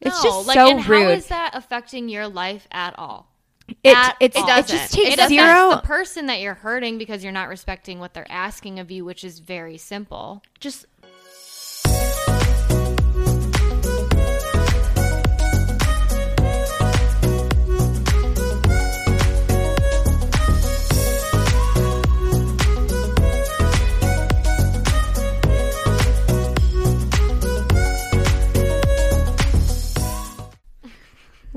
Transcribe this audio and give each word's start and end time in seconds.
It's 0.00 0.22
No, 0.22 0.30
just 0.30 0.46
like, 0.48 0.54
so 0.54 0.68
and 0.70 0.86
rude. 0.86 1.02
How 1.04 1.08
is 1.10 1.26
that 1.28 1.50
affecting 1.54 2.08
your 2.08 2.28
life 2.28 2.66
at 2.70 2.98
all? 2.98 3.28
it, 3.84 3.94
At 3.94 4.16
it's, 4.20 4.36
all. 4.36 4.48
it 4.48 4.66
just 4.66 4.94
takes 4.94 5.08
it 5.10 5.14
affects 5.14 5.28
zero. 5.28 5.70
the 5.70 5.82
person 5.82 6.26
that 6.26 6.40
you're 6.40 6.54
hurting 6.54 6.96
because 6.98 7.22
you're 7.22 7.32
not 7.32 7.48
respecting 7.48 7.98
what 7.98 8.14
they're 8.14 8.30
asking 8.30 8.78
of 8.78 8.90
you, 8.90 9.04
which 9.04 9.24
is 9.24 9.40
very 9.40 9.76
simple. 9.76 10.42
just 10.60 10.86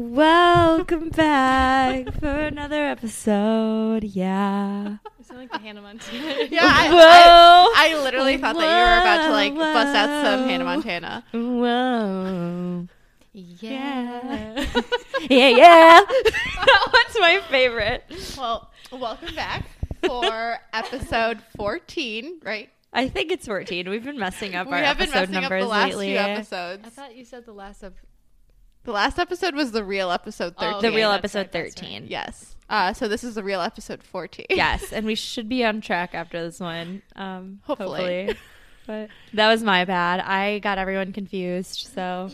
Welcome 0.03 1.09
back 1.09 2.11
for 2.19 2.25
another 2.27 2.83
episode. 2.87 4.03
Yeah. 4.03 4.97
You 5.19 5.23
sound 5.23 5.39
like 5.41 5.51
the 5.51 5.59
Hannah 5.59 5.83
Montana. 5.83 6.47
Yeah, 6.49 6.61
I, 6.63 6.89
Whoa. 6.89 6.97
I, 6.97 7.93
I 7.95 8.01
literally 8.01 8.37
thought 8.37 8.55
that 8.55 8.63
you 8.63 8.67
were 8.67 8.99
about 8.99 9.27
to 9.27 9.31
like 9.31 9.53
Whoa, 9.53 9.59
bust 9.59 9.95
out 9.95 10.25
some. 10.25 10.49
Hannah 10.49 10.63
Montana. 10.63 11.23
Whoa. 11.31 12.87
yeah. 13.33 14.65
Yeah, 15.29 15.49
yeah. 15.49 16.01
What's 16.89 17.19
my 17.19 17.39
favorite? 17.51 18.03
Well, 18.35 18.71
welcome 18.91 19.35
back 19.35 19.65
for 20.03 20.57
episode 20.73 21.43
14, 21.57 22.41
right? 22.43 22.71
I 22.91 23.07
think 23.07 23.31
it's 23.31 23.45
14. 23.45 23.87
We've 23.87 24.03
been 24.03 24.17
messing 24.17 24.55
up 24.55 24.65
we 24.65 24.73
our 24.73 24.79
have 24.79 24.97
been 24.97 25.09
episode 25.09 25.29
messing 25.29 25.35
up 25.35 25.41
numbers 25.43 25.63
the 25.63 25.69
last 25.69 25.89
lately. 25.89 26.17
episodes. 26.17 26.81
I 26.87 26.89
thought 26.89 27.15
you 27.15 27.23
said 27.23 27.45
the 27.45 27.53
last 27.53 27.83
of 27.83 27.93
The 28.83 28.91
last 28.91 29.19
episode 29.19 29.53
was 29.55 29.71
the 29.71 29.83
real 29.83 30.09
episode 30.11 30.55
13. 30.57 30.73
Oh, 30.75 30.81
The 30.81 30.91
real 30.91 31.11
episode 31.11 31.39
right, 31.39 31.51
that's 31.51 31.75
13. 31.75 32.07
Yes. 32.09 32.55
Uh, 32.69 32.93
so 32.93 33.07
this 33.07 33.23
is 33.23 33.35
the 33.35 33.43
real 33.43 33.61
episode 33.61 34.01
14. 34.01 34.47
yes, 34.49 34.91
and 34.91 35.05
we 35.05 35.13
should 35.15 35.47
be 35.49 35.63
on 35.63 35.81
track 35.81 36.15
after 36.15 36.41
this 36.43 36.59
one. 36.59 37.01
Um, 37.15 37.59
Hopefully. 37.63 38.25
hopefully. 38.27 38.37
But 38.87 39.09
that 39.35 39.47
was 39.47 39.61
my 39.61 39.85
bad. 39.85 40.21
I 40.21 40.57
got 40.57 40.79
everyone 40.79 41.13
confused, 41.13 41.87
so 41.93 42.31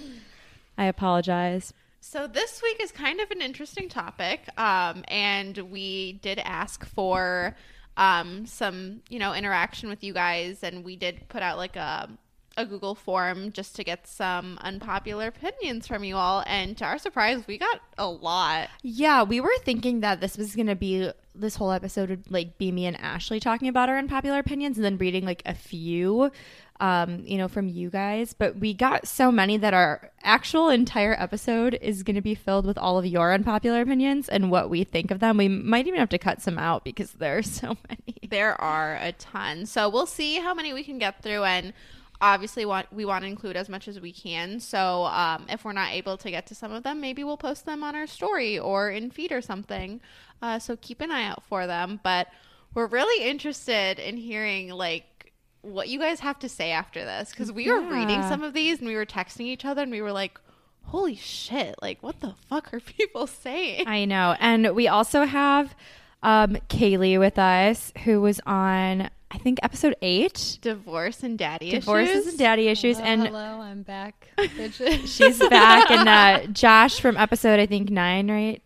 I 0.78 0.86
apologize. 0.86 1.73
So 2.00 2.26
this 2.26 2.61
week 2.64 2.78
is 2.82 2.89
kind 2.94 3.20
of 3.20 3.30
an 3.32 3.42
interesting 3.42 3.89
topic, 3.89 4.48
um, 4.58 5.04
and 5.09 5.58
we 5.58 6.14
did 6.14 6.39
ask 6.39 6.86
for 6.86 7.54
um, 7.98 8.45
some, 8.45 9.02
you 9.09 9.20
know, 9.20 9.34
interaction 9.34 9.89
with 9.89 10.06
you 10.06 10.14
guys, 10.14 10.64
and 10.64 10.86
we 10.86 10.95
did 10.95 11.28
put 11.28 11.42
out 11.44 11.58
like 11.58 11.76
a 11.76 12.09
a 12.58 12.66
Google 12.66 12.95
form 12.95 13.52
just 13.52 13.75
to 13.75 13.83
get 13.83 14.08
some 14.08 14.58
unpopular 14.61 15.27
opinions 15.27 15.88
from 15.88 16.03
you 16.03 16.16
all. 16.16 16.44
And 16.47 16.75
to 16.77 16.86
our 16.86 16.97
surprise, 16.97 17.45
we 17.47 17.58
got 17.58 17.80
a 17.97 18.09
lot. 18.09 18.69
Yeah, 18.81 19.23
we 19.23 19.39
were 19.39 19.55
thinking 19.64 20.02
that 20.02 20.19
this 20.19 20.38
was 20.38 20.55
gonna 20.55 20.75
be 20.75 21.11
this 21.36 21.55
whole 21.55 21.72
episode 21.72 22.09
would 22.09 22.31
like 22.31 22.58
be 22.58 22.72
me 22.72 22.88
and 22.88 22.99
Ashley 22.99 23.39
talking 23.39 23.67
about 23.67 23.89
our 23.89 23.97
unpopular 23.97 24.39
opinions 24.39 24.77
and 24.77 24.83
then 24.83 24.97
reading 24.97 25.23
like 25.23 25.44
a 25.45 25.53
few 25.53 26.31
um, 26.80 27.23
you 27.25 27.38
know, 27.38 27.47
from 27.47 27.67
you 27.67 27.89
guys. 27.89 28.33
But 28.33 28.58
we 28.58 28.73
got 28.73 29.08
so 29.08 29.31
many 29.31 29.58
that 29.58 29.73
our 29.73 30.11
actual 30.23 30.69
entire 30.69 31.16
episode 31.19 31.77
is 31.81 32.03
gonna 32.03 32.21
be 32.21 32.36
filled 32.36 32.66
with 32.66 32.77
all 32.77 32.97
of 32.97 33.05
your 33.05 33.33
unpopular 33.33 33.81
opinions 33.81 34.30
and 34.30 34.52
what 34.52 34.69
we 34.69 34.83
think 34.83 35.11
of 35.11 35.19
them. 35.19 35.38
We 35.38 35.47
might 35.47 35.88
even 35.88 35.99
have 35.99 36.09
to 36.09 36.17
cut 36.17 36.42
some 36.42 36.58
out 36.58 36.83
because 36.83 37.14
there 37.14 37.38
are 37.38 37.44
so 37.44 37.77
many. 37.89 38.19
There 38.30 38.59
are 38.59 38.95
a 38.95 39.11
ton, 39.14 39.66
so 39.66 39.89
we'll 39.89 40.05
see 40.05 40.36
how 40.39 40.53
many 40.53 40.73
we 40.73 40.83
can 40.83 40.97
get 40.97 41.21
through 41.21 41.44
and. 41.44 41.73
Obviously, 42.20 42.66
want 42.66 42.92
we 42.92 43.06
want 43.06 43.23
to 43.23 43.28
include 43.28 43.56
as 43.56 43.70
much 43.70 43.88
as 43.88 44.00
we 44.00 44.12
can. 44.12 44.60
So, 44.60 45.06
um, 45.06 45.46
if 45.50 45.64
we're 45.64 45.73
not 45.73 45.92
able 45.92 46.18
to 46.18 46.32
get 46.32 46.48
to 46.48 46.56
some 46.56 46.72
of 46.72 46.84
them, 46.84 47.00
maybe 47.00 47.23
we'll 47.23 47.38
post 47.38 47.66
them 47.66 47.84
on 47.84 47.96
our 47.96 48.08
story 48.08 48.58
or 48.58 48.90
in 48.90 49.12
feed 49.12 49.32
or 49.32 49.42
something. 49.42 50.02
Uh, 50.42 50.60
so 50.60 50.76
keep 50.76 51.02
an 51.02 51.12
eye 51.12 51.26
out 51.28 51.44
for 51.44 51.68
them. 51.68 52.00
But 52.04 52.28
we're 52.73 52.88
really 52.88 53.28
interested 53.28 54.00
in 54.00 54.17
hearing 54.17 54.70
like 54.70 55.33
what 55.61 55.89
you 55.89 56.00
guys 56.00 56.20
have 56.22 56.39
to 56.39 56.50
say 56.50 56.72
after 56.72 57.04
this 57.04 57.32
because 57.32 57.52
we 57.52 57.70
were 57.70 57.82
reading 57.82 58.22
some 58.23 58.44
of 58.44 58.54
these 58.54 58.80
and 58.80 58.88
we 58.88 58.95
were 58.95 59.06
texting 59.06 59.42
each 59.42 59.66
other 59.66 59.82
and 59.82 59.92
we 59.92 60.02
were 60.02 60.11
like, 60.11 60.39
"Holy 60.83 61.16
shit! 61.16 61.76
Like, 61.82 62.02
what 62.02 62.20
the 62.20 62.36
fuck 62.50 62.73
are 62.73 62.80
people 62.98 63.27
saying?" 63.27 63.88
I 63.88 64.06
know. 64.06 64.36
And 64.39 64.76
we 64.76 64.88
also 64.88 65.26
have 65.26 65.76
um, 66.23 66.58
Kaylee 66.70 67.20
with 67.20 67.38
us, 67.38 67.92
who 68.04 68.22
was 68.22 68.39
on, 68.45 69.10
I 69.30 69.38
think, 69.38 69.60
episode 69.61 69.95
eight. 70.02 70.58
Divorce 70.61 71.21
and 71.23 71.38
daddy 71.38 71.70
issues. 71.70 71.80
Divorces 71.83 72.15
issues. 72.15 72.27
and 72.27 72.39
daddy 72.39 72.67
issues. 72.70 72.98
Hello, 72.98 73.10
and 73.10 73.23
hello, 73.23 73.61
I'm 73.61 73.83
back. 73.83 74.30
she's 75.05 75.39
back. 75.49 75.92
And 75.92 76.08
uh, 76.08 76.48
Josh 76.48 77.02
from 77.02 77.17
episode, 77.17 77.60
I 77.60 77.65
think, 77.65 77.89
nine, 77.89 78.32
right? 78.32 78.61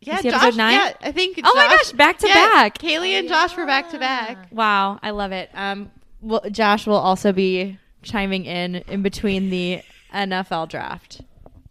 Yeah, 0.00 0.22
Josh. 0.22 0.32
episode 0.32 0.56
nine? 0.56 0.74
Yeah, 0.74 0.92
I 1.02 1.12
think. 1.12 1.40
Oh 1.44 1.52
my 1.54 1.76
gosh, 1.76 1.92
back 1.92 2.18
to 2.18 2.28
yeah, 2.28 2.34
back. 2.34 2.78
Kaylee 2.78 3.18
and 3.18 3.28
Josh 3.28 3.56
were 3.56 3.66
back 3.66 3.90
to 3.90 3.98
back. 3.98 4.48
Wow, 4.50 4.98
I 5.02 5.10
love 5.10 5.32
it. 5.32 5.50
Um, 5.54 5.90
well, 6.20 6.42
Josh 6.50 6.86
will 6.86 6.94
also 6.94 7.32
be 7.32 7.78
chiming 8.02 8.44
in 8.44 8.76
in 8.76 9.02
between 9.02 9.50
the 9.50 9.82
NFL 10.14 10.68
draft. 10.68 11.20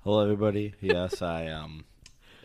Hello, 0.04 0.24
everybody. 0.24 0.74
Yes, 0.82 1.22
I 1.22 1.48
um, 1.48 1.86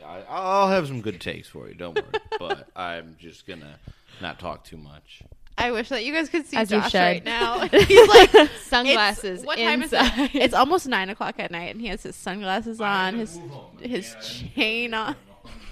I, 0.04 0.22
I'll 0.28 0.68
have 0.68 0.86
some 0.86 1.00
good 1.00 1.20
takes 1.20 1.48
for 1.48 1.68
you. 1.68 1.74
Don't 1.74 1.96
worry, 1.96 2.22
but 2.38 2.68
I'm 2.76 3.16
just 3.18 3.46
gonna 3.46 3.78
not 4.20 4.38
talk 4.38 4.64
too 4.64 4.76
much. 4.76 5.22
I 5.58 5.70
wish 5.70 5.88
that 5.90 6.04
you 6.04 6.12
guys 6.12 6.28
could 6.28 6.46
see 6.46 6.56
As 6.56 6.70
Josh 6.70 6.94
right 6.94 7.24
now. 7.24 7.60
He's 7.68 8.08
like 8.08 8.30
Sunglasses 8.62 9.44
what 9.44 9.58
time 9.58 9.82
is 9.82 9.92
it? 9.92 10.34
It's 10.34 10.54
almost 10.54 10.88
nine 10.88 11.10
o'clock 11.10 11.36
at 11.38 11.50
night, 11.50 11.72
and 11.74 11.80
he 11.80 11.88
has 11.88 12.02
his 12.02 12.16
sunglasses 12.16 12.80
on, 12.80 13.14
his 13.14 13.38
his 13.80 14.16
chain 14.54 14.94
on, 14.94 15.14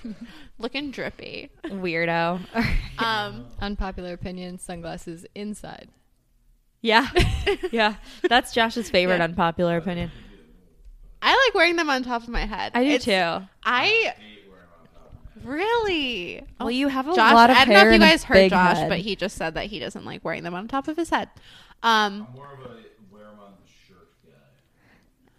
looking 0.59 0.91
drippy. 0.91 1.51
Weirdo. 1.65 2.41
Um, 2.99 3.47
Unpopular 3.61 4.13
opinion: 4.13 4.59
sunglasses 4.59 5.25
inside. 5.35 5.89
yeah, 6.83 7.09
yeah. 7.73 7.95
That's 8.29 8.53
Josh's 8.53 8.91
favorite 8.91 9.19
Yeah. 9.19 9.25
unpopular 9.25 9.77
opinion. 9.79 10.11
I 11.23 11.33
like 11.47 11.55
wearing 11.55 11.77
them 11.77 11.91
on 11.91 12.03
top 12.03 12.23
of 12.23 12.29
my 12.31 12.47
head. 12.47 12.73
I 12.75 12.83
do 12.85 12.91
It's- 12.91 13.05
too. 13.05 13.47
I 13.65 14.15
really. 15.45 16.43
Well, 16.59 16.71
you 16.71 16.89
have 16.89 17.09
a 17.09 17.15
Josh, 17.15 17.35
lot 17.35 17.51
of 17.51 17.57
I 17.57 17.65
don't 17.65 17.75
know 17.75 17.87
if 17.89 17.93
you 17.95 17.99
guys 17.99 18.25
heard 18.25 18.51
Josh, 18.51 18.77
head. 18.79 18.89
but 18.89 18.99
he 18.99 19.17
just 19.17 19.37
said 19.37 19.55
that 19.55 19.67
he 19.67 19.79
doesn't 19.79 20.05
like 20.05 20.25
wearing 20.25 20.43
them 20.43 20.55
on 20.55 20.69
top 20.69 20.89
of 20.89 20.97
his 20.97 21.11
head. 21.11 21.29
Um, 21.83 22.27
I'm 22.29 22.35
More 22.35 22.53
of 22.53 22.61
a 22.61 22.75
wear 23.13 23.25
them 23.25 23.39
on 23.41 23.53
the 23.63 23.69
shirt 23.89 24.09
guy. 24.27 24.33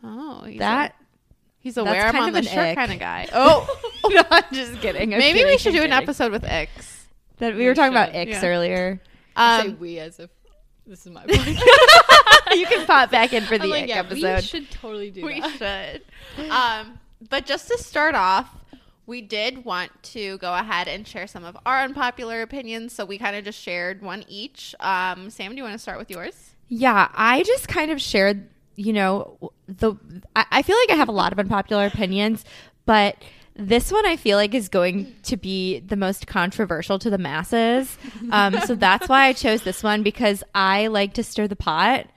oh, 0.03 0.43
he's 0.45 0.59
that. 0.59 0.91
a, 0.91 1.03
he's 1.59 1.77
a 1.77 1.83
that's 1.83 1.91
wear 1.93 2.05
'em 2.07 2.11
kind 2.13 2.23
on 2.23 2.29
of 2.29 2.35
the 2.43 2.49
shirt 2.49 2.67
ick. 2.69 2.75
kind 2.77 2.91
of 2.93 2.99
guy. 2.99 3.27
Oh, 3.33 3.79
no, 4.09 4.23
I'm 4.31 4.43
just 4.51 4.79
kidding. 4.81 5.13
I'm 5.13 5.19
maybe 5.19 5.39
kidding, 5.39 5.53
we 5.53 5.57
should 5.57 5.75
I'm 5.75 5.81
do 5.81 5.85
an 5.85 5.93
episode 5.93 6.31
with 6.31 6.43
X. 6.43 7.05
That 7.37 7.55
we 7.55 7.65
were 7.65 7.73
talking 7.75 7.93
about 7.93 8.13
X 8.13 8.29
yeah. 8.31 8.45
earlier. 8.45 9.01
I 9.35 9.61
say 9.63 9.67
Um, 9.69 9.79
we 9.79 9.99
as 9.99 10.19
if 10.19 10.29
this 10.85 11.05
is 11.05 11.11
my 11.11 11.21
point. 11.27 11.47
you 12.57 12.65
can 12.65 12.85
pop 12.85 13.09
back 13.11 13.33
in 13.33 13.43
for 13.43 13.57
the 13.57 13.63
I'm 13.65 13.69
like, 13.69 13.87
yeah, 13.87 13.99
episode. 13.99 14.35
we 14.37 14.41
should 14.41 14.71
totally 14.71 15.09
do 15.11 15.23
we 15.25 15.39
that. 15.39 16.01
should. 16.37 16.49
Um, 16.51 16.99
but 17.29 17.45
just 17.45 17.67
to 17.69 17.77
start 17.77 18.13
off, 18.15 18.49
we 19.11 19.21
did 19.21 19.65
want 19.65 19.91
to 20.01 20.37
go 20.37 20.55
ahead 20.55 20.87
and 20.87 21.05
share 21.05 21.27
some 21.27 21.43
of 21.43 21.57
our 21.65 21.81
unpopular 21.83 22.41
opinions. 22.41 22.93
So 22.93 23.03
we 23.03 23.17
kind 23.17 23.35
of 23.35 23.43
just 23.43 23.59
shared 23.59 24.01
one 24.01 24.23
each. 24.27 24.73
Um, 24.79 25.29
Sam, 25.29 25.51
do 25.51 25.57
you 25.57 25.63
want 25.63 25.73
to 25.73 25.79
start 25.79 25.99
with 25.99 26.09
yours? 26.09 26.51
Yeah, 26.69 27.09
I 27.13 27.43
just 27.43 27.67
kind 27.67 27.91
of 27.91 28.01
shared, 28.01 28.47
you 28.77 28.93
know, 28.93 29.51
the. 29.67 29.95
I, 30.35 30.45
I 30.49 30.61
feel 30.61 30.77
like 30.77 30.91
I 30.91 30.95
have 30.95 31.09
a 31.09 31.11
lot 31.11 31.33
of 31.33 31.39
unpopular 31.39 31.85
opinions, 31.85 32.45
but 32.85 33.21
this 33.53 33.91
one 33.91 34.05
I 34.05 34.15
feel 34.15 34.37
like 34.37 34.55
is 34.55 34.69
going 34.69 35.13
to 35.23 35.35
be 35.35 35.81
the 35.81 35.97
most 35.97 36.25
controversial 36.25 36.97
to 36.99 37.09
the 37.09 37.17
masses. 37.17 37.97
Um, 38.31 38.61
so 38.61 38.75
that's 38.75 39.09
why 39.09 39.25
I 39.25 39.33
chose 39.33 39.63
this 39.63 39.83
one 39.83 40.03
because 40.03 40.41
I 40.55 40.87
like 40.87 41.13
to 41.15 41.23
stir 41.23 41.49
the 41.49 41.57
pot. 41.57 42.07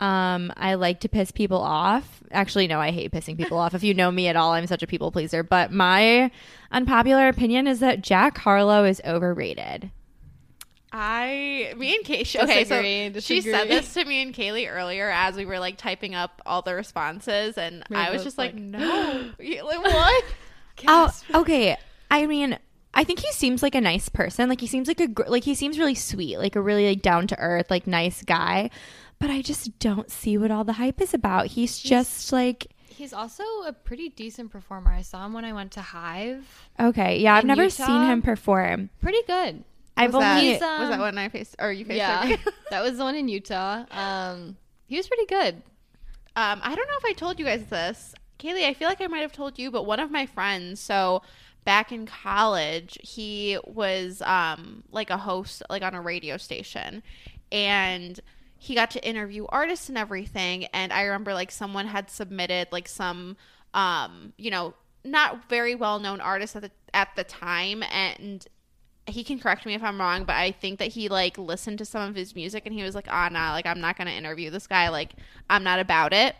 Um, 0.00 0.52
I 0.56 0.74
like 0.74 1.00
to 1.00 1.08
piss 1.08 1.30
people 1.30 1.58
off. 1.58 2.22
Actually, 2.30 2.68
no, 2.68 2.80
I 2.80 2.90
hate 2.90 3.10
pissing 3.10 3.36
people 3.36 3.58
off. 3.58 3.74
If 3.74 3.82
you 3.82 3.94
know 3.94 4.10
me 4.10 4.28
at 4.28 4.36
all, 4.36 4.52
I'm 4.52 4.66
such 4.66 4.82
a 4.82 4.86
people 4.86 5.10
pleaser. 5.10 5.42
But 5.42 5.72
my 5.72 6.30
unpopular 6.70 7.28
opinion 7.28 7.66
is 7.66 7.80
that 7.80 8.02
Jack 8.02 8.38
Harlow 8.38 8.84
is 8.84 9.00
overrated. 9.04 9.90
I, 10.92 11.74
me 11.76 11.96
and 11.96 12.04
Kay, 12.04 12.24
she, 12.24 12.38
okay, 12.38 12.64
Disagree, 12.64 13.12
so 13.12 13.20
she 13.20 13.40
said 13.42 13.68
this 13.68 13.92
to 13.94 14.04
me 14.04 14.22
and 14.22 14.34
Kaylee 14.34 14.70
earlier 14.70 15.10
as 15.10 15.36
we 15.36 15.44
were 15.44 15.58
like 15.58 15.76
typing 15.76 16.14
up 16.14 16.40
all 16.46 16.62
the 16.62 16.74
responses, 16.74 17.58
and 17.58 17.84
We're 17.90 17.98
I 17.98 18.10
was 18.10 18.24
just 18.24 18.38
like, 18.38 18.54
like, 18.54 18.62
no, 18.62 19.30
Yeah, 19.38 19.62
like, 19.62 19.82
what? 19.82 20.24
Oh, 20.86 21.12
okay. 21.34 21.76
I 22.10 22.26
mean, 22.26 22.58
I 22.94 23.04
think 23.04 23.20
he 23.20 23.30
seems 23.32 23.62
like 23.62 23.74
a 23.74 23.80
nice 23.80 24.08
person. 24.08 24.48
Like 24.48 24.60
he 24.60 24.66
seems 24.66 24.88
like 24.88 25.00
a 25.00 25.08
gr- 25.08 25.28
like 25.28 25.44
he 25.44 25.54
seems 25.54 25.78
really 25.78 25.94
sweet, 25.94 26.38
like 26.38 26.56
a 26.56 26.60
really 26.60 26.88
like 26.88 27.02
down 27.02 27.26
to 27.28 27.38
earth, 27.38 27.70
like 27.70 27.86
nice 27.86 28.22
guy. 28.22 28.70
But 29.18 29.30
I 29.30 29.42
just 29.42 29.78
don't 29.78 30.10
see 30.10 30.38
what 30.38 30.50
all 30.50 30.64
the 30.64 30.74
hype 30.74 31.00
is 31.00 31.12
about. 31.12 31.46
He's 31.48 31.78
just 31.78 32.32
like 32.32 32.68
He's 32.88 33.12
also 33.12 33.44
a 33.66 33.72
pretty 33.72 34.08
decent 34.08 34.50
performer. 34.50 34.90
I 34.90 35.02
saw 35.02 35.24
him 35.24 35.32
when 35.32 35.44
I 35.44 35.52
went 35.52 35.70
to 35.72 35.80
Hive. 35.80 36.68
okay, 36.80 37.18
yeah. 37.18 37.36
I've 37.36 37.44
never 37.44 37.64
Utah? 37.64 37.86
seen 37.86 38.02
him 38.02 38.22
perform. 38.22 38.90
Pretty 39.00 39.22
good. 39.26 39.62
I've 39.96 40.14
was 40.14 40.24
only 40.24 40.52
He's, 40.52 40.62
um, 40.62 40.80
was 40.80 40.90
that 40.90 41.00
when 41.00 41.18
I 41.18 41.28
faced 41.28 41.56
or 41.58 41.72
you 41.72 41.84
faced 41.84 41.98
yeah, 41.98 42.36
that 42.70 42.82
was 42.82 42.98
the 42.98 43.04
one 43.04 43.14
in 43.14 43.28
Utah. 43.28 43.84
Um, 43.90 44.56
he 44.86 44.96
was 44.96 45.08
pretty 45.08 45.26
good. 45.26 45.62
Um, 46.36 46.60
I 46.62 46.74
don't 46.74 46.86
know 46.88 46.96
if 46.98 47.04
I 47.04 47.12
told 47.12 47.38
you 47.38 47.44
guys 47.44 47.64
this. 47.66 48.14
Kaylee, 48.38 48.64
I 48.64 48.74
feel 48.74 48.88
like 48.88 49.00
I 49.00 49.08
might 49.08 49.20
have 49.20 49.32
told 49.32 49.58
you, 49.58 49.72
but 49.72 49.84
one 49.84 49.98
of 49.98 50.12
my 50.12 50.26
friends, 50.26 50.78
so 50.80 51.22
back 51.64 51.90
in 51.90 52.06
college, 52.06 52.96
he 53.02 53.58
was 53.66 54.22
um 54.22 54.84
like 54.92 55.10
a 55.10 55.18
host 55.18 55.62
like 55.68 55.82
on 55.82 55.94
a 55.94 56.00
radio 56.00 56.36
station 56.36 57.02
and 57.50 58.20
he 58.58 58.74
got 58.74 58.90
to 58.90 59.08
interview 59.08 59.46
artists 59.48 59.88
and 59.88 59.96
everything 59.96 60.66
and 60.66 60.92
I 60.92 61.04
remember 61.04 61.32
like 61.32 61.50
someone 61.50 61.86
had 61.86 62.10
submitted 62.10 62.68
like 62.72 62.88
some 62.88 63.36
um 63.72 64.32
you 64.36 64.50
know 64.50 64.74
not 65.04 65.48
very 65.48 65.74
well 65.74 65.98
known 65.98 66.20
artist 66.20 66.56
at 66.56 66.62
the 66.62 66.70
at 66.92 67.14
the 67.16 67.24
time 67.24 67.82
and 67.92 68.46
he 69.08 69.24
can 69.24 69.38
correct 69.38 69.66
me 69.66 69.74
if 69.74 69.82
I'm 69.82 70.00
wrong, 70.00 70.24
but 70.24 70.36
I 70.36 70.52
think 70.52 70.78
that 70.78 70.88
he 70.88 71.08
like 71.08 71.38
listened 71.38 71.78
to 71.78 71.84
some 71.84 72.08
of 72.08 72.14
his 72.14 72.34
music 72.34 72.66
and 72.66 72.74
he 72.74 72.82
was 72.82 72.94
like, 72.94 73.06
ah, 73.08 73.28
nah, 73.30 73.52
like 73.52 73.66
I'm 73.66 73.80
not 73.80 73.96
gonna 73.96 74.10
interview 74.10 74.50
this 74.50 74.66
guy. 74.66 74.88
Like 74.88 75.12
I'm 75.48 75.64
not 75.64 75.80
about 75.80 76.12
it. 76.12 76.36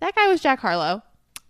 That 0.00 0.14
guy 0.14 0.28
was 0.28 0.40
Jack 0.40 0.60
Harlow. 0.60 1.02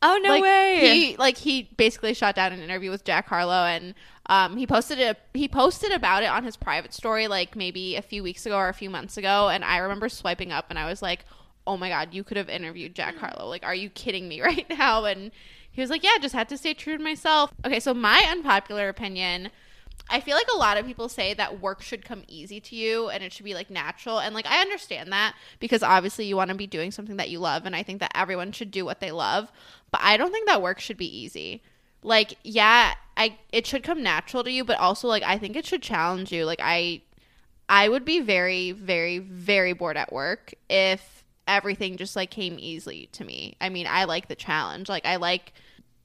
Oh 0.03 0.19
no 0.23 0.31
like, 0.31 0.43
way! 0.43 0.79
He 0.81 1.17
like 1.17 1.37
he 1.37 1.71
basically 1.77 2.13
shot 2.13 2.35
down 2.35 2.53
an 2.53 2.61
interview 2.61 2.91
with 2.91 3.05
Jack 3.05 3.29
Harlow 3.29 3.65
and 3.65 3.95
um, 4.27 4.57
he 4.57 4.67
posted 4.67 4.99
it. 4.99 5.19
He 5.35 5.49
posted 5.49 5.93
about 5.93 6.23
it 6.23 6.27
on 6.27 6.45
his 6.45 6.57
private 6.57 6.93
story 6.93 7.29
like 7.29 7.55
maybe 7.55 7.97
a 7.97 8.03
few 8.03 8.23
weeks 8.23 8.47
ago 8.47 8.57
or 8.57 8.69
a 8.69 8.75
few 8.75 8.91
months 8.91 9.17
ago, 9.17 9.49
and 9.49 9.65
I 9.65 9.79
remember 9.79 10.09
swiping 10.09 10.53
up 10.53 10.67
and 10.71 10.79
I 10.79 10.87
was 10.87 11.03
like, 11.03 11.25
oh 11.67 11.77
my 11.77 11.89
god, 11.89 12.13
you 12.13 12.25
could 12.25 12.37
have 12.37 12.49
interviewed 12.49 12.95
Jack 12.95 13.17
Harlow. 13.17 13.49
Like, 13.49 13.65
are 13.65 13.75
you 13.75 13.91
kidding 13.91 14.29
me 14.29 14.41
right 14.43 14.67
now? 14.69 15.05
And 15.05 15.31
he 15.71 15.81
was 15.81 15.91
like, 15.91 16.03
yeah, 16.03 16.19
just 16.21 16.35
had 16.35 16.49
to 16.51 16.59
stay 16.59 16.75
true 16.75 16.99
to 16.99 17.03
myself. 17.03 17.53
Okay, 17.65 17.81
so 17.81 17.95
my 17.95 18.27
unpopular 18.29 18.89
opinion. 18.89 19.51
I 20.11 20.21
feel 20.21 20.37
like 20.37 20.49
a 20.53 20.59
lot 20.59 20.77
of 20.77 20.87
people 20.87 21.09
say 21.09 21.33
that 21.35 21.61
work 21.61 21.81
should 21.81 22.05
come 22.05 22.23
easy 22.29 22.61
to 22.61 22.77
you 22.77 23.09
and 23.09 23.23
it 23.23 23.33
should 23.33 23.45
be 23.45 23.55
like 23.55 23.71
natural. 23.71 24.19
And 24.19 24.35
like, 24.35 24.47
I 24.47 24.61
understand 24.61 25.13
that 25.13 25.35
because 25.59 25.83
obviously 25.83 26.27
you 26.27 26.37
want 26.37 26.51
to 26.51 26.57
be 26.57 26.67
doing 26.67 26.91
something 26.91 27.17
that 27.17 27.31
you 27.31 27.39
love. 27.39 27.65
And 27.65 27.75
I 27.75 27.83
think 27.83 28.01
that 28.01 28.13
everyone 28.15 28.53
should 28.53 28.71
do 28.71 28.85
what 28.85 29.01
they 29.01 29.11
love. 29.11 29.51
But 29.91 30.01
I 30.03 30.17
don't 30.17 30.33
think 30.33 30.47
that 30.47 30.63
work 30.63 30.81
should 30.81 30.97
be 30.97 31.19
easy. 31.19 31.63
Like, 32.03 32.35
yeah, 32.43 32.95
I, 33.17 33.39
it 33.53 33.67
should 33.67 33.83
come 33.83 34.03
natural 34.03 34.45
to 34.45 34.51
you, 34.51 34.65
but 34.65 34.79
also 34.79 35.09
like, 35.09 35.23
I 35.23 35.39
think 35.39 35.57
it 35.57 35.67
should 35.67 35.83
challenge 35.83 36.33
you. 36.33 36.45
Like, 36.45 36.61
I, 36.63 37.03
I 37.69 37.89
would 37.89 38.05
be 38.05 38.21
very, 38.21 38.73
very, 38.73 39.19
very 39.19 39.73
bored 39.73 39.97
at 39.97 40.13
work 40.13 40.53
if 40.69 41.25
everything 41.47 41.97
just 41.97 42.17
like 42.17 42.31
came 42.31 42.57
easily 42.59 43.09
to 43.13 43.25
me. 43.25 43.57
I 43.61 43.69
mean, 43.69 43.87
I 43.89 44.05
like 44.05 44.29
the 44.29 44.35
challenge. 44.35 44.89
Like, 44.89 45.07
I 45.07 45.17
like, 45.17 45.53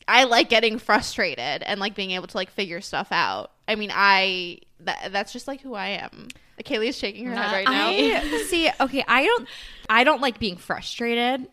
I 0.08 0.24
like 0.24 0.50
getting 0.50 0.78
frustrated 0.80 1.64
and 1.64 1.80
like 1.80 1.96
being 1.96 2.12
able 2.12 2.28
to 2.28 2.38
like 2.38 2.52
figure 2.52 2.80
stuff 2.80 3.12
out. 3.12 3.52
I 3.68 3.76
mean, 3.76 3.92
I 3.94 4.60
that, 4.82 5.12
that's 5.12 5.34
just 5.34 5.48
like 5.48 5.62
who 5.62 5.74
I 5.74 5.88
am. 5.90 6.28
Kaylee 6.64 6.88
is 6.90 6.98
shaking 6.98 7.26
her 7.28 7.36
head 7.36 7.52
right 7.52 7.66
now. 7.66 7.90
I 7.90 8.44
see. 8.50 8.70
Okay, 8.80 9.04
I 9.08 9.24
don't. 9.26 9.48
I 9.90 10.04
don't 10.04 10.22
like 10.22 10.40
being 10.40 10.58
frustrated, 10.58 11.48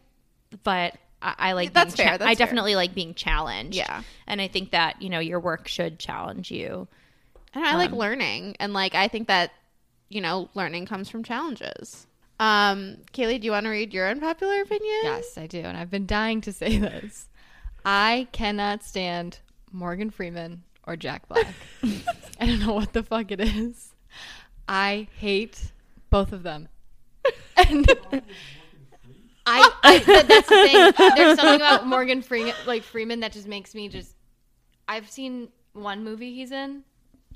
but 0.62 0.96
I, 1.20 1.34
I 1.38 1.52
like. 1.52 1.72
That's 1.72 1.94
being 1.96 2.08
fair, 2.08 2.18
that's 2.18 2.28
I 2.28 2.34
fair. 2.34 2.46
definitely 2.46 2.74
like 2.76 2.94
being 2.94 3.14
challenged. 3.14 3.76
Yeah. 3.76 4.02
and 4.26 4.40
I 4.40 4.48
think 4.48 4.70
that 4.70 5.02
you 5.02 5.10
know 5.10 5.18
your 5.20 5.40
work 5.40 5.68
should 5.68 5.98
challenge 5.98 6.50
you. 6.50 6.88
and 7.52 7.64
I 7.64 7.76
like 7.76 7.92
learning, 7.92 8.56
and 8.60 8.72
like 8.72 8.94
I 8.94 9.08
think 9.08 9.28
that 9.28 9.52
you 10.08 10.20
know 10.20 10.48
learning 10.54 10.86
comes 10.86 11.10
from 11.10 11.22
challenges. 11.22 12.06
Um, 12.40 12.96
Kaylee, 13.12 13.40
do 13.40 13.44
you 13.46 13.52
want 13.52 13.64
to 13.64 13.70
read 13.70 13.94
your 13.94 14.08
unpopular 14.08 14.60
opinion? 14.62 15.00
Yes, 15.04 15.38
I 15.38 15.46
do. 15.46 15.60
And 15.60 15.76
I've 15.76 15.90
been 15.90 16.06
dying 16.06 16.40
to 16.42 16.52
say 16.52 16.78
this. 16.78 17.28
I 17.84 18.26
cannot 18.32 18.82
stand 18.82 19.38
Morgan 19.70 20.10
Freeman 20.10 20.62
or 20.86 20.96
Jack 20.96 21.28
Black. 21.28 21.46
I 22.40 22.46
don't 22.46 22.60
know 22.60 22.74
what 22.74 22.92
the 22.92 23.02
fuck 23.02 23.30
it 23.30 23.40
is. 23.40 23.92
I 24.68 25.08
hate 25.18 25.72
both 26.10 26.32
of 26.32 26.42
them. 26.42 26.68
And 27.56 27.88
I, 29.46 29.70
I 29.82 29.98
th- 29.98 30.26
that's 30.26 30.48
the 30.48 30.92
thing. 30.96 31.12
There's 31.16 31.38
something 31.38 31.56
about 31.56 31.86
Morgan 31.86 32.22
Freeman, 32.22 32.54
like 32.66 32.82
Freeman, 32.82 33.20
that 33.20 33.32
just 33.32 33.46
makes 33.46 33.74
me 33.74 33.88
just. 33.88 34.14
I've 34.88 35.08
seen 35.08 35.48
one 35.72 36.02
movie 36.04 36.34
he's 36.34 36.50
in. 36.50 36.82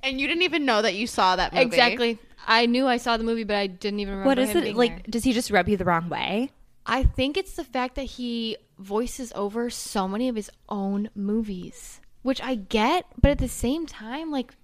and 0.02 0.20
you 0.20 0.26
didn't 0.26 0.42
even 0.42 0.64
know 0.64 0.82
that 0.82 0.94
you 0.94 1.06
saw 1.06 1.36
that 1.36 1.52
movie. 1.52 1.64
Exactly. 1.64 2.18
I 2.46 2.66
knew 2.66 2.86
I 2.86 2.96
saw 2.96 3.16
the 3.16 3.24
movie, 3.24 3.44
but 3.44 3.56
I 3.56 3.66
didn't 3.68 4.00
even 4.00 4.14
remember. 4.14 4.28
What 4.28 4.38
is 4.38 4.50
him 4.50 4.56
it 4.58 4.62
being 4.62 4.76
like? 4.76 4.90
there. 4.96 5.10
Does 5.10 5.24
he 5.24 5.32
just 5.32 5.50
rub 5.50 5.68
you 5.68 5.76
the 5.76 5.84
wrong 5.84 6.08
way? 6.08 6.50
I 6.86 7.02
think 7.04 7.36
it's 7.36 7.54
the 7.54 7.64
fact 7.64 7.94
that 7.96 8.04
he 8.04 8.56
voices 8.78 9.32
over 9.34 9.68
so 9.70 10.08
many 10.08 10.28
of 10.28 10.36
his 10.36 10.50
own 10.68 11.10
movies, 11.14 12.00
which 12.22 12.42
I 12.42 12.54
get, 12.54 13.06
but 13.20 13.30
at 13.30 13.38
the 13.38 13.48
same 13.48 13.86
time, 13.86 14.30
like, 14.30 14.54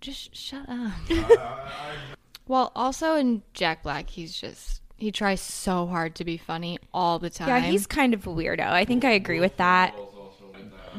just 0.00 0.34
shut 0.34 0.68
up. 0.68 0.92
well, 2.48 2.72
also 2.74 3.14
in 3.14 3.42
Jack 3.54 3.82
Black, 3.82 4.10
he's 4.10 4.38
just 4.38 4.82
he 4.96 5.12
tries 5.12 5.40
so 5.40 5.86
hard 5.86 6.14
to 6.16 6.24
be 6.24 6.36
funny 6.36 6.78
all 6.92 7.18
the 7.18 7.30
time. 7.30 7.48
Yeah, 7.48 7.60
he's 7.60 7.86
kind 7.86 8.14
of 8.14 8.26
a 8.26 8.30
weirdo. 8.30 8.66
I 8.66 8.84
think 8.84 9.04
I 9.04 9.10
agree 9.10 9.40
with 9.40 9.56
that. 9.58 9.94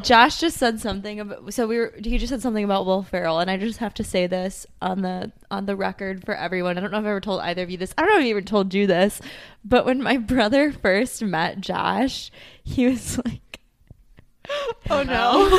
Josh 0.03 0.39
just 0.39 0.57
said 0.57 0.79
something 0.79 1.19
about 1.19 1.51
so 1.53 1.65
we 1.65 1.77
were 1.77 1.93
he 2.03 2.19
just 2.19 2.29
said 2.29 2.41
something 2.41 2.63
about 2.63 2.85
Will 2.85 3.01
Ferrell 3.01 3.39
and 3.39 3.49
I 3.49 3.57
just 3.57 3.79
have 3.79 3.95
to 3.95 4.03
say 4.03 4.27
this 4.27 4.67
on 4.79 5.01
the 5.01 5.31
on 5.49 5.65
the 5.65 5.75
record 5.75 6.23
for 6.23 6.35
everyone. 6.35 6.77
I 6.77 6.81
don't 6.81 6.91
know 6.91 6.97
if 6.97 7.01
I've 7.01 7.07
ever 7.07 7.21
told 7.21 7.41
either 7.41 7.63
of 7.63 7.71
you 7.71 7.77
this. 7.77 7.93
I 7.97 8.03
don't 8.03 8.11
know 8.11 8.19
if 8.19 8.25
I 8.25 8.29
even 8.29 8.45
told 8.45 8.73
you 8.73 8.85
this, 8.85 9.21
but 9.65 9.85
when 9.85 10.01
my 10.01 10.17
brother 10.17 10.71
first 10.71 11.23
met 11.23 11.61
Josh, 11.61 12.31
he 12.63 12.85
was 12.85 13.17
like 13.25 13.56
Oh 14.89 15.03
no. 15.03 15.49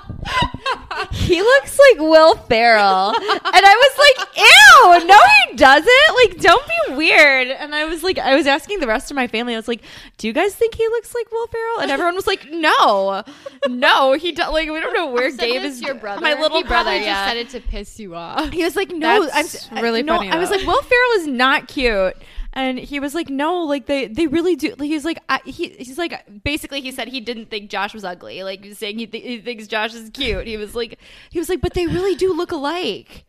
he 1.12 1.40
looks 1.40 1.78
like 1.78 2.00
Will 2.00 2.36
Ferrell. 2.36 3.14
And 3.14 3.64
I 3.66 3.74
was 3.74 3.98
like, 3.98 4.28
ew, 4.36 5.06
no, 5.06 5.18
he 5.46 5.56
doesn't. 5.56 5.88
Like, 6.14 6.40
don't 6.40 6.66
be 6.66 6.94
weird. 6.96 7.48
And 7.48 7.74
I 7.74 7.84
was 7.84 8.02
like, 8.02 8.18
I 8.18 8.34
was 8.34 8.46
asking 8.46 8.80
the 8.80 8.86
rest 8.86 9.10
of 9.10 9.14
my 9.14 9.26
family, 9.26 9.54
I 9.54 9.56
was 9.56 9.68
like, 9.68 9.82
do 10.16 10.26
you 10.26 10.32
guys 10.32 10.54
think 10.54 10.74
he 10.74 10.86
looks 10.88 11.14
like 11.14 11.30
Will 11.30 11.46
Ferrell? 11.46 11.80
And 11.80 11.90
everyone 11.90 12.14
was 12.14 12.26
like, 12.26 12.50
no, 12.50 13.22
no, 13.68 14.12
he 14.14 14.32
don't. 14.32 14.52
Like, 14.52 14.68
we 14.70 14.80
don't 14.80 14.94
know 14.94 15.10
where 15.10 15.30
this 15.30 15.76
is. 15.76 15.82
your 15.82 15.94
brother. 15.94 16.20
My 16.20 16.34
little 16.34 16.58
he 16.58 16.64
brother, 16.64 16.96
yeah. 16.96 17.04
just 17.04 17.28
said 17.28 17.36
it 17.36 17.48
to 17.50 17.68
piss 17.68 18.00
you 18.00 18.14
off. 18.14 18.50
He 18.52 18.64
was 18.64 18.76
like, 18.76 18.90
no, 18.90 19.26
That's 19.26 19.70
I'm 19.70 19.82
really 19.82 20.02
no, 20.02 20.16
funny, 20.16 20.30
I 20.30 20.38
was 20.38 20.50
like, 20.50 20.66
Will 20.66 20.82
Ferrell 20.82 21.12
is 21.20 21.26
not 21.26 21.68
cute. 21.68 22.16
And 22.58 22.76
he 22.76 22.98
was 22.98 23.14
like, 23.14 23.28
no, 23.30 23.62
like 23.62 23.86
they, 23.86 24.08
they 24.08 24.26
really 24.26 24.56
do. 24.56 24.70
Like, 24.70 24.88
he's 24.88 25.04
like, 25.04 25.20
I, 25.28 25.38
he, 25.44 25.68
he's 25.78 25.96
like, 25.96 26.42
basically, 26.42 26.80
he 26.80 26.90
said 26.90 27.06
he 27.06 27.20
didn't 27.20 27.50
think 27.50 27.70
Josh 27.70 27.94
was 27.94 28.02
ugly. 28.02 28.42
Like, 28.42 28.64
saying 28.74 28.98
he, 28.98 29.06
th- 29.06 29.22
he 29.22 29.40
thinks 29.40 29.68
Josh 29.68 29.94
is 29.94 30.10
cute. 30.10 30.46
He 30.48 30.56
was 30.56 30.74
like, 30.74 30.98
he 31.30 31.38
was 31.38 31.48
like, 31.48 31.60
but 31.60 31.74
they 31.74 31.86
really 31.86 32.16
do 32.16 32.32
look 32.32 32.50
alike. 32.50 33.24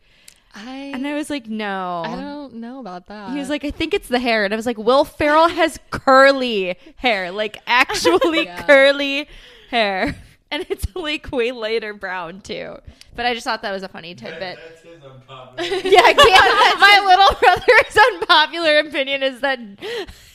I 0.52 0.90
And 0.92 1.06
I 1.06 1.14
was 1.14 1.30
like, 1.30 1.46
no. 1.46 2.02
I 2.04 2.16
don't 2.16 2.54
know 2.54 2.80
about 2.80 3.06
that. 3.06 3.30
He 3.30 3.38
was 3.38 3.48
like, 3.48 3.64
I 3.64 3.70
think 3.70 3.94
it's 3.94 4.08
the 4.08 4.18
hair. 4.18 4.44
And 4.44 4.52
I 4.52 4.56
was 4.56 4.66
like, 4.66 4.78
Will 4.78 5.04
Ferrell 5.04 5.46
has 5.48 5.78
curly 5.90 6.76
hair, 6.96 7.30
like 7.30 7.58
actually 7.68 8.44
Yeah. 8.46 8.62
curly 8.64 9.28
hair. 9.70 10.16
And 10.50 10.66
it's 10.68 10.84
like 10.96 11.30
way 11.32 11.52
later 11.52 11.94
brown 11.94 12.40
too. 12.40 12.76
But 13.14 13.26
I 13.26 13.34
just 13.34 13.44
thought 13.44 13.62
that 13.62 13.72
was 13.72 13.82
a 13.82 13.88
funny 13.88 14.14
tidbit. 14.14 14.58
Yeah, 15.58 16.00
I 16.04 16.14
can't. 16.14 16.80
My 16.80 17.02
little 17.06 17.38
brother's 17.40 17.96
unpopular 18.20 18.78
opinion 18.80 19.22
is 19.22 19.40
that 19.40 19.58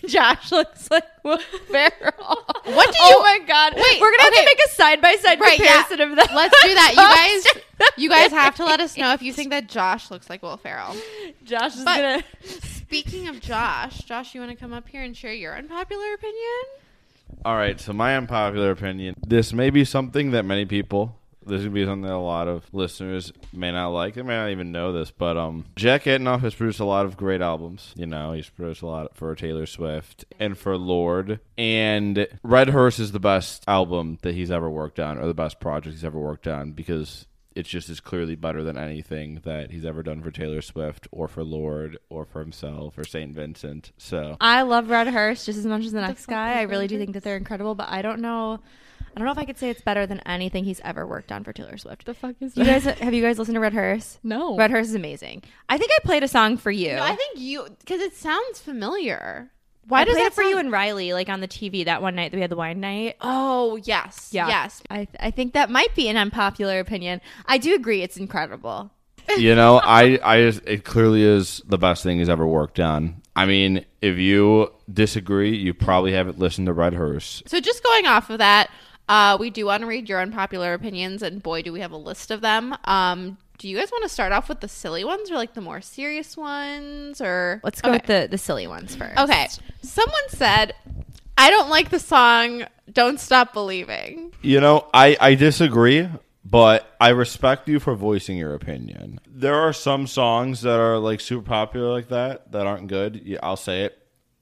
Josh 0.08 0.52
looks 0.52 0.90
like 0.92 1.04
Will 1.24 1.38
Ferrell. 1.70 2.46
What 2.64 2.92
do 2.92 2.98
oh 3.02 3.10
you? 3.10 3.16
Oh 3.18 3.22
my 3.22 3.40
god! 3.48 3.74
Wait, 3.76 4.00
we're 4.02 4.12
gonna 4.12 4.24
have 4.24 4.34
to 4.34 4.46
make 4.46 4.60
a 4.66 4.70
side 4.70 5.02
by 5.02 5.16
side 5.16 5.40
Right, 5.40 5.60
yeah. 5.60 5.84
comparison 5.84 6.02
of 6.12 6.16
that. 6.18 6.34
Let's 6.36 6.64
do 6.64 6.74
that. 6.74 6.92
You 6.92 7.56
guys 7.56 7.90
you 7.98 8.10
guys 8.10 8.32
have 8.32 8.56
to 8.56 8.66
let 8.66 8.80
us 8.80 8.98
know 8.98 9.14
if 9.14 9.22
you 9.22 9.34
think 9.34 9.50
that 9.52 9.68
Josh 9.68 10.12
looks 10.12 10.30
like 10.30 10.42
Will 10.42 10.58
Ferrell. 10.58 10.96
Josh 11.44 11.76
is 11.76 11.84
But- 11.84 11.98
gonna. 11.98 12.24
Speaking 12.86 13.28
of 13.28 13.40
Josh, 13.42 14.00
Josh, 14.00 14.36
you 14.36 14.42
want 14.42 14.52
to 14.52 14.58
come 14.58 14.74
up 14.74 14.88
here 14.88 15.02
and 15.04 15.16
share 15.18 15.34
your 15.34 15.56
unpopular 15.56 16.14
opinion? 16.14 16.64
All 17.44 17.56
right, 17.56 17.80
so 17.80 17.94
my 17.94 18.18
unpopular 18.18 18.72
opinion. 18.72 19.16
This 19.26 19.54
may 19.54 19.70
be 19.70 19.86
something 19.86 20.32
that 20.32 20.46
many 20.46 20.66
people. 20.66 21.20
This 21.46 21.62
would 21.62 21.76
be 21.76 21.86
something 21.86 22.02
that 22.08 22.14
a 22.14 22.18
lot 22.18 22.48
of 22.48 22.66
listeners 22.74 23.32
may 23.54 23.72
not 23.72 23.90
like. 23.90 24.16
They 24.16 24.24
may 24.24 24.36
not 24.36 24.50
even 24.50 24.72
know 24.72 24.92
this, 24.92 25.12
but 25.12 25.38
um, 25.38 25.66
Jack 25.76 26.06
Antonoff 26.06 26.40
has 26.40 26.56
produced 26.56 26.80
a 26.80 26.86
lot 26.86 27.06
of 27.06 27.18
great 27.18 27.42
albums. 27.42 27.94
You 27.96 28.08
know, 28.08 28.32
he's 28.32 28.50
produced 28.50 28.82
a 28.82 28.88
lot 28.88 29.16
for 29.16 29.36
Taylor 29.36 29.68
Swift 29.68 30.26
and 30.40 30.58
for 30.58 30.76
Lorde. 30.76 31.40
And 31.56 32.28
Red 32.42 32.70
Hearse 32.70 32.98
is 32.98 33.12
the 33.12 33.20
best 33.20 33.64
album 33.68 34.18
that 34.24 34.34
he's 34.34 34.50
ever 34.50 34.68
worked 34.68 35.00
on, 35.00 35.20
or 35.20 35.28
the 35.28 35.36
best 35.36 35.60
project 35.60 35.94
he's 35.94 36.04
ever 36.04 36.20
worked 36.20 36.48
on, 36.48 36.72
because 36.72 37.28
it's 37.56 37.70
just 37.70 37.90
as 37.90 38.00
clearly 38.00 38.36
better 38.36 38.64
than 38.64 38.78
anything 38.78 39.40
that 39.46 39.72
he's 39.72 39.86
ever 39.86 40.04
done 40.04 40.22
for 40.22 40.30
Taylor 40.30 40.62
Swift 40.62 41.08
or 41.12 41.28
for 41.28 41.44
Lorde 41.44 41.98
or 42.10 42.26
for 42.26 42.42
himself 42.42 42.98
or 42.98 43.04
Saint 43.06 43.34
Vincent. 43.34 43.92
So 43.98 44.38
I 44.42 44.62
love 44.64 44.90
Red 44.90 45.08
Hearse 45.08 45.46
just 45.46 45.58
as 45.60 45.66
much 45.66 45.86
as 45.86 45.92
the 45.94 46.02
next 46.02 46.26
fuck 46.26 46.36
guy. 46.36 46.60
I 46.60 46.64
really 46.64 46.88
do 46.88 46.98
think 46.98 47.14
that 47.14 47.24
they're 47.24 47.38
incredible, 47.38 47.74
but 47.76 47.88
I 47.90 48.02
don't 48.02 48.20
know. 48.20 48.60
I 49.16 49.20
don't 49.20 49.26
know 49.28 49.32
if 49.32 49.38
I 49.38 49.46
could 49.46 49.58
say 49.58 49.70
it's 49.70 49.80
better 49.82 50.06
than 50.06 50.20
anything 50.26 50.66
he's 50.66 50.82
ever 50.84 51.08
worked 51.08 51.32
on 51.32 51.46
for 51.46 51.54
Taylor 51.54 51.78
Swift. 51.78 52.04
the 52.06 52.14
fuck 52.14 52.36
is 52.42 52.58
You 52.58 52.66
that? 52.66 52.84
guys, 52.84 53.00
have 53.00 53.14
you 53.14 53.22
guys 53.22 53.40
listened 53.40 53.56
to 53.56 53.62
Red 53.62 53.72
Hearse? 53.74 54.20
no. 54.24 54.58
Red 54.58 54.72
Hearse 54.72 54.88
is 54.90 54.96
amazing. 54.96 55.42
I 55.70 55.78
think 55.78 55.92
I 55.96 56.00
played 56.06 56.24
a 56.24 56.28
song 56.28 56.58
for 56.58 56.70
you. 56.72 56.96
No, 56.98 57.04
I 57.04 57.16
think 57.16 57.40
you 57.40 57.66
because 57.80 58.02
it 58.02 58.14
sounds 58.14 58.60
familiar. 58.60 59.52
Why 59.88 60.02
I 60.02 60.06
does 60.06 60.16
that 60.16 60.28
it 60.28 60.34
for 60.34 60.42
you 60.44 60.58
and 60.58 60.72
Riley 60.72 61.14
like 61.14 61.30
on 61.30 61.42
the 61.42 61.48
TV 61.48 61.86
that 61.86 62.02
one 62.02 62.16
night 62.16 62.32
that 62.32 62.38
we 62.38 62.42
had 62.42 62.50
the 62.50 62.56
wine 62.56 62.80
night. 62.80 63.18
Oh 63.22 63.76
yes, 63.84 64.30
Yeah. 64.32 64.48
yes. 64.48 64.82
I 64.90 65.08
I 65.20 65.32
think 65.32 65.54
that 65.54 65.70
might 65.70 65.94
be 65.96 66.08
an 66.10 66.18
unpopular 66.18 66.80
opinion. 66.80 67.22
I 67.46 67.58
do 67.58 67.76
agree 67.76 68.02
it's 68.02 68.18
incredible. 68.18 68.92
you 69.38 69.56
know, 69.56 69.80
I, 69.84 70.20
I 70.24 70.42
just, 70.42 70.62
it 70.68 70.84
clearly 70.86 71.24
is 71.24 71.60
the 71.66 71.80
best 71.80 72.04
thing 72.04 72.20
he's 72.20 72.30
ever 72.30 72.46
worked 72.46 72.80
on. 72.80 73.24
I 73.36 73.48
mean, 73.48 73.84
if 74.02 74.18
you 74.20 74.72
disagree, 74.92 75.56
you 75.58 75.74
probably 75.74 76.14
haven't 76.14 76.38
listened 76.38 76.68
to 76.68 76.74
Red 76.74 76.94
Hearse. 76.94 77.42
So 77.48 77.60
just 77.60 77.84
going 77.84 78.06
off 78.06 78.30
of 78.30 78.38
that, 78.38 78.70
uh, 79.10 79.36
we 79.40 79.50
do 79.50 79.66
want 79.66 79.82
to 79.82 79.88
read 79.88 80.08
your 80.10 80.22
unpopular 80.22 80.74
opinions, 80.74 81.24
and 81.24 81.42
boy, 81.42 81.64
do 81.64 81.74
we 81.74 81.80
have 81.80 81.92
a 81.92 81.98
list 81.98 82.30
of 82.30 82.42
them. 82.42 82.76
Um, 82.84 83.38
do 83.58 83.68
you 83.70 83.78
guys 83.78 83.92
want 83.92 84.04
to 84.04 84.10
start 84.10 84.32
off 84.32 84.50
with 84.50 84.60
the 84.60 84.68
silly 84.68 85.04
ones, 85.04 85.32
or 85.32 85.36
like 85.36 85.54
the 85.54 85.62
more 85.62 85.82
serious 85.82 86.36
ones, 86.38 87.22
or 87.22 87.62
Let's 87.64 87.82
go 87.82 87.90
Okay. 87.90 87.98
with 87.98 88.06
the 88.08 88.28
the 88.32 88.38
silly 88.38 88.68
ones 88.68 88.96
first. 88.96 89.18
Okay, 89.18 89.48
someone 89.82 90.30
said, 90.30 90.74
"I 91.38 91.50
don't 91.50 91.70
like 91.70 91.90
the 91.90 92.00
song 92.00 92.66
Don't 92.92 93.20
Stop 93.20 93.54
Believing." 93.54 94.34
You 94.42 94.60
know, 94.62 94.88
I, 94.94 95.18
I 95.20 95.36
disagree, 95.36 96.08
but 96.44 96.96
I 97.00 97.10
respect 97.10 97.68
you 97.68 97.80
for 97.80 97.96
voicing 97.96 98.38
your 98.38 98.54
opinion. 98.54 99.20
There 99.28 99.56
are 99.56 99.74
some 99.74 100.06
songs 100.08 100.62
that 100.62 100.80
are 100.80 100.98
like 101.00 101.20
super 101.20 101.46
popular 101.48 101.92
like 101.92 102.10
that 102.10 102.52
that 102.52 102.68
aren't 102.68 102.88
good. 102.88 103.22
Yeah, 103.26 103.40
I'll 103.42 103.56
say 103.58 103.84
it. 103.86 103.98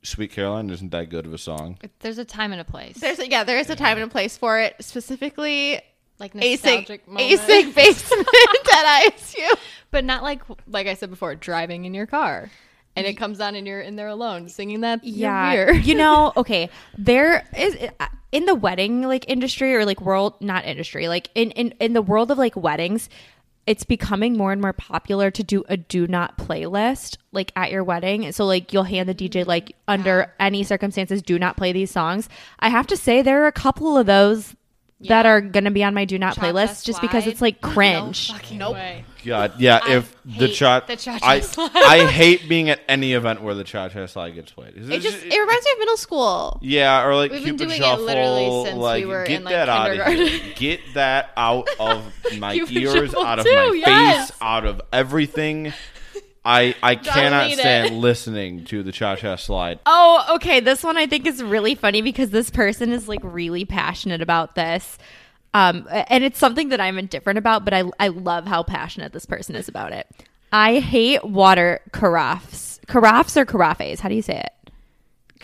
Sweet 0.06 0.32
Caroline 0.34 0.70
isn't 0.70 0.92
that 0.92 1.10
good 1.10 1.26
of 1.26 1.34
a 1.34 1.38
song. 1.38 1.78
There's 2.02 2.18
a 2.18 2.26
time 2.26 2.52
and 2.52 2.60
a 2.60 2.66
place. 2.66 2.98
There's 2.98 3.20
a, 3.20 3.30
yeah, 3.30 3.46
there 3.46 3.58
is 3.58 3.70
a 3.70 3.76
time 3.78 3.98
and 3.98 4.06
a 4.06 4.12
place 4.12 4.36
for 4.38 4.60
it. 4.60 4.76
Specifically, 4.82 5.80
like 6.24 6.36
nostalgic 6.36 7.06
asig 7.08 7.76
basement 7.76 8.28
at 8.74 9.12
ISU. 9.12 9.58
but 9.92 10.06
not 10.06 10.24
like 10.24 10.42
like 10.68 10.88
I 10.88 10.94
said 10.94 11.10
before, 11.10 11.36
driving 11.36 11.86
in 11.86 11.94
your 11.94 12.06
car, 12.06 12.50
and 12.96 13.06
it 13.06 13.16
comes 13.16 13.40
on 13.42 13.56
and 13.56 13.68
you're 13.68 13.82
in 13.82 13.96
there 13.96 14.08
alone 14.08 14.50
singing 14.50 14.82
that. 14.82 15.04
yeah. 15.04 15.54
Yeah, 15.54 15.72
you 15.90 15.96
know 15.96 16.34
okay 16.38 16.70
there 16.98 17.46
is 17.58 17.78
uh, 18.00 18.08
in 18.32 18.46
the 18.46 18.56
wedding 18.56 19.04
like 19.04 19.26
industry 19.28 19.76
or 19.76 19.86
like 19.86 20.02
world 20.02 20.36
not 20.40 20.66
industry 20.66 21.08
like 21.08 21.30
in 21.36 21.52
in, 21.52 21.74
in 21.80 21.94
the 21.94 22.02
world 22.02 22.32
of 22.32 22.38
like 22.38 22.56
weddings 22.56 23.10
it's 23.66 23.86
becoming 23.86 24.36
more 24.36 24.52
and 24.52 24.62
more 24.62 24.74
popular 24.74 25.32
to 25.32 25.42
do 25.42 25.64
a 25.70 25.78
do 25.78 26.06
not 26.08 26.38
playlist 26.38 27.18
like 27.32 27.52
at 27.56 27.72
your 27.72 27.84
wedding. 27.84 28.30
So 28.34 28.46
like 28.46 28.74
you'll 28.74 28.84
hand 28.84 29.08
the 29.08 29.16
dj 29.16 29.46
like 29.46 29.68
mm, 29.68 29.74
under 29.88 30.34
any 30.40 30.64
circumstances 30.64 31.22
do 31.22 31.40
not 31.40 31.56
play 31.58 31.72
these 31.72 31.92
songs. 31.92 32.28
I 32.60 32.70
have 32.70 32.88
to 32.88 32.98
say 32.98 33.22
there 33.22 33.44
are 33.44 33.48
a 33.48 33.54
couple 33.54 33.98
of 33.98 34.06
those 34.06 34.56
that 35.10 35.26
are 35.26 35.42
gonna 35.42 35.72
be 35.72 35.84
on 35.84 35.94
my 35.94 36.06
do 36.06 36.18
not 36.20 36.36
Cha-cha 36.36 36.48
playlist 36.52 36.86
just 36.86 37.02
because 37.02 37.28
it's 37.28 37.42
like 37.42 37.62
cringe 37.62 38.30
No 38.30 38.36
fucking 38.36 38.58
Nope. 38.58 38.74
way. 38.76 39.06
God, 39.26 39.54
yeah. 39.58 39.80
I 39.82 39.96
if 39.98 40.16
the 40.26 40.48
hate 40.48 40.54
cha, 40.56 40.80
the 40.82 40.96
cha-cha 40.98 41.26
I 41.26 41.40
slide. 41.40 41.72
I 41.76 42.06
hate 42.12 42.50
being 42.50 42.70
at 42.70 42.82
any 42.90 43.14
event 43.14 43.42
where 43.42 43.54
the 43.54 43.64
cha 43.64 43.88
cha 43.90 44.06
slide 44.06 44.32
gets 44.36 44.52
played. 44.52 44.74
It's 44.76 44.90
It 44.90 45.00
just 45.02 45.16
just- 45.22 45.26
it 45.34 45.40
reminds 45.40 45.64
me 45.66 45.72
of 45.74 45.80
middle 45.80 45.98
school. 45.98 46.60
yeah, 46.62 47.06
or 47.06 47.16
like 47.16 47.32
We've 47.32 47.44
been 47.44 47.58
Cupid 47.58 47.70
doing 47.80 47.82
it 47.84 48.00
literally 48.00 48.64
since 48.66 48.76
we 48.76 48.82
like, 48.84 49.06
were 49.06 49.24
get 49.26 49.38
in, 49.38 49.44
like, 49.46 49.54
that 49.54 49.70
out 49.70 49.90
of 49.92 49.96
here. 49.96 50.06
kindergarten. 50.06 50.52
Get 50.58 50.80
that 50.96 51.32
out 51.38 51.70
of 51.80 52.14
my 52.38 52.54
ears, 52.56 53.12
Shuffle 53.12 53.26
out 53.26 53.40
of 53.40 53.46
too, 53.46 53.54
my 53.56 53.72
yes. 53.86 54.30
face, 54.32 54.38
out 54.42 54.66
of 54.66 54.82
everything. 54.92 55.74
I 56.46 56.76
I 56.84 56.96
cannot 56.96 57.52
stand 57.52 57.88
it. 57.88 57.94
listening 57.98 58.66
to 58.66 58.84
the 58.84 58.92
cha 58.92 59.16
cha 59.16 59.36
slide. 59.38 59.80
Oh, 59.86 60.26
okay. 60.36 60.60
This 60.60 60.84
one 60.84 60.98
I 60.98 61.08
think 61.08 61.26
is 61.26 61.42
really 61.42 61.76
funny 61.76 62.02
because 62.02 62.32
this 62.32 62.50
person 62.50 62.92
is 62.92 63.08
like 63.08 63.22
really 63.24 63.66
passionate 63.66 64.22
about 64.22 64.56
this. 64.56 64.98
Um, 65.54 65.88
and 65.92 66.24
it's 66.24 66.40
something 66.40 66.70
that 66.70 66.82
I'm 66.82 66.98
indifferent 66.98 67.38
about, 67.38 67.64
but 67.64 67.74
I, 67.76 67.84
I 68.00 68.08
love 68.08 68.48
how 68.48 68.64
passionate 68.64 69.14
this 69.14 69.26
person 69.26 69.56
is 69.56 69.68
about 69.68 69.94
it. 69.94 70.08
I 70.52 70.80
hate 70.80 71.24
water 71.24 71.80
carafes. 71.92 72.80
Carafes 72.88 73.38
or 73.38 73.46
carafes? 73.46 74.00
How 74.00 74.10
do 74.10 74.16
you 74.16 74.22
say 74.24 74.40
it? 74.40 74.72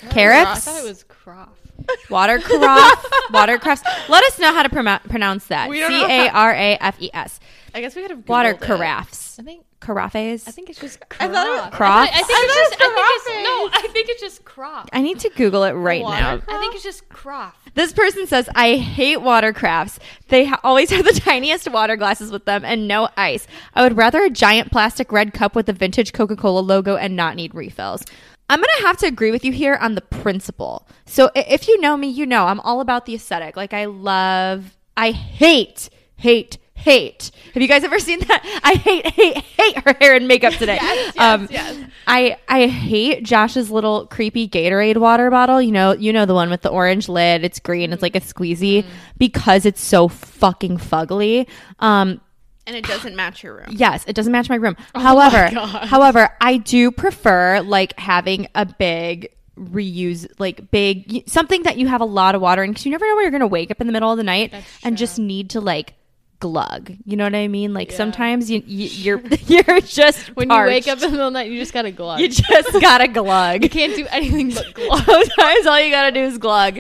Carafes? 0.10 0.46
I 0.46 0.56
thought 0.56 0.84
it 0.84 0.88
was 0.88 1.04
croff. 1.04 1.50
Water 2.10 2.40
carafe? 2.40 3.06
watercrafts? 3.32 3.84
Let 4.10 4.24
us 4.26 4.38
know 4.38 4.54
how 4.54 4.64
to 4.64 4.70
promo- 4.70 5.02
pronounce 5.10 5.46
that. 5.48 5.70
We 5.70 5.80
don't 5.80 5.92
know 5.92 6.08
C 6.08 6.14
A 6.26 6.30
R 6.30 6.52
A 6.52 6.78
F 6.82 7.02
E 7.02 7.10
S. 7.14 7.40
I 7.74 7.82
guess 7.82 7.96
we 7.96 8.02
could 8.02 8.12
have 8.12 8.28
Water 8.28 8.54
Googled 8.54 8.62
it. 8.62 8.68
carafes. 8.82 9.29
I 9.40 9.42
think 9.42 9.64
Carafes? 9.80 10.46
I 10.50 10.52
think 10.52 10.70
it's 10.70 10.82
just 10.82 11.00
I 11.02 11.06
croff. 11.06 11.32
thought 11.32 11.48
it 11.48 11.50
was- 11.52 11.74
Croff? 11.74 12.10
I 12.12 12.22
think 12.22 12.28
I 12.30 12.46
it's 12.46 12.56
just. 12.56 12.74
it 12.74 12.82
I 12.82 12.90
think 12.90 13.38
it's 13.38 13.44
no. 13.46 13.70
I 13.90 13.94
think 13.94 14.10
it's 14.10 14.22
just 14.22 14.44
croff. 14.44 14.90
I 14.92 15.02
need 15.02 15.20
to 15.20 15.30
Google 15.30 15.64
it 15.64 15.72
right 15.72 16.02
now. 16.02 16.42
I 16.48 16.60
think 16.60 16.76
it's 16.76 16.84
just 16.84 17.08
croff. 17.08 17.56
This 17.74 17.94
person 17.94 18.28
says, 18.28 18.50
I 18.54 18.76
hate 18.76 19.20
watercrafts. 19.20 20.00
They 20.28 20.44
ha- 20.46 20.60
always 20.64 20.90
have 20.90 21.06
the 21.06 21.14
tiniest 21.24 21.72
water 21.72 21.96
glasses 21.96 22.32
with 22.32 22.44
them 22.44 22.66
and 22.66 22.86
no 22.88 23.08
ice. 23.16 23.48
I 23.74 23.84
would 23.84 23.96
rather 23.96 24.24
a 24.26 24.30
giant 24.30 24.72
plastic 24.72 25.10
red 25.12 25.34
cup 25.34 25.56
with 25.56 25.68
the 25.68 25.74
vintage 25.74 26.12
Coca 26.12 26.36
Cola 26.36 26.60
logo 26.60 26.98
and 26.98 27.16
not 27.16 27.38
need 27.38 27.56
refills. 27.56 28.04
I'm 28.50 28.60
going 28.60 28.70
to 28.80 28.88
have 28.88 28.98
to 28.98 29.06
agree 29.08 29.32
with 29.32 29.46
you 29.46 29.54
here 29.54 29.76
on 29.76 29.96
the 29.96 30.02
principle. 30.02 30.86
So 31.06 31.30
if 31.36 31.68
you 31.70 31.80
know 31.80 31.96
me, 31.96 32.10
you 32.10 32.26
know 32.26 32.48
I'm 32.48 32.60
all 32.60 32.82
about 32.82 33.06
the 33.06 33.16
aesthetic. 33.16 33.56
Like, 33.56 33.74
I 33.74 33.86
love, 33.86 34.76
I 34.98 35.12
hate, 35.12 35.90
hate, 36.18 36.58
hate. 36.80 37.32
Have 37.54 37.62
you 37.62 37.68
guys 37.68 37.84
ever 37.84 38.00
seen 38.00 38.20
that? 38.22 38.62
I 38.64 38.74
hate, 38.76 39.06
hate, 39.08 39.38
hate 39.38 39.78
her 39.80 39.94
hair 40.00 40.16
and 40.16 40.28
makeup 40.28 40.54
today. 40.54 40.78
Yes, 40.90 41.14
yes, 41.16 41.18
um, 41.18 41.48
yes. 41.52 41.78
I 42.08 42.38
I 42.48 42.68
hate 42.68 43.24
Josh's 43.24 43.70
little 43.70 44.08
creepy 44.08 44.48
Gatorade 44.48 44.98
water 44.98 45.30
bottle. 45.30 45.62
You 45.62 45.72
know, 45.72 45.92
you 45.94 46.14
know 46.14 46.26
the 46.26 46.34
one 46.34 46.50
with 46.50 46.62
the 46.62 46.70
orange 46.70 47.10
lid. 47.10 47.44
It's 47.44 47.60
green. 47.60 47.92
It's 47.94 48.02
like 48.02 48.16
a 48.16 48.22
squeezy 48.22 48.86
because 49.18 49.66
it's 49.66 49.82
so 49.82 50.08
fucking 50.08 50.78
fugly. 50.78 51.48
Um, 51.80 52.22
and 52.66 52.76
it 52.76 52.86
doesn't 52.86 53.16
match 53.16 53.44
your 53.44 53.56
room. 53.56 53.68
yes, 53.72 54.04
it 54.08 54.14
doesn't 54.16 54.32
match 54.32 54.48
my 54.50 54.56
room. 54.56 54.76
however, 54.96 55.50
God. 55.54 55.88
however, 55.88 56.30
I 56.40 56.58
do 56.58 56.92
prefer 56.92 57.62
like 57.62 57.98
having 58.00 58.48
a 58.56 58.66
big 58.66 59.30
reuse 59.58 60.26
like 60.40 60.72
big 60.72 61.28
something 61.28 61.64
that 61.64 61.78
you 61.78 61.86
have 61.88 62.00
a 62.00 62.06
lot 62.06 62.34
of 62.34 62.42
water 62.42 62.64
in 62.64 62.72
because 62.72 62.86
you 62.86 62.92
never 62.92 63.06
know 63.06 63.16
where 63.16 63.24
you're 63.24 63.32
gonna 63.32 63.46
wake 63.46 63.70
up 63.72 63.82
in 63.82 63.88
the 63.88 63.94
middle 63.94 64.10
of 64.10 64.16
the 64.18 64.24
night 64.24 64.54
and 64.84 64.98
just 64.98 65.20
need 65.20 65.50
to 65.50 65.60
like 65.60 65.94
glug 66.40 66.96
you 67.06 67.18
know 67.18 67.26
what 67.26 67.36
i 67.36 67.48
mean 67.50 67.74
like 67.74 67.92
Yeah. 67.92 67.98
sometimes 67.98 68.50
you, 68.50 68.64
you 68.66 68.88
you're 69.20 69.22
you're 69.48 69.82
just 69.82 70.28
When 70.36 70.48
parched. 70.50 70.70
you 70.70 70.76
wake 70.76 70.88
up 70.88 70.98
in 71.00 71.02
the 71.02 71.10
middle 71.10 71.28
of 71.28 71.34
the 71.34 71.40
night, 71.40 71.52
you 71.52 71.60
just 71.60 71.74
gotta 71.74 71.92
glug. 71.92 72.20
you 72.22 72.30
just 72.30 72.72
gotta 72.82 73.08
glug 73.10 73.62
You 73.64 73.70
can't 73.70 73.96
do 73.96 74.06
anything 74.10 74.52
but 74.54 74.74
glug. 74.74 75.04
Sometimes 75.04 75.66
all 75.68 75.80
you 75.82 75.92
gotta 75.92 76.12
do 76.14 76.22
is 76.22 76.38
glug. 76.38 76.80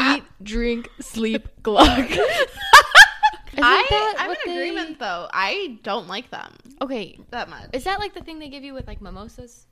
Eat, 0.00 0.22
drink, 0.42 0.88
sleep, 1.00 1.48
glug. 1.62 2.10
Isn't 2.10 3.64
I, 3.64 3.86
that 3.90 4.14
I'm 4.18 4.30
in 4.30 4.36
they- 4.46 4.52
agreement 4.70 4.98
though. 4.98 5.28
I 5.32 5.78
don't 5.82 6.06
like 6.08 6.30
them 6.30 6.52
Okay, 6.80 7.18
that 7.30 7.48
much. 7.48 7.68
is 7.72 7.84
that 7.84 7.98
like 7.98 8.14
the 8.14 8.20
thing 8.22 8.38
they 8.38 8.48
give 8.48 8.64
you 8.64 8.72
with 8.74 8.86
like 8.86 9.00
mimosas? 9.02 9.66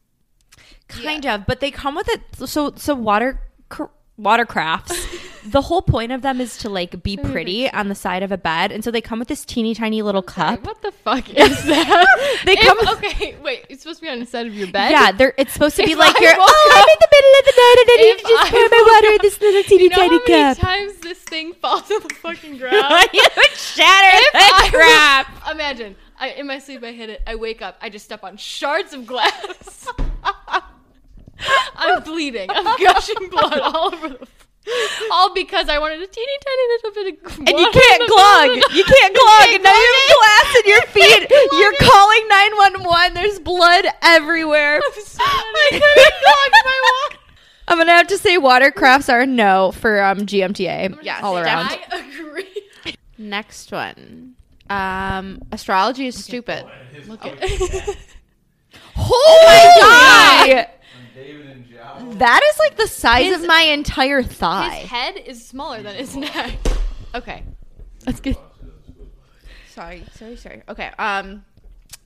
kind 0.89 1.25
of, 1.27 1.47
but 1.47 1.61
they 1.61 1.71
come 1.71 1.95
with 1.95 2.09
it. 2.09 2.21
So 2.49 2.73
so 2.77 2.95
water 2.95 3.41
cr- 3.69 3.85
watercrafts. 4.21 4.97
The 5.45 5.61
whole 5.63 5.83
point 5.83 6.13
of 6.13 6.23
them 6.23 6.41
is 6.41 6.57
to 6.59 6.69
like 6.69 7.03
be 7.03 7.17
Show 7.17 7.23
me 7.23 7.29
a 7.29 7.33
pretty 7.33 7.71
on 7.73 7.89
the 7.89 7.95
side 7.95 8.23
of 8.23 8.33
a 8.33 8.39
bed, 8.39 8.73
and 8.73 8.83
so 8.85 8.91
they 8.91 9.01
come 9.01 9.19
with 9.19 9.29
this 9.29 9.45
teeny 9.45 9.75
tiny 9.75 10.03
little 10.03 10.23
cup. 10.23 10.65
what 10.67 10.81
the 10.83 10.93
fuck 10.93 11.29
is 11.31 11.65
that? 11.67 12.41
They 12.45 12.53
If- 12.53 12.67
come- 12.67 12.89
okay, 12.99 13.37
wait. 13.43 13.67
It's 13.69 13.83
supposed 13.83 14.01
to 14.01 14.07
be 14.07 14.11
on 14.11 14.19
the 14.21 14.27
side 14.27 14.47
of 14.47 14.55
your 14.55 14.69
bed. 14.71 14.91
Yeah, 14.91 15.13
they're, 15.13 15.35
it's 15.37 15.53
supposed 15.53 15.77
to 15.77 15.85
be 15.85 15.93
If 15.93 15.99
like 15.99 16.17
I 16.17 16.21
woke 16.21 16.37
Oh, 16.41 16.73
I'm 16.75 16.89
in 16.89 16.99
the 17.01 17.09
middle 17.13 17.35
of 17.39 17.45
the 17.45 17.53
night, 17.59 17.77
and 17.81 17.91
I 17.91 17.97
need 18.03 18.19
to 18.19 18.29
just 18.29 18.45
I 18.45 18.51
pour 18.51 18.69
my 18.69 18.93
water 18.93 19.13
in 19.15 19.19
this 19.23 19.41
little 19.41 19.63
teeny 19.65 19.83
You 19.85 19.89
know 19.91 19.97
how 19.97 20.03
tiny 20.03 20.19
many 20.29 20.55
cup. 20.55 20.59
times 20.59 20.93
this 21.01 21.19
thing 21.19 21.53
falls 21.55 21.91
on 21.91 22.03
the 22.03 22.15
fucking 22.15 22.57
ground? 22.63 23.09
you 23.13 23.23
would 23.37 23.57
shatter 23.57 24.19
If 24.19 24.35
I 24.35 24.69
crap. 24.71 25.45
was- 25.47 25.55
imagine, 25.55 25.97
I, 26.21 26.31
in 26.31 26.47
my 26.47 26.59
sleep, 26.59 26.83
I 26.83 26.93
hit 26.93 27.11
it. 27.11 27.23
I 27.27 27.37
wake 27.37 27.63
up. 27.63 27.77
I 27.81 27.89
just 27.91 28.05
step 28.05 28.25
on 28.25 28.37
shards 28.37 28.93
of 28.93 29.07
glass. 29.07 29.87
I'm 31.77 32.03
bleeding. 32.03 32.51
I'm 32.51 32.77
gushing 32.83 33.29
blood 33.31 33.59
all 33.61 33.95
over 33.95 34.09
the. 34.09 34.29
F- 34.69 35.03
All 35.13 35.33
because 35.35 35.69
I 35.69 35.79
wanted 35.79 36.01
a 36.03 36.07
teeny 36.07 36.33
tiny 36.45 36.63
little 36.69 36.91
bit 36.93 37.07
of. 37.25 37.39
And 37.39 37.59
you 37.59 37.71
can't 37.71 38.09
glug. 38.09 38.51
You 38.75 38.85
can't 38.85 39.15
glug. 39.23 39.49
And 39.55 39.63
now 39.63 39.73
you 39.75 39.95
have 39.99 40.17
glass 40.19 40.57
in 40.57 40.69
your 40.71 40.83
feet. 40.93 41.31
You're 41.31 41.75
calling 41.81 42.29
911. 42.29 43.15
There's 43.15 43.39
blood 43.41 43.85
everywhere. 44.03 44.81
I 44.83 45.69
couldn't 45.71 45.83
glug 46.23 46.53
my 46.65 46.81
water. 47.11 47.23
I'm 47.69 47.77
gonna 47.79 47.93
have 47.93 48.07
to 48.09 48.17
say 48.19 48.39
watercrafts 48.39 49.13
are 49.13 49.27
no 49.27 49.73
for 49.73 50.03
um, 50.03 50.21
GMTA 50.21 50.99
Yes, 51.03 51.23
all 51.23 51.37
around. 51.39 51.67
I 51.69 52.03
agree. 52.19 52.95
Next 53.19 53.71
one. 53.73 54.35
Um, 54.71 55.43
astrology 55.53 56.07
is 56.07 56.23
stupid. 56.23 56.65
Oh 58.97 59.45
my 60.47 60.47
god! 60.57 60.69
That 62.19 62.41
is 62.53 62.59
like 62.59 62.77
the 62.77 62.87
size 62.87 63.27
His- 63.27 63.43
of 63.43 63.47
my 63.49 63.63
entire 63.63 64.23
thigh. 64.23 64.77
His 64.81 64.91
head 64.91 65.17
is 65.27 65.47
smaller 65.47 65.83
than 65.83 65.97
his 65.97 66.17
neck. 66.17 66.55
Okay, 67.15 67.43
let's 68.07 68.21
get. 68.21 68.37
Sorry, 69.71 70.05
sorry, 70.15 70.37
sorry. 70.37 70.63
Okay. 70.69 70.91
Um, 70.99 71.45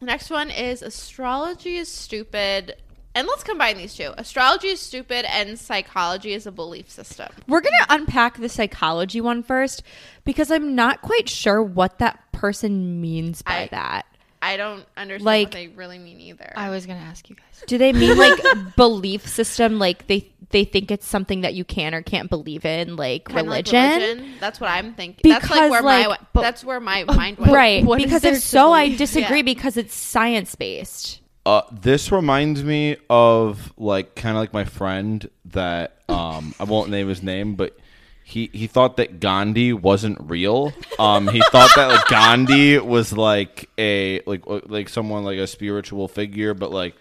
next 0.00 0.30
one 0.30 0.50
is 0.50 0.82
astrology 0.82 1.76
is 1.76 1.88
stupid. 1.88 2.76
And 3.14 3.26
let's 3.28 3.44
combine 3.44 3.76
these 3.76 3.94
two. 3.94 4.10
Astrology 4.16 4.68
is 4.68 4.80
stupid 4.80 5.26
and 5.30 5.58
psychology 5.58 6.32
is 6.32 6.46
a 6.46 6.52
belief 6.52 6.88
system. 6.90 7.28
We're 7.46 7.60
gonna 7.60 7.86
unpack 7.90 8.38
the 8.38 8.48
psychology 8.48 9.20
one 9.20 9.42
first 9.42 9.82
because 10.24 10.50
I'm 10.50 10.74
not 10.74 11.02
quite 11.02 11.28
sure 11.28 11.62
what 11.62 11.98
that 11.98 12.20
person 12.32 13.02
means 13.02 13.42
by 13.42 13.64
I- 13.64 13.68
that. 13.70 14.06
I 14.52 14.56
don't 14.56 14.84
understand 14.96 15.24
Like- 15.24 15.46
what 15.48 15.52
they 15.52 15.68
really 15.68 15.98
mean 15.98 16.20
either. 16.20 16.52
I 16.56 16.70
was 16.70 16.86
gonna 16.86 17.00
ask 17.00 17.28
you 17.30 17.36
guys. 17.36 17.64
Do 17.66 17.78
they 17.78 17.92
mean 17.92 18.16
like 18.16 18.38
belief 18.76 19.26
system? 19.26 19.78
Like 19.78 20.06
they 20.06 20.28
they 20.50 20.64
think 20.64 20.90
it's 20.90 21.06
something 21.06 21.40
that 21.40 21.54
you 21.54 21.64
can 21.64 21.94
or 21.94 22.02
can't 22.02 22.28
believe 22.28 22.64
in, 22.66 22.96
like 22.96 23.26
Kinda 23.28 23.42
like 23.44 23.66
religion? 23.66 24.34
That's 24.38 24.60
what 24.60 24.70
I'm 24.70 24.92
thinking. 24.94 25.30
that's 25.30 25.48
like 25.48 25.58
Because, 25.60 25.70
where 25.70 25.82
my 25.82 26.06
like, 26.06 26.20
but- 26.34 26.42
that's 26.42 26.62
where 26.62 26.80
my 26.80 27.04
mind 27.04 27.38
went. 27.38 27.52
right? 27.52 27.84
what 27.84 28.00
is 28.00 28.04
because 28.04 28.22
there 28.22 28.34
if 28.34 28.42
so, 28.42 28.72
I 28.72 28.94
disagree 28.94 29.38
Yeah. 29.38 29.42
because 29.42 29.76
it's 29.78 29.94
science 29.94 30.54
based. 30.54 31.20
Uh, 31.46 31.62
this 31.72 32.12
reminds 32.12 32.62
me 32.62 32.96
of 33.10 33.72
like 33.76 34.14
kind 34.14 34.36
of 34.36 34.40
like 34.42 34.52
my 34.52 34.64
friend 34.64 35.28
that 35.46 35.96
um 36.08 36.54
I 36.60 36.64
won't 36.64 36.90
name 36.90 37.08
his 37.08 37.22
name, 37.22 37.54
but 37.56 37.76
he 38.24 38.50
he 38.52 38.66
thought 38.66 38.96
that 38.98 39.20
Gandhi 39.20 39.72
wasn't 39.72 40.18
real. 40.20 40.72
Um, 40.98 41.28
he 41.28 41.40
thought 41.50 41.70
that 41.76 41.88
like 41.88 42.06
Gandhi 42.08 42.78
was 42.78 43.12
like 43.12 43.68
a 43.78 44.20
like 44.26 44.42
like 44.46 44.88
someone 44.88 45.24
like 45.24 45.38
a 45.38 45.46
spiritual 45.46 46.08
figure, 46.08 46.54
but 46.54 46.70
like 46.70 46.94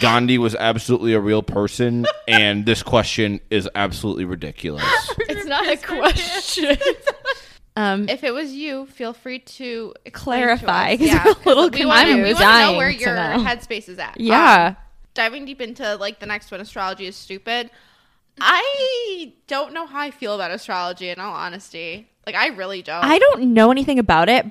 Gandhi 0.00 0.36
was 0.38 0.54
absolutely 0.54 1.14
a 1.14 1.20
real 1.20 1.42
person, 1.42 2.06
and 2.28 2.66
this 2.66 2.82
question 2.82 3.40
is 3.50 3.68
absolutely 3.74 4.24
ridiculous. 4.24 4.84
It's 5.28 5.46
not 5.46 5.66
a 5.68 5.76
question. 5.76 6.76
Um, 7.76 8.08
If 8.08 8.24
it 8.24 8.32
was 8.32 8.52
you, 8.52 8.86
feel 8.86 9.12
free 9.12 9.40
to 9.40 9.92
Clarify, 10.12 10.96
To 10.96 11.04
us. 11.04 11.22
'cause 11.24 11.36
we're 11.44 11.52
a 11.52 11.54
little 11.54 11.70
we 11.78 11.84
want 11.86 12.06
to 12.08 12.14
confused. 12.14 12.40
we 12.40 12.44
wanna 12.44 12.72
know 12.72 12.76
where 12.78 12.90
your 12.90 13.14
know. 13.14 13.44
headspace 13.44 13.88
is 13.88 13.98
at. 13.98 14.18
yeah. 14.20 14.66
Um, 14.68 14.76
diving 15.14 15.44
deep 15.46 15.60
into 15.60 15.96
like 15.96 16.18
the 16.20 16.26
next 16.26 16.50
one, 16.50 16.60
astrology 16.60 17.06
is 17.06 17.16
stupid. 17.16 17.70
I 18.40 19.32
don't 19.46 19.72
know 19.72 19.86
how 19.86 20.00
I 20.00 20.10
feel 20.10 20.34
about 20.34 20.50
astrology. 20.50 21.08
In 21.08 21.18
all 21.18 21.32
honesty, 21.34 22.08
like 22.26 22.34
I 22.34 22.48
really 22.48 22.82
don't. 22.82 23.04
I 23.04 23.18
don't 23.18 23.54
know 23.54 23.70
anything 23.70 23.98
about 23.98 24.28
it. 24.28 24.46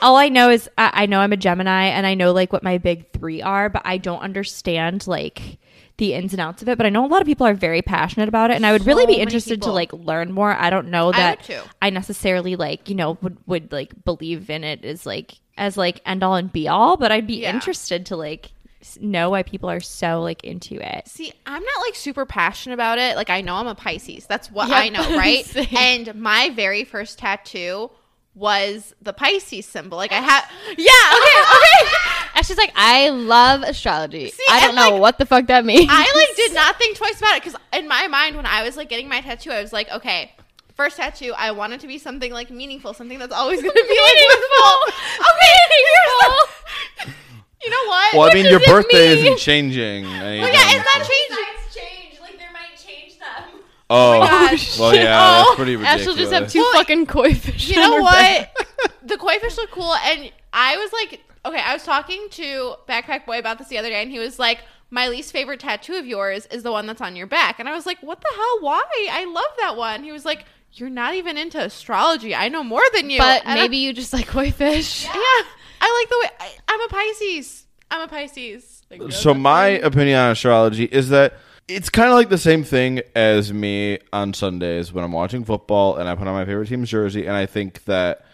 All 0.00 0.16
I 0.16 0.28
know 0.28 0.48
is 0.50 0.68
I, 0.78 0.90
I 0.94 1.06
know 1.06 1.20
I'm 1.20 1.32
a 1.32 1.36
Gemini 1.36 1.86
and 1.86 2.06
I 2.06 2.14
know 2.14 2.32
like 2.32 2.52
what 2.52 2.62
my 2.62 2.78
big 2.78 3.10
three 3.12 3.42
are, 3.42 3.68
but 3.68 3.82
I 3.84 3.98
don't 3.98 4.20
understand 4.20 5.06
like 5.08 5.58
the 5.96 6.14
ins 6.14 6.32
and 6.32 6.40
outs 6.40 6.62
of 6.62 6.68
it. 6.68 6.78
But 6.78 6.86
I 6.86 6.90
know 6.90 7.04
a 7.04 7.08
lot 7.08 7.20
of 7.20 7.26
people 7.26 7.46
are 7.46 7.54
very 7.54 7.82
passionate 7.82 8.28
about 8.28 8.50
it, 8.52 8.54
and 8.54 8.64
I 8.64 8.72
would 8.72 8.86
really 8.86 9.06
be 9.06 9.14
interested 9.20 9.60
to 9.62 9.72
like 9.72 9.92
learn 9.92 10.32
more. 10.32 10.52
I 10.52 10.70
don't 10.70 10.88
know 10.88 11.10
that 11.12 11.42
too. 11.42 11.60
I 11.80 11.90
necessarily 11.90 12.54
like 12.56 12.88
you 12.88 12.94
know 12.94 13.18
would 13.22 13.36
would 13.46 13.72
like 13.72 14.04
believe 14.04 14.48
in 14.50 14.62
it 14.62 14.84
as 14.84 15.04
like 15.04 15.34
as 15.58 15.76
like 15.76 16.00
end 16.06 16.22
all 16.22 16.36
and 16.36 16.52
be 16.52 16.68
all, 16.68 16.96
but 16.96 17.10
I'd 17.10 17.26
be 17.26 17.40
Yeah. 17.42 17.50
interested 17.52 18.06
to 18.06 18.16
like 18.16 18.52
know 19.00 19.30
why 19.30 19.42
people 19.42 19.70
are 19.70 19.80
so 19.80 20.20
like 20.22 20.44
into 20.44 20.74
it. 20.76 21.06
See, 21.08 21.32
I'm 21.46 21.62
not 21.62 21.80
like 21.86 21.94
super 21.94 22.26
passionate 22.26 22.74
about 22.74 22.98
it. 22.98 23.16
Like 23.16 23.30
I 23.30 23.40
know 23.40 23.54
I'm 23.56 23.66
a 23.66 23.74
Pisces. 23.74 24.26
That's 24.26 24.50
what 24.50 24.68
Yep. 24.68 24.76
I 24.78 24.88
know, 24.88 25.16
right? 25.16 25.72
And 25.78 26.14
my 26.14 26.50
very 26.50 26.84
first 26.84 27.18
tattoo 27.18 27.90
was 28.34 28.94
the 29.02 29.12
Pisces 29.12 29.66
symbol. 29.66 29.98
Like 29.98 30.12
I 30.12 30.20
had 30.20 30.42
Yeah, 30.76 30.90
okay, 31.14 31.56
okay. 31.56 31.96
Ashley's 32.34 32.58
like, 32.58 32.72
I 32.74 33.10
love 33.10 33.62
astrology. 33.62 34.30
See, 34.30 34.42
I 34.50 34.60
don't 34.60 34.74
know 34.74 34.90
like, 34.92 35.00
what 35.00 35.18
the 35.18 35.26
fuck 35.26 35.46
that 35.48 35.64
means. 35.64 35.86
I 35.90 36.00
like 36.14 36.36
did 36.36 36.54
not 36.54 36.78
think 36.78 36.96
twice 36.96 37.18
about 37.18 37.36
it 37.36 37.42
because 37.44 37.58
in 37.72 37.86
my 37.88 38.08
mind 38.08 38.36
when 38.36 38.46
I 38.46 38.62
was 38.62 38.76
like 38.76 38.88
getting 38.88 39.08
my 39.08 39.20
tattoo, 39.20 39.50
I 39.50 39.60
was 39.60 39.72
like, 39.72 39.90
okay, 39.90 40.32
first 40.74 40.96
tattoo, 40.96 41.34
I 41.36 41.50
want 41.52 41.74
it 41.74 41.80
to 41.80 41.86
be 41.86 41.98
something 41.98 42.32
like 42.32 42.50
meaningful, 42.50 42.94
something 42.94 43.18
that's 43.18 43.34
always 43.34 43.60
going 43.60 43.74
to 43.74 43.82
be 43.82 44.00
like 44.00 44.14
meaningful. 44.14 44.72
Okay, 45.20 45.54
meaningful. 45.76 47.14
You 47.64 47.70
know 47.70 47.86
what? 47.88 48.14
Well, 48.14 48.30
I 48.30 48.34
mean, 48.34 48.44
your 48.46 48.58
does 48.58 48.68
it 48.68 48.70
birthday 48.70 49.08
mean? 49.14 49.18
isn't 49.26 49.38
changing. 49.38 50.04
Well, 50.04 50.34
yeah, 50.34 50.46
it's 50.52 50.96
not 50.96 51.06
soon. 51.06 51.16
changing. 51.28 51.82
change, 51.82 52.20
like 52.20 52.38
there 52.38 52.52
might 52.52 52.76
change 52.76 53.18
them. 53.18 53.60
Oh, 53.90 54.16
oh 54.16 54.20
gosh. 54.50 54.78
well, 54.78 54.94
yeah, 54.94 55.18
Oh, 55.20 55.44
that's 55.44 55.56
pretty 55.56 55.76
ridiculous. 55.76 56.02
Ashley 56.08 56.18
just 56.18 56.32
have 56.32 56.50
two 56.50 56.58
Well, 56.60 56.72
fucking 56.74 57.06
koi 57.06 57.34
fish. 57.34 57.68
You 57.70 57.80
on 57.80 57.90
know 57.90 57.96
her 57.96 58.02
what? 58.02 58.12
back. 58.14 58.56
the 59.04 59.16
koi 59.16 59.38
fish 59.38 59.56
look 59.56 59.70
cool, 59.70 59.94
and 59.94 60.30
I 60.52 60.76
was 60.76 60.92
like, 60.92 61.20
okay, 61.44 61.60
I 61.60 61.72
was 61.72 61.84
talking 61.84 62.26
to 62.32 62.74
Backpack 62.88 63.26
Boy 63.26 63.38
about 63.38 63.58
this 63.58 63.68
the 63.68 63.78
other 63.78 63.88
day, 63.88 64.02
and 64.02 64.10
he 64.10 64.18
was 64.18 64.38
like, 64.38 64.60
my 64.90 65.08
least 65.08 65.32
favorite 65.32 65.60
tattoo 65.60 65.94
of 65.94 66.06
yours 66.06 66.46
is 66.50 66.62
the 66.62 66.70
one 66.72 66.86
that's 66.86 67.00
on 67.00 67.16
your 67.16 67.26
back, 67.26 67.58
and 67.58 67.68
I 67.68 67.72
was 67.72 67.86
like, 67.86 68.02
what 68.02 68.20
the 68.20 68.28
hell? 68.34 68.58
Why? 68.60 68.82
I 69.10 69.24
love 69.24 69.44
that 69.60 69.76
one. 69.76 70.04
He 70.04 70.12
was 70.12 70.24
like, 70.24 70.44
you're 70.74 70.90
not 70.90 71.14
even 71.14 71.36
into 71.36 71.58
astrology. 71.62 72.34
I 72.34 72.48
know 72.48 72.62
more 72.64 72.82
than 72.94 73.10
you. 73.10 73.18
But 73.18 73.42
And 73.44 73.58
I- 73.58 73.62
maybe 73.62 73.76
you 73.78 73.92
just 73.92 74.12
like 74.12 74.26
koi 74.26 74.50
fish. 74.50 75.04
yeah, 75.04 75.42
I 75.82 76.00
like 76.00 76.08
the 76.08 76.18
way 76.20 76.30
I, 76.40 76.72
I'm 76.72 76.80
a 76.80 76.88
Pisces. 76.88 77.66
I'm 77.90 78.00
a 78.02 78.08
Pisces. 78.08 78.82
Like, 78.90 79.12
So 79.12 79.34
my 79.34 79.66
opinion 79.66 80.18
on 80.18 80.30
astrology 80.30 80.84
is 80.84 81.08
that 81.10 81.34
it's 81.68 81.90
kind 81.90 82.08
of 82.08 82.14
like 82.14 82.28
the 82.28 82.38
same 82.38 82.64
thing 82.64 83.02
as 83.14 83.52
me 83.52 83.98
on 84.12 84.32
Sundays 84.32 84.92
when 84.92 85.04
I'm 85.04 85.12
watching 85.12 85.44
football 85.44 85.96
and 85.96 86.08
I 86.08 86.14
put 86.14 86.26
on 86.26 86.34
my 86.34 86.44
favorite 86.44 86.68
team's 86.68 86.90
jersey 86.90 87.26
and 87.26 87.36
I 87.36 87.46
think 87.46 87.84
that 87.84 88.24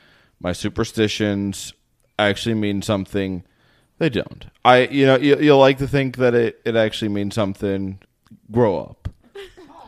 my 0.40 0.52
superstitions 0.52 1.72
actually 2.18 2.54
mean 2.54 2.82
something. 2.82 3.44
They 3.98 4.08
don't. 4.08 4.46
I 4.64 4.86
you 4.86 5.06
know 5.06 5.16
you, 5.16 5.38
you 5.38 5.56
like 5.56 5.78
to 5.78 5.88
think 5.88 6.16
that 6.18 6.34
it, 6.34 6.60
it 6.64 6.76
actually 6.76 7.08
means 7.08 7.34
something. 7.34 8.00
Grow 8.50 8.78
up. 8.78 9.08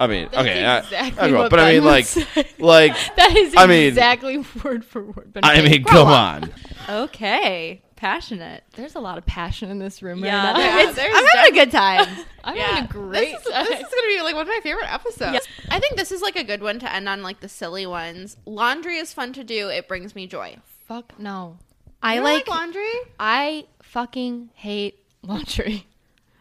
I 0.00 0.06
mean, 0.06 0.28
That's 0.32 0.38
okay, 0.48 0.78
exactly 0.78 1.22
I, 1.22 1.28
grow 1.28 1.38
up, 1.40 1.44
what 1.44 1.50
but 1.50 1.60
I 1.60 1.72
mean, 1.72 1.84
would 1.84 1.90
like, 1.90 2.04
say. 2.06 2.26
like, 2.58 2.96
That 3.16 3.36
is 3.36 3.54
I 3.56 3.66
mean- 3.66 3.88
exactly 3.88 4.38
word 4.64 4.84
for 4.84 5.02
word. 5.04 5.32
But 5.34 5.44
I 5.44 5.60
mean, 5.60 5.82
grow 5.82 5.92
come 5.92 6.08
on. 6.08 6.50
Okay, 6.88 7.82
passionate. 7.96 8.64
There's 8.74 8.94
a 8.94 9.00
lot 9.00 9.18
of 9.18 9.26
passion 9.26 9.70
in 9.70 9.78
this 9.78 10.02
room 10.02 10.24
Yeah, 10.24 10.52
right 10.52 10.52
now. 10.54 10.58
there- 10.92 11.10
it's- 11.10 11.14
I'm 11.14 11.36
having 11.38 11.52
a 11.52 11.54
good 11.64 11.70
time. 11.70 12.08
I'm 12.42 12.56
Yeah. 12.56 12.62
having 12.66 12.84
a 12.84 12.88
great 12.88 13.32
This 13.36 13.46
is, 13.46 13.52
time. 13.52 13.64
this 13.66 13.78
is 13.80 13.84
gonna 13.94 14.08
be 14.08 14.22
like 14.22 14.34
one 14.34 14.42
of 14.42 14.48
my 14.48 14.60
favorite 14.62 14.90
episodes. 14.92 15.46
Yeah. 15.46 15.66
I 15.70 15.78
think 15.80 15.96
this 15.96 16.10
is 16.10 16.22
like 16.22 16.36
a 16.36 16.44
good 16.44 16.62
one 16.62 16.78
to 16.78 16.92
end 16.92 17.08
on, 17.08 17.22
like 17.22 17.40
the 17.40 17.48
silly 17.48 17.84
ones. 17.86 18.36
Laundry 18.46 18.96
is 18.96 19.12
fun 19.12 19.32
to 19.34 19.44
do. 19.44 19.68
It 19.68 19.86
brings 19.86 20.14
me 20.14 20.26
joy. 20.26 20.56
Fuck 20.88 21.18
no. 21.18 21.58
I 22.02 22.14
You 22.14 22.20
don't 22.22 22.32
like, 22.32 22.48
laundry. 22.48 22.90
I 23.18 23.66
fucking 23.82 24.48
hate 24.54 25.04
laundry. 25.22 25.86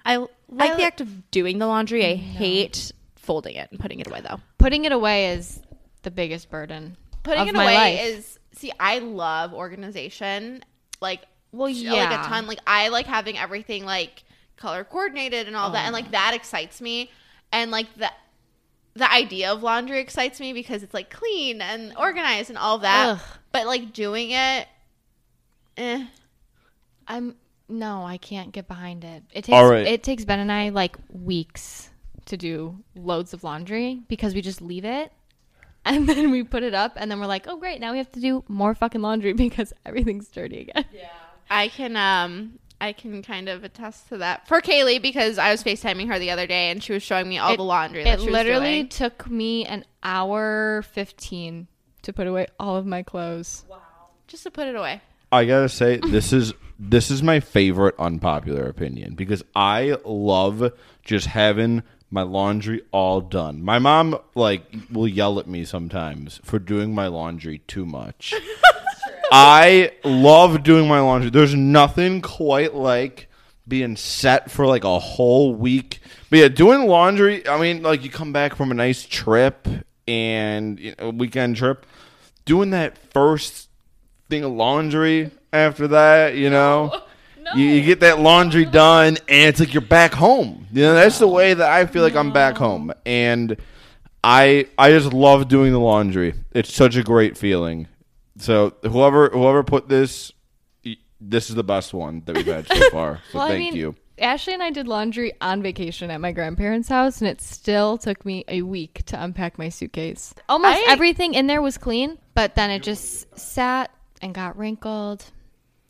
I 0.06 0.16
like 0.48 0.72
I 0.72 0.76
the 0.78 0.84
act 0.84 1.02
of 1.02 1.30
doing 1.32 1.60
the 1.60 1.68
laundry. 1.68 2.06
I 2.06 2.16
hate 2.16 2.94
folding 3.30 3.58
it 3.58 3.70
and 3.70 3.80
putting 3.80 4.00
it 4.00 4.08
away 4.08 4.22
though. 4.22 4.40
Putting 4.58 4.86
it 4.86 4.92
away 4.92 5.34
is 5.34 5.62
the 6.02 6.10
biggest 6.10 6.50
burden. 6.50 6.98
Putting 7.22 7.44
of 7.44 7.50
it 7.50 7.54
my 7.54 7.64
away 7.64 7.76
life. 7.76 8.00
is 8.02 8.40
see. 8.54 8.72
I 8.80 8.98
love 8.98 9.54
organization. 9.54 10.64
Like 11.00 11.22
Well, 11.52 11.70
yeah, 11.70 11.94
like 11.94 12.20
a 12.22 12.24
ton. 12.24 12.48
Like 12.48 12.58
I 12.66 12.88
like 12.88 13.06
having 13.06 13.38
everything 13.38 13.86
like 13.86 14.24
color 14.58 14.84
coordinated 14.84 15.46
and 15.46 15.56
all 15.56 15.70
that, 15.70 15.86
and 15.86 15.94
like 15.94 16.10
that 16.10 16.34
excites 16.34 16.82
me. 16.82 17.12
And 17.52 17.70
like 17.70 17.86
the 17.98 18.12
the 18.96 19.12
idea 19.12 19.52
of 19.54 19.62
laundry 19.62 20.00
excites 20.00 20.40
me 20.40 20.52
because 20.52 20.82
it's 20.82 20.96
like 20.96 21.12
clean 21.12 21.62
and 21.62 21.94
organized 22.00 22.50
and 22.50 22.58
all 22.58 22.80
that. 22.80 23.10
Ugh. 23.10 23.20
But 23.52 23.68
like 23.68 23.94
doing 23.94 24.32
it, 24.32 24.68
eh. 25.78 26.04
I'm 27.08 27.36
no, 27.68 28.04
I 28.04 28.18
can't 28.18 28.52
get 28.52 28.68
behind 28.68 29.04
it. 29.04 29.22
It 29.32 29.44
takes 29.44 29.56
All 29.56 29.70
right. 29.70 29.86
it 29.86 30.02
takes 30.02 30.26
Ben 30.26 30.40
and 30.40 30.52
I 30.52 30.70
like 30.70 30.98
weeks 31.12 31.92
to 32.30 32.38
do 32.38 32.78
loads 32.96 33.34
of 33.34 33.44
laundry 33.44 34.02
because 34.08 34.34
we 34.34 34.42
just 34.42 34.62
leave 34.62 34.86
it 34.86 35.12
and 35.86 36.08
then 36.10 36.32
we 36.32 36.44
put 36.44 36.64
it 36.64 36.74
up 36.74 36.94
and 36.96 37.10
then 37.12 37.20
we're 37.20 37.26
like, 37.28 37.46
"Oh 37.48 37.58
great, 37.58 37.80
now 37.80 37.92
we 37.92 37.98
have 38.00 38.12
to 38.14 38.20
do 38.20 38.44
more 38.48 38.74
fucking 38.74 39.02
laundry 39.02 39.34
because 39.46 39.74
everything's 39.86 40.28
dirty 40.30 40.62
again." 40.62 40.86
Yeah. 40.94 41.10
I 41.50 41.68
can 41.70 41.96
um 41.96 42.60
I 42.82 42.94
can 42.94 43.22
kind 43.24 43.50
of 43.50 43.64
attest 43.66 44.08
to 44.10 44.18
that 44.20 44.48
for 44.48 44.62
Kaylee 44.62 45.02
because 45.02 45.38
I 45.38 45.52
was 45.52 45.64
FaceTiming 45.64 46.08
her 46.08 46.18
the 46.20 46.32
other 46.32 46.48
day 46.48 46.70
and 46.72 46.82
she 46.82 46.94
was 46.94 47.04
showing 47.04 47.28
me 47.28 47.38
all 47.38 47.54
It- 47.54 47.58
the 47.58 47.64
laundry 47.64 48.04
that 48.06 48.20
It 48.20 48.22
she 48.22 48.28
was 48.28 48.34
literally 48.34 48.74
doing. 48.84 48.90
took 48.90 49.30
me 49.30 49.66
an 49.66 49.84
hour 50.04 50.82
15 50.94 51.68
to 52.04 52.14
put 52.14 52.26
away 52.28 52.48
all 52.60 52.76
of 52.78 52.86
my 52.86 53.04
clothes. 53.04 53.66
Wow. 53.70 53.82
Just 54.28 54.44
to 54.44 54.52
put 54.52 54.68
it 54.68 54.76
away. 54.76 55.02
I 55.32 55.46
gotta 55.46 55.70
say 55.70 55.98
this 55.98 56.32
is 56.34 56.54
this 56.80 57.12
is 57.12 57.22
my 57.22 57.40
favorite 57.42 57.96
unpopular 58.00 58.64
opinion 58.68 59.16
because 59.16 59.44
I 59.56 59.98
love 60.06 60.72
just 61.04 61.26
having 61.28 61.84
my 62.12 62.24
laundry 62.24 62.82
all 62.92 63.22
done. 63.22 63.64
My 63.64 63.80
mom 63.80 64.18
like 64.36 64.64
will 64.92 65.08
yell 65.08 65.40
at 65.40 65.48
me 65.48 65.66
sometimes 65.66 66.40
for 66.44 66.60
doing 66.60 66.94
my 66.94 67.08
laundry 67.08 67.60
too 67.68 67.86
much. 67.86 68.34
I 69.32 69.92
love 70.04 70.64
doing 70.64 70.88
my 70.88 71.00
laundry. 71.00 71.30
There's 71.30 71.54
nothing 71.54 72.22
quite 72.22 72.74
like 72.74 73.28
being 73.68 73.96
set 73.96 74.50
for 74.50 74.66
like 74.66 74.84
a 74.84 75.00
whole 75.00 75.54
week. 75.54 76.00
But 76.30 76.40
yeah, 76.40 76.48
doing 76.48 76.88
laundry, 76.88 77.48
I 77.48 77.60
mean 77.60 77.84
like 77.84 78.04
you 78.04 78.10
come 78.10 78.34
back 78.34 78.56
from 78.56 78.72
a 78.72 78.76
nice 78.76 79.06
trip 79.06 79.68
and 80.08 80.80
you 80.80 80.96
know, 80.98 81.10
a 81.10 81.12
weekend 81.12 81.58
trip, 81.58 81.86
doing 82.46 82.72
that 82.72 82.98
first 83.14 83.70
thing 84.30 84.44
of 84.44 84.52
laundry 84.52 85.30
after 85.54 85.88
that, 85.90 86.36
you 86.36 86.50
know. 86.50 87.04
You, 87.56 87.66
you 87.66 87.82
get 87.84 88.02
that 88.02 88.20
laundry 88.20 88.66
done, 88.66 89.18
and 89.28 89.50
it's 89.50 89.60
like 89.60 89.74
you're 89.74 89.82
back 89.82 90.14
home. 90.14 90.68
You 90.72 90.84
know, 90.84 90.94
that's 90.94 91.20
the 91.20 91.28
way 91.28 91.54
that 91.54 91.70
I 91.70 91.86
feel 91.86 92.04
like 92.04 92.16
I'm 92.16 92.32
back 92.32 92.58
home, 92.58 92.92
and 93.06 93.58
I 94.24 94.68
I 94.78 94.92
just 94.92 95.14
love 95.14 95.48
doing 95.48 95.72
the 95.72 95.80
laundry. 95.80 96.34
It's 96.52 96.74
such 96.74 96.96
a 96.96 97.04
great 97.04 97.38
feeling. 97.38 97.88
So 98.38 98.74
whoever 98.84 99.30
whoever 99.30 99.64
put 99.64 99.90
this, 99.90 100.32
this 101.20 101.50
is 101.50 101.56
the 101.56 101.64
best 101.64 101.94
one 101.94 102.22
that 102.26 102.36
we've 102.36 102.46
had 102.46 102.68
so 102.68 102.90
far. 102.92 103.22
So 103.32 103.38
Well, 103.40 103.48
thank 103.48 103.56
I 103.56 103.60
mean, 103.72 103.76
you. 103.76 103.96
Ashley 104.20 104.54
and 104.54 104.62
I 104.62 104.70
did 104.70 104.88
laundry 104.88 105.32
on 105.40 105.62
vacation 105.64 106.12
at 106.12 106.20
my 106.20 106.34
grandparents' 106.34 106.90
house, 106.90 107.22
and 107.22 107.30
it 107.30 107.42
still 107.42 107.98
took 107.98 108.26
me 108.26 108.44
a 108.50 108.62
week 108.64 109.04
to 109.06 109.22
unpack 109.24 109.58
my 109.58 109.70
suitcase. 109.70 110.34
Almost 110.50 110.78
I- 110.78 110.92
everything 110.92 111.34
in 111.34 111.48
there 111.48 111.62
was 111.62 111.78
clean, 111.78 112.18
but 112.34 112.56
then 112.56 112.70
it 112.70 112.84
just 112.84 113.40
sat 113.40 113.92
and 114.22 114.34
got 114.36 114.58
wrinkled. 114.58 115.24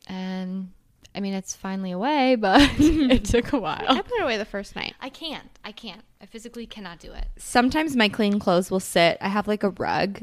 And 0.06 0.70
I 1.14 1.20
mean, 1.20 1.34
it's 1.34 1.54
finally 1.56 1.90
away, 1.90 2.36
but 2.36 2.60
it 2.78 3.24
took 3.24 3.52
a 3.52 3.58
while. 3.58 3.84
I 3.88 4.00
put 4.00 4.18
it 4.18 4.22
away 4.22 4.36
the 4.36 4.44
first 4.44 4.76
night. 4.76 4.94
I 5.00 5.08
can't. 5.08 5.48
I 5.64 5.72
can't. 5.72 6.02
I 6.22 6.26
physically 6.26 6.66
cannot 6.66 7.00
do 7.00 7.12
it. 7.12 7.26
Sometimes 7.36 7.96
my 7.96 8.08
clean 8.08 8.38
clothes 8.38 8.70
will 8.70 8.80
sit. 8.80 9.18
I 9.20 9.28
have 9.28 9.48
like 9.48 9.62
a 9.64 9.70
rug, 9.70 10.22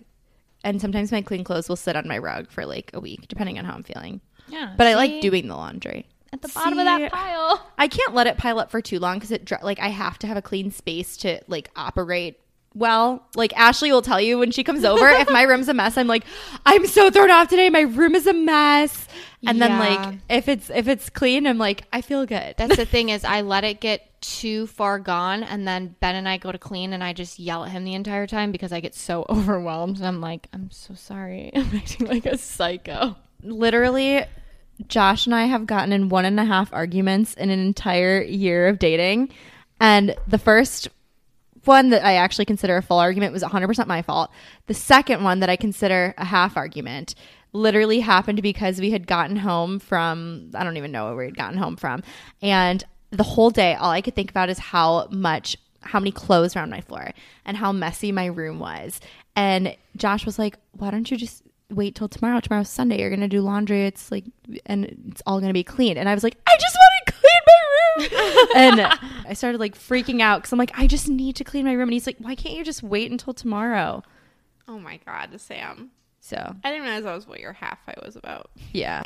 and 0.64 0.80
sometimes 0.80 1.12
my 1.12 1.22
clean 1.22 1.44
clothes 1.44 1.68
will 1.68 1.76
sit 1.76 1.96
on 1.96 2.08
my 2.08 2.18
rug 2.18 2.50
for 2.52 2.66
like 2.66 2.92
a 2.94 3.00
week, 3.00 3.28
depending 3.28 3.60
on 3.60 3.66
how 3.66 3.74
I'm 3.74 3.84
feeling. 3.84 4.22
Yeah. 4.48 4.74
But 4.78 4.88
I 4.88 4.96
like 4.96 5.20
doing 5.22 5.48
the 5.48 5.56
laundry. 5.56 6.08
at 6.32 6.42
the 6.42 6.48
bottom 6.50 6.80
of 6.80 6.86
that 6.86 7.12
pile. 7.12 7.70
I 7.78 7.88
can't 7.90 8.14
let 8.14 8.28
it 8.28 8.38
pile 8.38 8.60
up 8.60 8.72
for 8.72 8.82
too 8.82 9.00
long 9.00 9.18
because 9.18 9.32
it 9.32 9.52
like 9.62 9.80
I 9.80 9.90
have 9.90 10.18
to 10.20 10.28
have 10.28 10.38
a 10.38 10.42
clean 10.42 10.72
space 10.72 11.18
to 11.18 11.42
like 11.48 11.70
operate 11.76 12.40
well. 12.78 13.28
Like 13.36 13.54
Ashley 13.58 13.92
will 13.92 14.02
tell 14.02 14.22
you 14.22 14.38
when 14.40 14.52
she 14.52 14.64
comes 14.64 14.84
over, 14.86 15.08
if 15.08 15.30
my 15.30 15.44
room's 15.44 15.70
a 15.70 15.74
mess, 15.74 15.98
I'm 15.98 16.08
like, 16.08 16.24
I'm 16.66 16.86
so 16.88 17.10
thrown 17.12 17.32
off 17.32 17.50
today. 17.50 17.70
My 17.70 17.82
room 17.82 18.16
is 18.16 18.28
a 18.28 18.34
mess. 18.34 19.08
And 19.46 19.62
then 19.62 19.78
like 19.78 20.16
if 20.30 20.48
it's 20.48 20.70
if 20.70 20.88
it's 20.88 21.10
clean, 21.10 21.46
I'm 21.48 21.58
like, 21.58 21.86
I 21.94 22.02
feel 22.02 22.26
good. 22.26 22.56
That's 22.58 22.76
the 22.76 22.86
thing 22.94 23.10
is 23.10 23.24
I 23.24 23.42
let 23.42 23.64
it 23.64 23.80
get 23.80 24.22
too 24.22 24.66
far 24.68 24.98
gone 24.98 25.44
and 25.44 25.68
then 25.68 25.96
Ben 26.00 26.16
and 26.16 26.28
I 26.28 26.38
go 26.38 26.52
to 26.52 26.58
clean 26.58 26.92
and 26.94 27.04
I 27.04 27.14
just 27.14 27.38
yell 27.38 27.64
at 27.64 27.72
him 27.72 27.84
the 27.84 27.94
entire 27.94 28.26
time 28.26 28.52
because 28.52 28.74
I 28.74 28.80
get 28.80 28.96
so 28.96 29.26
overwhelmed 29.30 29.98
and 29.98 30.08
I'm 30.08 30.22
like, 30.22 30.48
I'm 30.54 30.72
so 30.72 30.96
sorry. 30.96 31.52
I'm 31.56 31.76
acting 31.76 32.08
like 32.08 32.26
a 32.26 32.38
psycho. 32.38 33.16
literally 33.44 34.24
Josh 34.88 35.26
and 35.26 35.34
I 35.34 35.46
have 35.46 35.66
gotten 35.66 35.92
in 35.92 36.10
one 36.10 36.26
and 36.26 36.40
a 36.40 36.46
half 36.46 36.72
arguments 36.74 37.34
in 37.34 37.50
an 37.50 37.60
entire 37.60 38.22
year 38.22 38.68
of 38.68 38.80
dating. 38.80 39.30
And 39.80 40.16
the 40.28 40.38
first 40.38 40.90
one 41.68 41.90
that 41.90 42.04
I 42.04 42.16
actually 42.16 42.46
consider 42.46 42.78
a 42.78 42.82
full 42.82 43.00
argument 43.00 43.34
was 43.34 43.44
100% 43.44 43.88
my 43.88 44.02
fault. 44.02 44.32
The 44.68 44.74
second 44.74 45.24
one 45.24 45.40
that 45.42 45.50
I 45.50 45.56
consider 45.56 46.14
a 46.18 46.26
half 46.26 46.58
argument 46.58 47.16
literally 47.54 48.00
happened 48.00 48.42
because 48.42 48.80
we 48.80 48.92
had 48.92 49.08
gotten 49.08 49.36
home 49.38 49.80
from, 49.80 50.52
I 50.54 50.64
don't 50.64 50.78
even 50.78 50.92
know 50.92 51.06
where 51.08 51.16
we 51.16 51.26
had 51.26 51.38
gotten 51.38 51.58
home 51.58 51.76
from. 51.76 52.04
And 52.42 52.84
the 53.12 53.24
whole 53.24 53.50
day, 53.50 53.76
all 53.76 53.92
I 53.92 54.02
could 54.02 54.16
think 54.16 54.30
about 54.30 54.50
is 54.50 54.60
how 54.60 55.08
much, 55.12 55.58
how 55.82 56.00
many 56.00 56.12
clothes 56.12 56.56
were 56.56 56.62
on 56.62 56.70
my 56.70 56.82
floor 56.82 57.12
and 57.46 57.58
how 57.58 57.72
messy 57.72 58.12
my 58.12 58.26
room 58.26 58.60
was. 58.60 59.00
And 59.36 59.76
Josh 59.96 60.26
was 60.26 60.40
like, 60.40 60.58
why 60.74 60.92
don't 60.92 61.10
you 61.10 61.18
just 61.18 61.44
wait 61.70 61.96
till 61.96 62.08
tomorrow? 62.08 62.40
Tomorrow's 62.40 62.70
Sunday. 62.70 63.00
You're 63.00 63.10
going 63.10 63.22
to 63.22 63.28
do 63.28 63.42
laundry. 63.42 63.86
It's 63.86 64.12
like, 64.12 64.26
and 64.66 64.86
it's 65.10 65.22
all 65.26 65.40
going 65.40 65.50
to 65.50 65.54
be 65.54 65.64
clean. 65.64 65.98
And 65.98 66.10
I 66.10 66.14
was 66.14 66.24
like, 66.24 66.38
I 66.48 66.58
just 66.60 66.76
want 66.76 67.08
to 67.08 67.14
clean 67.14 67.42
my 67.48 68.34
room. 68.36 68.48
and 68.56 69.00
I 69.28 69.34
started 69.34 69.60
like 69.60 69.76
freaking 69.78 70.22
out 70.22 70.40
because 70.42 70.52
I'm 70.54 70.60
like, 70.60 70.72
I 70.78 70.88
just 70.88 71.08
need 71.08 71.36
to 71.38 71.44
clean 71.44 71.66
my 71.66 71.74
room. 71.74 71.90
And 71.90 71.94
he's 71.94 72.08
like, 72.08 72.18
why 72.20 72.36
can't 72.36 72.56
you 72.56 72.64
just 72.64 72.84
wait 72.84 73.12
until 73.12 73.34
tomorrow? 73.34 74.04
Oh 74.68 74.80
my 74.80 75.00
god, 75.06 75.40
Sam. 75.40 75.92
So, 76.20 76.36
I 76.64 76.70
didn't 76.70 76.84
realize 76.84 77.04
that 77.04 77.16
was 77.16 77.28
what 77.28 77.40
your 77.40 77.54
half 77.54 77.86
fight 77.86 78.04
was 78.04 78.16
about. 78.16 78.50
yeah. 78.74 79.02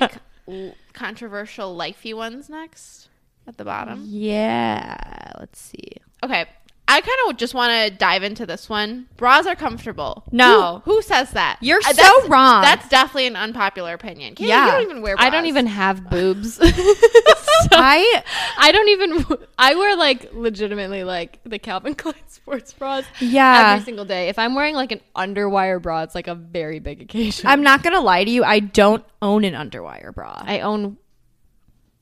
Controversial 0.93 1.77
lifey 1.77 2.15
ones 2.15 2.49
next 2.49 3.09
at 3.47 3.57
the 3.57 3.65
bottom. 3.65 4.03
yeah. 4.07 5.31
Let's 5.39 5.59
see. 5.59 5.93
Okay. 6.23 6.45
I 6.91 6.99
kind 7.01 7.17
of 7.29 7.37
just 7.37 7.53
want 7.53 7.71
to 7.71 7.97
dive 7.97 8.21
into 8.23 8.45
this 8.45 8.67
one. 8.67 9.07
Bras 9.15 9.47
are 9.47 9.55
comfortable. 9.55 10.23
No. 10.31 10.81
Who, 10.83 10.95
who 10.95 11.01
says 11.01 11.31
that? 11.31 11.57
You're 11.61 11.79
Uh, 11.79 11.93
so 11.93 12.27
wrong. 12.27 12.61
That's 12.61 12.87
definitely 12.89 13.27
an 13.27 13.35
unpopular 13.37 13.93
opinion. 13.93 14.35
Kayla, 14.35 14.47
Yeah. 14.47 14.65
You 14.65 14.71
don't 14.73 14.81
even 14.83 15.01
wear 15.01 15.15
bras. 15.15 15.25
I 15.25 15.29
don't 15.29 15.45
even 15.45 15.67
have 15.67 16.09
boobs. 16.09 16.59
I, 17.71 18.23
I 18.57 18.71
don't 18.71 18.89
even. 18.89 19.25
I 19.57 19.75
wear 19.75 19.95
like 19.95 20.33
legitimately 20.33 21.03
like 21.03 21.39
the 21.45 21.59
Calvin 21.59 21.95
Klein 22.01 22.15
sports 22.27 22.73
bras 22.73 23.05
yeah. 23.19 23.71
every 23.73 23.85
single 23.85 24.03
day. 24.05 24.27
If 24.29 24.37
I'm 24.37 24.55
wearing 24.55 24.75
like 24.75 24.91
an 24.91 24.99
underwire 25.15 25.81
bra, 25.81 26.03
it's 26.03 26.15
like 26.15 26.27
a 26.27 26.35
very 26.35 26.79
big 26.79 27.01
occasion. 27.01 27.47
I'm 27.47 27.63
not 27.63 27.83
going 27.83 27.93
to 27.93 28.01
lie 28.01 28.23
to 28.25 28.29
you. 28.29 28.43
I 28.43 28.59
don't 28.59 29.05
own 29.21 29.45
an 29.45 29.53
underwire 29.53 30.13
bra. 30.13 30.41
I 30.45 30.59
own 30.59 30.97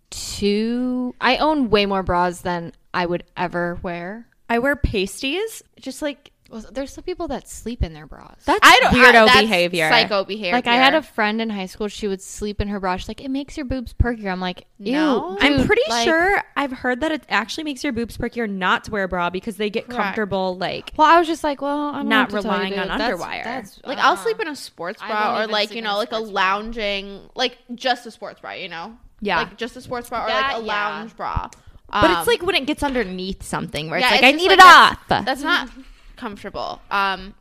two. 0.10 1.14
I 1.22 1.38
own 1.38 1.70
way 1.70 1.86
more 1.86 2.04
bras 2.04 2.42
than 2.42 2.74
I 2.94 3.06
would 3.06 3.24
ever 3.38 3.78
wear. 3.84 4.26
I 4.50 4.60
wear 4.60 4.76
pasties. 4.76 5.62
Just 5.80 6.02
like 6.02 6.32
Well, 6.50 6.66
there's 6.72 6.92
some 6.92 7.04
people 7.04 7.28
that 7.28 7.48
sleep 7.48 7.84
in 7.84 7.94
their 7.94 8.08
bras. 8.08 8.36
That's 8.46 8.60
I 8.64 8.80
don't 8.82 8.94
weirdo 8.94 9.08
I, 9.22 9.26
that's 9.26 9.42
behavior. 9.42 9.88
Psycho 9.90 10.24
behavior. 10.26 10.54
like 10.54 10.66
I 10.68 10.76
had 10.76 10.96
a 10.96 11.02
friend 11.04 11.40
in 11.42 11.50
high 11.52 11.68
school. 11.68 11.88
She 11.88 12.08
would 12.08 12.22
sleep 12.22 12.60
in 12.60 12.68
her 12.70 12.80
bra. 12.80 12.98
She's 12.98 13.08
like, 13.08 13.22
it 13.22 13.30
makes 13.30 13.56
your 13.56 13.68
boobs 13.68 13.94
perkier. 13.94 14.32
I'm 14.32 14.40
like, 14.42 14.66
ew. 14.80 14.94
No. 14.94 15.38
I'm 15.40 15.66
pretty 15.68 15.84
like- 15.90 16.06
sure 16.06 16.42
I've 16.58 16.72
heard 16.72 17.02
that 17.02 17.12
it 17.12 17.24
actually 17.30 17.66
makes 17.66 17.84
your 17.84 17.94
boobs 17.94 18.18
perkier 18.18 18.50
not 18.50 18.86
to 18.86 18.92
wear 18.92 19.04
a 19.04 19.08
bra 19.08 19.30
because 19.30 19.58
they 19.58 19.70
get 19.70 19.86
Correct. 19.86 20.02
comfortable 20.02 20.58
like 20.58 20.92
Well, 20.98 21.08
I 21.08 21.20
was 21.20 21.28
just 21.28 21.44
like, 21.44 21.62
well, 21.62 21.78
I'm 21.94 22.10
Not 22.10 22.32
not 22.32 22.44
relying 22.44 22.72
relying 22.74 22.90
on 22.90 23.00
on 23.00 23.12
underwire. 23.12 23.86
like 23.86 24.00
I'll 24.00 24.18
sleep 24.18 24.38
uh-huh. 24.38 24.48
in 24.48 24.54
a 24.54 24.56
sports 24.56 25.02
bra 25.02 25.42
or 25.44 25.48
like 25.48 25.76
you 25.76 25.84
know 25.84 25.98
like 25.98 26.12
a 26.12 26.16
sports 26.16 26.32
bra. 26.32 26.42
lounging 26.42 27.30
like 27.36 27.58
just 27.76 28.08
a 28.08 28.12
sports 28.12 28.42
bra. 28.42 28.54
You 28.54 28.70
know. 28.70 28.98
Yeah. 29.22 29.38
Like 29.38 29.58
just 29.58 29.76
a 29.78 29.82
sports 29.82 30.10
bra 30.10 30.24
or 30.26 30.28
That, 30.30 30.54
like 30.54 30.64
a 30.64 30.66
yeah. 30.66 30.88
lounge 30.88 31.16
bra. 31.16 31.50
But 31.92 32.12
Um, 32.12 32.18
it's 32.18 32.28
like 32.28 32.42
when 32.44 32.56
it 32.56 32.66
gets 32.66 32.84
underneath 32.84 33.44
something 33.44 33.90
where 33.90 34.00
it's 34.00 34.10
like 34.10 34.22
it's 34.22 34.28
I 34.28 34.32
need 34.32 34.48
like 34.48 34.54
it 34.54 34.58
that's- 34.64 34.98
off. 35.10 35.26
That's 35.26 35.42
not 35.44 35.70
comfortable. 36.16 36.82
Um, 36.92 37.34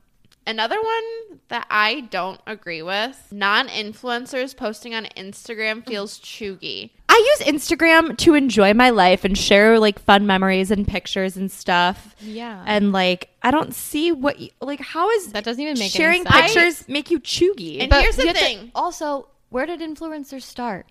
another 0.46 0.80
one 0.80 1.38
that 1.48 1.66
I 1.70 2.00
don't 2.10 2.40
agree 2.46 2.82
with: 2.82 3.28
non-influencers 3.30 4.56
posting 4.56 4.94
on 4.94 5.06
Instagram 5.16 5.86
feels 5.86 6.18
cheugy. 6.18 6.90
I 7.10 7.36
use 7.38 7.48
Instagram 7.48 8.16
to 8.18 8.34
enjoy 8.34 8.74
my 8.74 8.90
life 8.90 9.24
and 9.24 9.36
share 9.36 9.78
like 9.78 9.98
fun 9.98 10.26
memories 10.26 10.70
and 10.70 10.86
pictures 10.86 11.36
and 11.36 11.50
stuff. 11.50 12.14
Yeah. 12.20 12.62
And 12.66 12.92
like 12.92 13.28
I 13.42 13.50
don't 13.50 13.74
see 13.74 14.12
what 14.12 14.38
you, 14.38 14.50
like 14.60 14.80
how 14.80 15.10
is 15.10 15.32
That 15.32 15.44
doesn't 15.44 15.60
even 15.60 15.74
make 15.74 15.82
any 15.82 15.88
sharing 15.90 16.22
sense. 16.24 16.52
pictures 16.52 16.88
make 16.88 17.10
you 17.10 17.18
cheugy? 17.20 17.80
And 17.80 17.90
But 17.90 18.02
here's 18.02 18.16
the 18.16 18.22
you 18.22 18.28
have 18.28 18.36
to- 18.36 18.42
thing. 18.44 18.70
also, 18.74 19.28
where 19.50 19.66
did 19.66 19.80
influencers 19.80 20.42
start? 20.42 20.86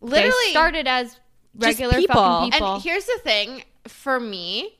Literally 0.00 0.32
they 0.46 0.50
started 0.50 0.86
as 0.86 1.18
regular 1.56 1.94
people. 1.94 2.14
fucking 2.14 2.52
people. 2.52 2.74
And 2.74 2.82
here's 2.82 3.06
the 3.06 3.18
thing 3.22 3.64
for 3.86 4.18
me, 4.18 4.78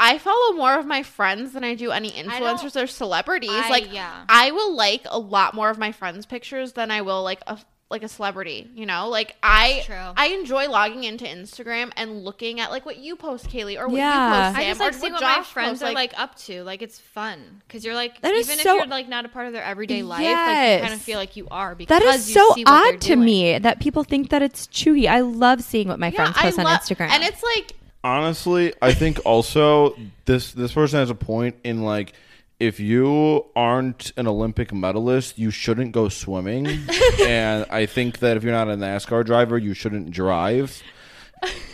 I 0.00 0.18
follow 0.18 0.56
more 0.56 0.78
of 0.78 0.86
my 0.86 1.02
friends 1.02 1.52
than 1.52 1.62
I 1.62 1.74
do 1.74 1.92
any 1.92 2.10
influencers 2.10 2.80
or 2.80 2.86
celebrities. 2.86 3.50
I- 3.52 3.68
like 3.68 3.92
yeah. 3.92 4.24
I 4.28 4.50
will 4.50 4.74
like 4.74 5.06
a 5.08 5.18
lot 5.18 5.54
more 5.54 5.70
of 5.70 5.78
my 5.78 5.92
friends' 5.92 6.26
pictures 6.26 6.72
than 6.72 6.90
I 6.90 7.02
will 7.02 7.22
like 7.22 7.40
a 7.46 7.58
like 7.92 8.02
a 8.02 8.08
celebrity, 8.08 8.68
you 8.74 8.86
know? 8.86 9.08
Like 9.08 9.36
I. 9.42 9.84
I 10.16 10.26
enjoy 10.28 10.68
logging 10.68 11.04
into 11.04 11.24
Instagram 11.24 11.92
and 11.96 12.24
looking 12.24 12.58
at 12.58 12.70
like 12.72 12.84
what 12.84 12.96
you 12.98 13.14
post, 13.14 13.48
Kaylee, 13.48 13.78
or 13.78 13.86
what 13.86 13.96
Yeah. 13.98 14.12
you 14.28 14.34
post, 14.50 14.58
I 14.58 14.62
Sam, 14.62 14.70
just 14.70 14.80
like 14.80 14.88
or 14.90 14.92
seeing 14.98 15.12
what 15.12 15.22
what 15.22 15.38
my 15.38 15.44
friends 15.44 15.70
posts, 15.80 15.82
are 15.84 15.92
like 15.92 16.12
up 16.18 16.34
to. 16.46 16.64
Like 16.64 16.82
it's 16.82 16.98
fun 16.98 17.62
because 17.68 17.84
you're 17.84 17.94
like 17.94 18.20
That 18.22 18.32
is 18.34 18.48
even 18.50 18.62
so- 18.64 18.74
if 18.74 18.78
you're 18.80 18.86
like 18.88 19.08
not 19.08 19.24
a 19.24 19.28
part 19.28 19.46
of 19.46 19.52
their 19.52 19.62
everyday 19.62 20.02
life, 20.02 20.20
like 20.22 20.28
you 20.76 20.80
kind 20.82 20.94
of 20.94 21.00
feel 21.00 21.18
like 21.18 21.36
you 21.36 21.46
are 21.50 21.74
because 21.76 22.00
that 22.00 22.02
is 22.14 22.28
you 22.28 22.34
so 22.34 22.54
see 22.54 22.64
what 22.64 22.94
odd 22.94 23.00
to 23.02 23.08
doing. 23.14 23.24
me 23.24 23.58
that 23.58 23.78
people 23.80 24.02
think 24.02 24.30
that 24.30 24.42
it's 24.42 24.66
cheugy. 24.68 25.06
I 25.06 25.20
love 25.20 25.62
seeing 25.62 25.86
what 25.88 25.98
my 26.00 26.08
Yeah, 26.08 26.32
friends 26.32 26.36
post 26.38 26.58
I 26.58 26.62
on 26.62 26.64
love- 26.70 26.80
Instagram. 26.80 27.08
And 27.10 27.22
it's 27.22 27.42
like 27.42 27.72
Honestly, 28.04 28.74
I 28.82 28.94
think 28.94 29.20
also 29.24 29.96
this 30.24 30.52
this 30.52 30.72
person 30.72 30.98
has 30.98 31.08
a 31.10 31.14
point 31.14 31.54
in 31.62 31.82
like 31.82 32.14
if 32.62 32.78
you 32.80 33.44
aren't 33.56 34.12
an 34.16 34.26
Olympic 34.28 34.72
medalist, 34.72 35.38
you 35.38 35.50
shouldn't 35.50 35.92
go 35.92 36.08
swimming. 36.08 36.66
and 37.26 37.66
I 37.70 37.86
think 37.86 38.20
that 38.20 38.36
if 38.36 38.44
you're 38.44 38.52
not 38.52 38.68
a 38.68 38.74
NASCAR 38.76 39.24
driver, 39.26 39.58
you 39.58 39.74
shouldn't 39.74 40.10
drive. 40.12 40.82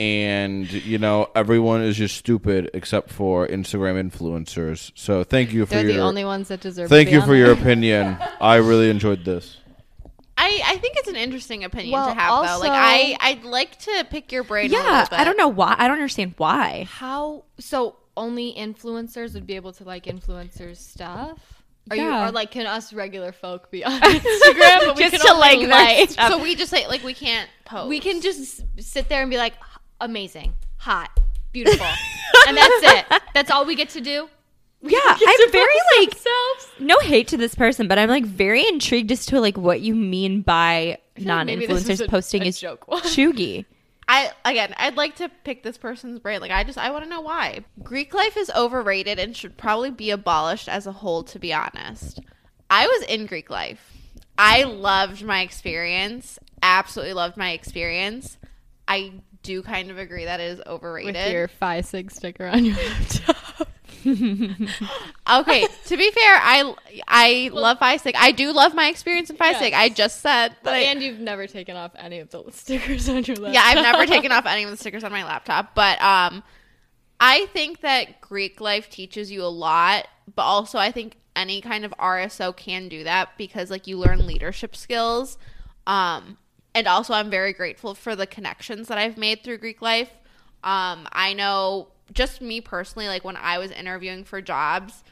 And 0.01 0.71
you 0.73 0.99
know, 0.99 1.29
everyone 1.35 1.83
is 1.83 1.97
just 1.97 2.17
stupid 2.17 2.71
except 2.73 3.11
for 3.11 3.47
Instagram 3.47 4.11
influencers. 4.11 4.91
So 4.95 5.25
thank 5.25 5.53
you 5.53 5.67
for 5.67 5.75
They're 5.75 5.85
your 5.85 5.93
the 5.95 6.01
only 6.01 6.25
ones 6.25 6.49
that 6.49 6.61
deserve. 6.61 6.89
thank 6.89 7.09
to 7.09 7.11
be 7.11 7.15
you 7.17 7.21
on 7.21 7.27
for 7.27 7.33
there. 7.35 7.47
your 7.47 7.53
opinion. 7.61 8.17
I 8.41 8.57
really 8.57 8.89
enjoyed 8.91 9.25
this. 9.25 9.59
I, 10.41 10.63
I 10.65 10.77
think 10.77 10.97
it's 10.97 11.09
an 11.09 11.17
interesting 11.17 11.65
opinion 11.65 11.93
Well, 11.93 12.09
to 12.09 12.15
have 12.15 12.31
though. 12.31 12.49
also- 12.53 12.61
Like 12.69 12.73
I 12.73 13.17
I'd 13.21 13.45
like 13.45 13.79
to 13.81 14.07
pick 14.09 14.31
your 14.33 14.45
brain. 14.45 14.71
a 14.71 14.73
yeah, 14.73 14.79
little 15.01 15.11
bit. 15.11 15.19
I 15.21 15.25
don't 15.25 15.37
know 15.37 15.49
why. 15.49 15.75
I 15.77 15.87
don't 15.89 15.97
understand 15.97 16.35
why. 16.39 16.87
How 16.91 17.45
so? 17.59 17.97
Only 18.19 18.53
influencers 18.55 19.35
would 19.35 19.47
be 19.47 19.55
able 19.57 19.73
to 19.75 19.85
like 19.85 20.05
influencers 20.07 20.77
stuff. 20.79 21.39
Are 21.91 21.97
Yeah. 21.97 22.23
you 22.25 22.29
or 22.29 22.33
like 22.33 22.51
can 22.51 22.67
us 22.67 22.93
regular 22.93 23.33
folk 23.33 23.71
be 23.71 23.85
on 23.85 24.01
Instagram? 24.01 24.79
But 24.87 24.97
we 24.97 25.03
Just 25.05 25.17
can 25.23 25.27
to 25.27 25.35
like 25.41 25.61
like. 25.69 26.11
So 26.31 26.43
we 26.43 26.55
just 26.55 26.71
say 26.71 26.87
like 26.89 27.03
we 27.05 27.15
can't 27.15 27.49
post. 27.65 27.89
we 27.89 28.01
can 28.01 28.21
just 28.21 28.65
sit 28.79 29.09
there 29.09 29.23
and 29.23 29.31
be 29.31 29.37
like 29.39 29.55
amazing, 30.01 30.53
hot, 30.79 31.11
beautiful, 31.53 31.87
and 32.49 32.57
that's 32.57 32.83
it. 32.83 33.23
That's 33.35 33.51
all 33.51 33.65
we 33.65 33.75
get 33.75 33.89
to 33.91 34.01
do. 34.01 34.29
Yeah, 34.81 34.99
I'm 35.05 35.51
very 35.51 35.79
like 36.01 36.13
no 36.79 36.99
hate 37.01 37.27
to 37.29 37.37
this 37.37 37.55
person, 37.55 37.89
but 37.89 37.99
I'm 37.99 38.09
like 38.09 38.25
very 38.25 38.67
intrigued 38.69 39.11
as 39.11 39.27
to 39.27 39.41
like 39.41 39.57
what 39.57 39.81
you 39.81 39.95
mean 39.95 40.43
by 40.43 40.99
like 41.19 41.47
maybe 41.47 41.67
this 41.67 41.89
is 41.89 42.01
non-influencers 42.01 42.07
a- 42.07 42.09
posting 42.09 42.43
a 42.43 42.47
is 42.47 42.61
joke 42.61 42.85
cheugy. 42.89 43.65
I 44.09 44.33
again, 44.45 44.75
I'd 44.79 44.97
like 44.97 45.17
to 45.17 45.29
pick 45.45 45.63
this 45.63 45.77
person's 45.77 46.19
brain. 46.19 46.41
Like 46.41 46.51
I 46.51 46.65
just 46.65 46.79
I 46.79 46.91
want 46.91 47.05
to 47.05 47.11
know 47.11 47.21
why. 47.21 47.65
Greek 47.83 48.15
life 48.15 48.37
is 48.37 48.51
overrated 48.57 49.19
and 49.19 49.37
should 49.37 49.57
probably 49.59 49.91
be 49.91 50.11
abolished 50.11 50.69
as 50.69 50.87
a 50.87 50.93
whole 50.93 51.23
to 51.25 51.39
be 51.39 51.53
honest. 51.53 52.21
I 52.71 52.87
was 52.87 53.05
in 53.09 53.27
Greek 53.27 53.51
life. 53.51 53.93
I 54.39 54.63
loved 54.63 55.23
my 55.25 55.43
experience. 55.43 56.39
Absolutely 56.63 57.13
loved 57.13 57.37
my 57.37 57.51
experience. 57.53 58.39
I 58.87 59.13
do 59.43 59.63
kind 59.63 59.91
of 59.91 59.99
agree 59.99 60.25
that 60.25 60.41
it 60.41 60.53
is 60.53 60.61
overrated. 60.67 61.15
with 61.15 61.33
your 61.33 61.49
Phi 61.49 61.83
Sig 61.83 62.11
sticker 62.11 62.47
on 62.47 62.65
your 62.65 62.77
laptop. 63.01 63.69
okay, 65.31 65.67
to 65.87 65.97
be 65.97 66.11
fair, 66.11 66.35
I 66.41 66.75
I 67.07 67.51
love 67.53 67.79
Phi 67.79 67.97
Sig. 67.99 68.15
I 68.17 68.33
do 68.33 68.53
love 68.53 68.75
my 68.75 68.89
experience 68.89 69.29
in 69.31 69.37
Phi 69.37 69.53
Sig. 69.55 69.73
Yes. 69.73 69.81
I 69.81 69.89
just 69.89 70.21
said 70.21 70.57
that 70.63 70.75
I, 70.75 70.79
and 70.79 71.03
you've 71.03 71.21
never 71.21 71.47
taken 71.47 71.77
off 71.77 71.93
any 71.97 72.21
of 72.21 72.31
the 72.31 72.45
stickers 72.53 73.09
on 73.09 73.25
your 73.25 73.37
laptop. 73.37 73.55
yeah, 73.55 73.63
I've 73.65 73.83
never 73.83 74.07
taken 74.13 74.33
off 74.33 74.47
any 74.47 74.65
of 74.65 74.71
the 74.71 74.77
stickers 74.77 75.05
on 75.05 75.13
my 75.13 75.25
laptop, 75.25 75.75
but 75.75 76.01
um, 76.01 76.43
I 77.21 77.47
think 77.47 77.81
that 77.81 78.21
Greek 78.21 78.61
life 78.61 78.89
teaches 78.89 79.31
you 79.31 79.43
a 79.43 79.47
lot, 79.47 80.09
but 80.35 80.43
also 80.43 80.79
I 80.79 80.91
think 80.93 81.17
any 81.37 81.61
kind 81.61 81.85
of 81.85 81.93
RSO 81.99 82.57
can 82.57 82.89
do 82.89 83.05
that 83.05 83.37
because 83.37 83.71
like 83.71 83.87
you 83.87 83.99
learn 83.99 84.27
leadership 84.27 84.75
skills, 84.75 85.39
um, 85.87 86.39
and 86.75 86.87
also 86.87 87.15
I'm 87.15 87.31
very 87.31 87.53
grateful 87.53 87.95
for 87.95 88.17
the 88.17 88.27
connections 88.27 88.89
that 88.89 88.99
I've 88.99 89.19
made 89.19 89.43
through 89.43 89.59
Greek 89.59 89.83
life. 89.83 90.11
Um, 90.65 91.09
I 91.13 91.35
know 91.35 91.89
just 92.13 92.41
me 92.41 92.61
personally, 92.61 93.09
like 93.09 93.25
when 93.25 93.37
I 93.37 93.59
was 93.59 93.71
interviewing 93.71 94.25
for 94.25 94.41
jobs, 94.41 95.05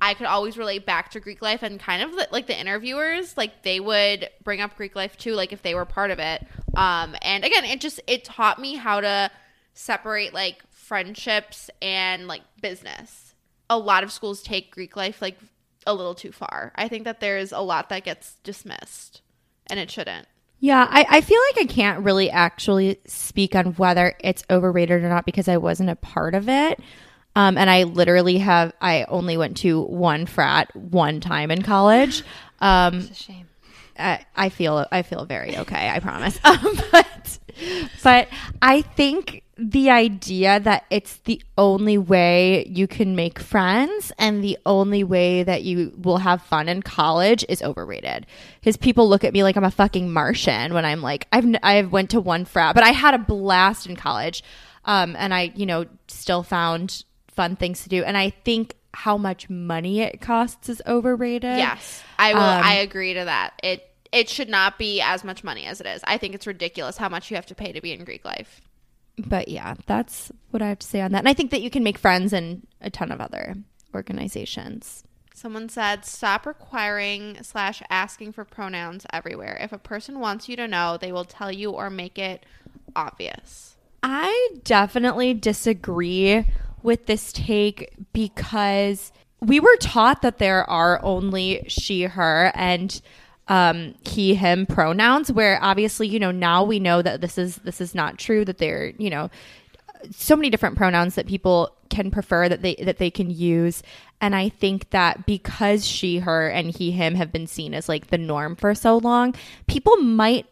I 0.00 0.14
could 0.14 0.26
always 0.26 0.56
relate 0.56 0.86
back 0.86 1.10
to 1.10 1.20
Greek 1.20 1.42
life 1.42 1.62
and 1.62 1.78
kind 1.78 2.02
of 2.02 2.18
like 2.32 2.46
the 2.46 2.58
interviewers, 2.58 3.36
like 3.36 3.62
they 3.62 3.80
would 3.80 4.30
bring 4.42 4.60
up 4.60 4.76
Greek 4.76 4.96
life 4.96 5.16
too, 5.16 5.34
like 5.34 5.52
if 5.52 5.62
they 5.62 5.74
were 5.74 5.84
part 5.84 6.10
of 6.10 6.18
it. 6.18 6.46
Um, 6.74 7.14
and 7.20 7.44
again, 7.44 7.64
it 7.64 7.80
just 7.80 8.00
it 8.06 8.24
taught 8.24 8.58
me 8.58 8.76
how 8.76 9.00
to 9.00 9.30
separate 9.74 10.32
like 10.32 10.62
friendships 10.70 11.70
and 11.82 12.26
like 12.26 12.42
business. 12.62 13.34
A 13.68 13.78
lot 13.78 14.02
of 14.02 14.10
schools 14.10 14.42
take 14.42 14.72
Greek 14.72 14.96
life 14.96 15.20
like 15.20 15.38
a 15.86 15.94
little 15.94 16.14
too 16.14 16.32
far. 16.32 16.72
I 16.76 16.88
think 16.88 17.04
that 17.04 17.20
there's 17.20 17.52
a 17.52 17.60
lot 17.60 17.90
that 17.90 18.04
gets 18.04 18.36
dismissed, 18.42 19.20
and 19.66 19.78
it 19.78 19.90
shouldn't. 19.90 20.26
Yeah, 20.60 20.86
I, 20.90 21.06
I 21.08 21.20
feel 21.22 21.38
like 21.54 21.64
I 21.68 21.72
can't 21.72 22.04
really 22.04 22.30
actually 22.30 23.00
speak 23.06 23.54
on 23.54 23.72
whether 23.74 24.14
it's 24.20 24.44
overrated 24.50 25.02
or 25.02 25.08
not 25.08 25.24
because 25.24 25.48
I 25.48 25.56
wasn't 25.56 25.88
a 25.90 25.96
part 25.96 26.34
of 26.34 26.48
it. 26.48 26.78
Um, 27.34 27.56
and 27.56 27.70
I 27.70 27.84
literally 27.84 28.38
have, 28.38 28.72
I 28.80 29.04
only 29.04 29.36
went 29.36 29.56
to 29.58 29.80
one 29.82 30.26
frat 30.26 30.74
one 30.76 31.20
time 31.20 31.50
in 31.50 31.62
college. 31.62 32.22
Um, 32.62 32.96
It's 32.98 33.10
a 33.12 33.14
shame. 33.14 33.48
I, 33.98 34.26
I 34.36 34.50
feel 34.50 34.86
I 34.92 35.00
feel 35.00 35.24
very 35.24 35.56
okay. 35.56 35.88
I 35.88 35.98
promise. 35.98 36.38
Um, 36.44 36.78
but 36.92 37.38
but 38.02 38.28
I 38.60 38.82
think 38.82 39.42
the 39.60 39.90
idea 39.90 40.58
that 40.58 40.86
it's 40.88 41.16
the 41.18 41.42
only 41.58 41.98
way 41.98 42.64
you 42.66 42.86
can 42.86 43.14
make 43.14 43.38
friends 43.38 44.10
and 44.18 44.42
the 44.42 44.56
only 44.64 45.04
way 45.04 45.42
that 45.42 45.64
you 45.64 45.92
will 46.00 46.16
have 46.16 46.40
fun 46.40 46.66
in 46.66 46.82
college 46.82 47.44
is 47.46 47.60
overrated. 47.60 48.26
Because 48.58 48.78
people 48.78 49.06
look 49.06 49.22
at 49.22 49.34
me 49.34 49.42
like 49.42 49.56
I'm 49.56 49.64
a 49.64 49.70
fucking 49.70 50.10
Martian 50.10 50.72
when 50.72 50.86
I'm 50.86 51.02
like 51.02 51.28
I've 51.30 51.44
I've 51.62 51.92
went 51.92 52.10
to 52.10 52.20
one 52.20 52.46
frat, 52.46 52.74
but 52.74 52.84
I 52.84 52.90
had 52.90 53.12
a 53.12 53.18
blast 53.18 53.86
in 53.86 53.96
college, 53.96 54.42
um, 54.86 55.14
and 55.18 55.34
I 55.34 55.52
you 55.54 55.66
know 55.66 55.84
still 56.08 56.42
found 56.42 57.04
fun 57.28 57.54
things 57.56 57.82
to 57.82 57.90
do. 57.90 58.02
And 58.02 58.16
I 58.16 58.30
think 58.30 58.74
how 58.94 59.18
much 59.18 59.50
money 59.50 60.00
it 60.00 60.22
costs 60.22 60.70
is 60.70 60.80
overrated. 60.86 61.58
Yes, 61.58 62.02
I 62.18 62.32
will. 62.32 62.40
Um, 62.40 62.62
I 62.64 62.74
agree 62.76 63.12
to 63.12 63.26
that. 63.26 63.52
It 63.62 63.86
it 64.10 64.30
should 64.30 64.48
not 64.48 64.78
be 64.78 65.02
as 65.02 65.22
much 65.22 65.44
money 65.44 65.66
as 65.66 65.82
it 65.82 65.86
is. 65.86 66.00
I 66.04 66.16
think 66.16 66.34
it's 66.34 66.46
ridiculous 66.46 66.96
how 66.96 67.10
much 67.10 67.30
you 67.30 67.36
have 67.36 67.46
to 67.46 67.54
pay 67.54 67.72
to 67.72 67.80
be 67.82 67.92
in 67.92 68.04
Greek 68.04 68.24
life. 68.24 68.62
But 69.28 69.48
yeah, 69.48 69.74
that's 69.86 70.30
what 70.50 70.62
I 70.62 70.68
have 70.68 70.78
to 70.80 70.86
say 70.86 71.00
on 71.00 71.12
that. 71.12 71.18
And 71.18 71.28
I 71.28 71.34
think 71.34 71.50
that 71.50 71.62
you 71.62 71.70
can 71.70 71.82
make 71.82 71.98
friends 71.98 72.32
in 72.32 72.66
a 72.80 72.90
ton 72.90 73.12
of 73.12 73.20
other 73.20 73.56
organizations. 73.94 75.04
Someone 75.34 75.68
said, 75.68 76.04
"Stop 76.04 76.46
requiring 76.46 77.42
slash 77.42 77.82
asking 77.88 78.32
for 78.32 78.44
pronouns 78.44 79.06
everywhere. 79.12 79.56
If 79.60 79.72
a 79.72 79.78
person 79.78 80.20
wants 80.20 80.48
you 80.48 80.56
to 80.56 80.68
know, 80.68 80.96
they 80.96 81.12
will 81.12 81.24
tell 81.24 81.50
you 81.50 81.70
or 81.70 81.88
make 81.88 82.18
it 82.18 82.44
obvious." 82.94 83.76
I 84.02 84.50
definitely 84.64 85.34
disagree 85.34 86.46
with 86.82 87.06
this 87.06 87.32
take 87.32 87.92
because 88.12 89.12
we 89.40 89.60
were 89.60 89.76
taught 89.76 90.22
that 90.22 90.38
there 90.38 90.68
are 90.68 91.02
only 91.02 91.64
she, 91.68 92.02
her, 92.02 92.52
and 92.54 93.00
um, 93.50 93.94
he, 94.06 94.34
him 94.34 94.64
pronouns. 94.64 95.30
Where 95.30 95.62
obviously, 95.62 96.08
you 96.08 96.18
know, 96.18 96.30
now 96.30 96.64
we 96.64 96.80
know 96.80 97.02
that 97.02 97.20
this 97.20 97.36
is 97.36 97.56
this 97.56 97.82
is 97.82 97.94
not 97.94 98.18
true. 98.18 98.46
That 98.46 98.56
they're, 98.56 98.94
you 98.96 99.10
know, 99.10 99.28
so 100.10 100.36
many 100.36 100.48
different 100.48 100.76
pronouns 100.76 101.16
that 101.16 101.26
people 101.26 101.76
can 101.90 102.10
prefer 102.10 102.48
that 102.48 102.62
they 102.62 102.76
that 102.76 102.98
they 102.98 103.10
can 103.10 103.30
use 103.30 103.82
and 104.20 104.34
i 104.36 104.48
think 104.48 104.88
that 104.90 105.26
because 105.26 105.84
she 105.84 106.18
her 106.20 106.48
and 106.48 106.70
he 106.70 106.92
him 106.92 107.16
have 107.16 107.32
been 107.32 107.48
seen 107.48 107.74
as 107.74 107.88
like 107.88 108.06
the 108.06 108.16
norm 108.16 108.54
for 108.54 108.74
so 108.76 108.96
long 108.98 109.34
people 109.66 109.96
might 109.96 110.46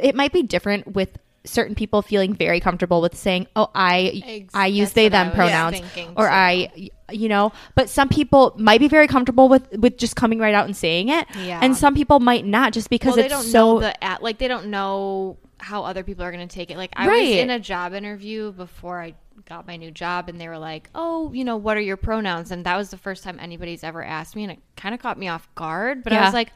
it 0.00 0.14
might 0.14 0.32
be 0.32 0.42
different 0.42 0.94
with 0.94 1.18
certain 1.44 1.74
people 1.74 2.02
feeling 2.02 2.32
very 2.34 2.60
comfortable 2.60 3.00
with 3.00 3.16
saying 3.16 3.46
oh 3.56 3.68
i 3.74 4.22
Ex- 4.24 4.54
i 4.54 4.66
use 4.66 4.92
they 4.92 5.06
I 5.06 5.08
them 5.08 5.32
pronouns 5.32 5.80
thinking, 5.80 6.14
or 6.16 6.28
i 6.28 6.70
you 7.10 7.28
know 7.28 7.52
but 7.74 7.90
some 7.90 8.08
people 8.08 8.54
might 8.58 8.78
be 8.78 8.88
very 8.88 9.08
comfortable 9.08 9.48
with 9.48 9.68
with 9.76 9.98
just 9.98 10.14
coming 10.14 10.38
right 10.38 10.54
out 10.54 10.66
and 10.66 10.76
saying 10.76 11.08
it 11.08 11.26
Yeah. 11.36 11.58
and 11.60 11.76
some 11.76 11.94
people 11.94 12.20
might 12.20 12.46
not 12.46 12.72
just 12.72 12.88
because 12.90 13.08
well, 13.08 13.16
they 13.16 13.24
it's 13.24 13.34
don't 13.34 13.42
so 13.44 13.72
know 13.74 13.80
the 13.80 14.04
at 14.04 14.22
like 14.22 14.38
they 14.38 14.48
don't 14.48 14.66
know 14.66 15.38
how 15.58 15.84
other 15.84 16.02
people 16.02 16.24
are 16.24 16.32
going 16.32 16.46
to 16.46 16.52
take 16.52 16.70
it. 16.72 16.76
Like 16.76 16.90
I 16.96 17.06
was 17.06 17.28
in 17.28 17.48
a 17.50 17.60
job 17.60 17.94
interview 17.94 18.50
before 18.50 19.00
I 19.00 19.14
got 19.48 19.64
my 19.66 19.76
new 19.76 19.92
job, 19.92 20.28
and 20.28 20.40
they 20.40 20.48
were 20.48 20.58
like, 20.58 20.90
"Oh, 20.92 21.32
you 21.32 21.44
know, 21.44 21.56
what 21.56 21.76
are 21.76 21.80
your 21.80 21.96
pronouns?" 21.96 22.50
And 22.50 22.66
that 22.66 22.76
was 22.76 22.90
the 22.90 22.96
first 22.96 23.22
time 23.22 23.38
anybody's 23.40 23.84
ever 23.84 24.02
asked 24.02 24.34
me, 24.34 24.42
and 24.42 24.52
it 24.52 24.58
kind 24.76 24.92
of 24.92 25.00
caught 25.00 25.18
me 25.18 25.28
off 25.28 25.48
guard. 25.54 26.02
But 26.02 26.12
I 26.12 26.24
was 26.24 26.34
like, 26.34 26.52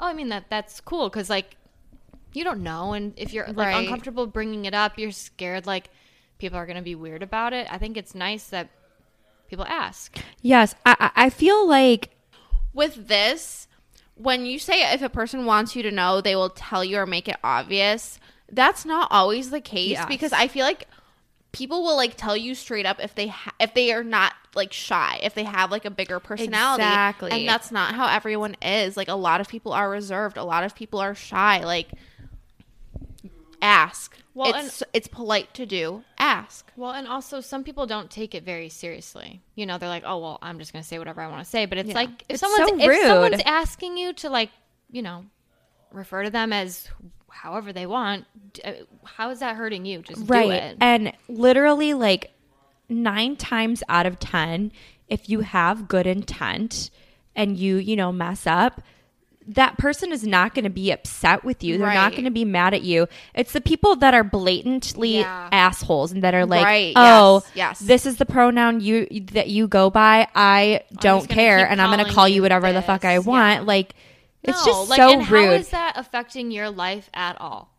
"Oh, 0.00 0.06
I 0.06 0.12
mean 0.12 0.28
that 0.30 0.46
that's 0.50 0.80
cool 0.80 1.08
because 1.08 1.30
like 1.30 1.56
you 2.32 2.44
don't 2.44 2.62
know, 2.62 2.92
and 2.92 3.12
if 3.16 3.32
you're 3.32 3.46
like 3.46 3.56
Right. 3.56 3.82
uncomfortable 3.84 4.26
bringing 4.26 4.64
it 4.64 4.74
up, 4.74 4.98
you're 4.98 5.12
scared 5.12 5.66
like 5.66 5.90
people 6.38 6.58
are 6.58 6.66
going 6.66 6.76
to 6.76 6.82
be 6.82 6.94
weird 6.94 7.22
about 7.22 7.52
it. 7.52 7.66
I 7.70 7.78
think 7.78 7.96
it's 7.96 8.14
nice 8.14 8.48
that 8.48 8.68
people 9.48 9.64
ask. 9.66 10.16
yes 10.42 10.74
i 10.84 10.94
I- 11.00 11.24
i 11.26 11.30
feel 11.30 11.66
like 11.66 12.10
with 12.74 13.08
this, 13.08 13.66
when 14.14 14.44
you 14.46 14.58
say 14.58 14.92
if 14.92 15.00
a 15.02 15.08
person 15.08 15.46
wants 15.46 15.74
you 15.74 15.82
to 15.82 15.90
know, 15.90 16.20
they 16.20 16.36
will 16.36 16.50
tell 16.50 16.84
you 16.84 16.98
or 16.98 17.06
make 17.06 17.28
it 17.28 17.36
obvious. 17.42 18.20
That's 18.52 18.84
not 18.84 19.08
always 19.10 19.50
the 19.50 19.60
case 19.60 19.92
Yes. 19.92 20.06
because 20.06 20.32
I 20.32 20.48
feel 20.48 20.64
like 20.66 20.86
people 21.50 21.82
will 21.82 21.96
like 21.96 22.14
tell 22.16 22.36
you 22.36 22.54
straight 22.54 22.84
up 22.86 22.98
if 23.02 23.14
they 23.14 23.28
ha- 23.28 23.54
if 23.58 23.72
they 23.74 23.90
are 23.92 24.04
not 24.04 24.34
like 24.54 24.72
shy, 24.72 25.18
if 25.22 25.34
they 25.34 25.44
have 25.44 25.70
like 25.70 25.84
a 25.86 25.90
bigger 25.90 26.20
personality. 26.20 26.82
Exactly. 26.84 27.30
And 27.32 27.48
that's 27.48 27.72
not 27.72 27.94
how 27.94 28.06
everyone 28.06 28.54
is. 28.62 28.96
Like 28.96 29.08
a 29.08 29.14
lot 29.14 29.40
of 29.40 29.48
people 29.48 29.72
are 29.72 29.88
reserved, 29.90 30.36
a 30.36 30.44
lot 30.44 30.62
of 30.62 30.74
people 30.74 31.00
are 31.00 31.14
shy. 31.14 31.64
Like 31.64 31.88
ask. 33.62 34.16
Well, 34.34 34.54
it's 34.54 34.82
it's 34.92 35.08
polite 35.08 35.52
to 35.54 35.66
do. 35.66 36.04
Ask. 36.18 36.70
Well, 36.76 36.92
and 36.92 37.08
also 37.08 37.40
some 37.40 37.64
people 37.64 37.86
don't 37.86 38.10
take 38.10 38.34
it 38.34 38.44
very 38.44 38.68
seriously. 38.68 39.42
You 39.56 39.66
know, 39.66 39.78
they're 39.78 39.88
like, 39.88 40.04
"Oh, 40.06 40.18
well, 40.18 40.38
I'm 40.42 40.58
just 40.58 40.72
going 40.72 40.82
to 40.82 40.88
say 40.88 40.98
whatever 40.98 41.20
I 41.20 41.28
want 41.28 41.42
to 41.44 41.50
say." 41.50 41.66
But 41.66 41.78
it's 41.78 41.88
Yeah. 41.88 41.94
like 41.96 42.10
if 42.28 42.34
It's 42.34 42.40
someone's 42.40 42.68
so 42.82 42.90
if 42.90 43.02
someone's 43.06 43.42
asking 43.44 43.96
you 43.96 44.12
to 44.14 44.30
like, 44.30 44.50
you 44.90 45.02
know, 45.02 45.24
refer 45.92 46.22
to 46.22 46.30
them 46.30 46.52
as 46.52 46.88
however 47.30 47.72
they 47.72 47.86
want, 47.86 48.26
uh, 48.64 48.72
how 49.04 49.30
is 49.30 49.40
that 49.40 49.56
hurting 49.56 49.84
you? 49.84 50.02
Just 50.02 50.26
do 50.26 50.32
right 50.32 50.50
it. 50.50 50.76
and 50.80 51.12
literally 51.28 51.94
like 51.94 52.30
nine 52.88 53.36
times 53.36 53.82
out 53.88 54.06
of 54.06 54.18
ten 54.18 54.72
if 55.08 55.28
you 55.28 55.40
have 55.40 55.88
good 55.88 56.06
intent 56.06 56.90
and 57.34 57.58
you 57.58 57.76
you 57.76 57.96
know 57.96 58.10
mess 58.12 58.46
up 58.46 58.80
that 59.48 59.78
person 59.78 60.12
is 60.12 60.26
not 60.26 60.54
going 60.54 60.64
to 60.64 60.70
be 60.70 60.90
upset 60.90 61.42
with 61.44 61.64
you 61.64 61.78
they're 61.78 61.94
not 61.94 62.12
going 62.12 62.24
to 62.24 62.30
be 62.30 62.44
mad 62.44 62.74
at 62.74 62.82
you 62.82 63.06
it's 63.34 63.52
the 63.52 63.60
people 63.60 63.96
that 63.96 64.14
are 64.14 64.22
blatantly 64.24 65.18
Yeah. 65.20 65.48
assholes 65.52 66.12
and 66.12 66.22
that 66.22 66.34
are 66.34 66.44
like 66.46 66.64
Right, 66.64 66.92
oh 66.96 67.42
yes, 67.46 67.52
yes. 67.54 67.78
this 67.80 68.06
is 68.06 68.16
the 68.18 68.26
pronoun 68.26 68.80
you 68.80 69.06
that 69.32 69.48
you 69.48 69.66
go 69.68 69.90
by 69.90 70.28
i 70.34 70.82
don't 71.00 71.28
care 71.28 71.66
and 71.68 71.80
i'm 71.80 71.94
going 71.94 72.06
to 72.06 72.12
call 72.12 72.28
you 72.28 72.36
you 72.36 72.42
whatever 72.42 72.72
the 72.72 72.82
fuck 72.82 73.04
i 73.04 73.18
want 73.18 73.60
Yeah. 73.62 73.66
like 73.66 73.94
it's 74.42 74.64
No, 74.66 74.72
just 74.72 74.90
like, 74.90 74.96
so 74.98 75.10
and 75.10 75.30
rude 75.30 75.52
is 75.60 75.70
that 75.70 75.94
affecting 75.96 76.50
your 76.50 76.70
life 76.70 77.10
at 77.14 77.40
all? 77.40 77.74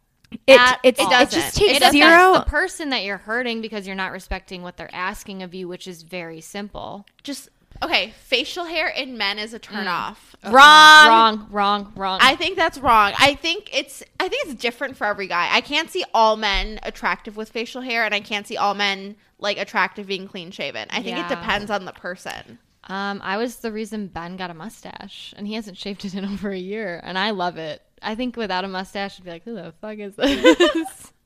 it, 0.45 0.59
at 0.59 0.79
it's, 0.83 0.99
all. 0.99 1.07
it 1.07 1.09
doesn't. 1.09 1.39
just 1.39 1.55
takes 1.55 1.81
It 1.85 1.91
zero 1.91 2.33
the 2.33 2.41
person 2.41 2.89
that 2.89 3.03
you're 3.03 3.17
hurting 3.17 3.61
because 3.61 3.87
you're 3.87 3.95
not 3.95 4.11
respecting 4.11 4.61
what 4.61 4.77
they're 4.77 4.93
asking 4.93 5.41
of 5.43 5.55
you, 5.55 5.67
which 5.67 5.87
is 5.87 6.03
very 6.03 6.41
simple. 6.41 7.05
Just 7.23 7.49
okay, 7.81 8.13
facial 8.23 8.65
hair 8.65 8.87
in 8.87 9.17
men 9.17 9.39
is 9.39 9.53
a 9.53 9.59
turn 9.59 9.87
off. 9.87 10.35
wrong 10.43 10.53
Wrong, 10.53 11.47
wrong, 11.49 11.93
wrong. 11.95 12.19
I 12.21 12.35
think 12.35 12.55
that's 12.55 12.77
wrong. 12.77 13.13
I 13.19 13.35
think 13.35 13.69
it's 13.73 14.03
I 14.19 14.27
think 14.29 14.47
it's 14.47 14.55
different 14.55 14.97
for 14.97 15.05
every 15.05 15.27
guy. 15.27 15.49
I 15.51 15.61
can't 15.61 15.89
see 15.89 16.05
all 16.13 16.37
men 16.37 16.79
attractive 16.83 17.35
with 17.35 17.49
facial 17.49 17.81
hair 17.81 18.05
and 18.05 18.13
I 18.13 18.19
can't 18.19 18.47
see 18.47 18.57
all 18.57 18.73
men 18.73 19.15
like 19.39 19.57
attractive 19.57 20.07
being 20.07 20.27
clean 20.27 20.51
shaven. 20.51 20.87
I 20.91 21.01
think 21.01 21.17
it 21.17 21.27
depends 21.29 21.71
on 21.71 21.85
the 21.85 21.93
person. 21.93 22.59
Um, 22.85 23.21
I 23.23 23.37
was 23.37 23.57
the 23.57 23.71
reason 23.71 24.07
Ben 24.07 24.35
got 24.35 24.49
a 24.49 24.53
mustache, 24.55 25.33
and 25.37 25.45
he 25.45 25.53
hasn't 25.53 25.77
shaved 25.77 26.05
it 26.05 26.15
in 26.15 26.25
over 26.33 26.49
a 26.49 26.57
year, 26.57 26.99
and 27.03 27.17
I 27.17 27.31
love 27.31 27.57
it. 27.57 27.81
I 28.01 28.15
think 28.15 28.35
without 28.35 28.63
a 28.65 28.67
mustache, 28.67 29.19
I'd 29.19 29.25
be 29.25 29.29
like, 29.31 29.43
"Who 29.43 29.53
the 29.53 29.73
fuck 29.79 29.97
is 29.99 30.15
this?" 30.15 31.13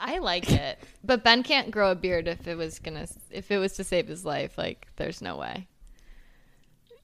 I 0.00 0.18
like 0.18 0.50
it, 0.50 0.78
but 1.04 1.22
Ben 1.22 1.42
can't 1.42 1.70
grow 1.70 1.90
a 1.90 1.94
beard 1.94 2.26
if 2.26 2.48
it 2.48 2.56
was 2.56 2.78
gonna 2.78 3.06
if 3.30 3.50
it 3.50 3.58
was 3.58 3.74
to 3.74 3.84
save 3.84 4.08
his 4.08 4.24
life. 4.24 4.56
Like, 4.56 4.88
there's 4.96 5.20
no 5.20 5.36
way. 5.36 5.66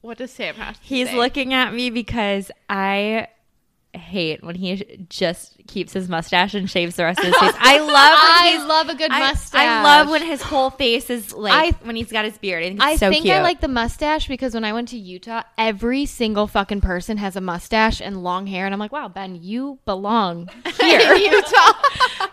What 0.01 0.19
does 0.19 0.31
Sam 0.31 0.55
have 0.55 0.81
to 0.81 0.87
He's 0.87 1.09
say? 1.09 1.17
looking 1.17 1.53
at 1.53 1.75
me 1.75 1.91
because 1.91 2.51
I 2.71 3.29
hate 3.93 4.43
when 4.45 4.55
he 4.55 5.07
just 5.09 5.57
keeps 5.67 5.95
his 5.95 6.07
mustache 6.09 6.53
and 6.53 6.71
shaves 6.71 6.97
the 6.97 7.05
rest 7.05 7.19
of 7.19 7.25
his 7.25 7.35
face. 7.35 7.55
I 7.59 7.79
love 7.79 7.89
when 7.89 7.95
I 7.97 8.49
he's- 8.53 8.69
love 8.69 8.89
a 8.91 8.95
good 8.95 9.11
I- 9.11 9.19
mustache. 9.21 9.61
I 9.61 9.83
love 9.83 10.11
when 10.11 10.23
his 10.23 10.43
whole 10.43 10.71
face 10.71 11.09
is 11.11 11.33
like 11.33 11.75
I- 11.75 11.79
when 11.87 11.97
he's 11.97 12.13
got 12.13 12.25
his 12.27 12.37
beard. 12.39 12.63
I 12.63 12.67
think 12.69 12.77
it's 12.77 12.85
I 12.85 12.97
so 12.97 13.11
think 13.11 13.25
cute. 13.25 13.35
I 13.35 13.43
like 13.43 13.61
the 13.61 13.69
mustache 13.69 14.29
because 14.29 14.53
when 14.55 14.65
I 14.65 14.73
went 14.75 14.89
to 14.89 14.99
Utah, 14.99 15.43
every 15.59 16.05
single 16.07 16.47
fucking 16.47 16.83
person 16.83 17.17
has 17.17 17.37
a 17.37 17.41
mustache 17.41 18.01
and 18.03 18.23
long 18.23 18.47
hair, 18.47 18.65
and 18.67 18.75
I'm 18.75 18.79
like, 18.81 18.93
wow, 18.93 19.09
Ben, 19.09 19.35
you 19.43 19.79
belong 19.87 20.51
here. 20.81 21.15
Utah. 21.15 21.73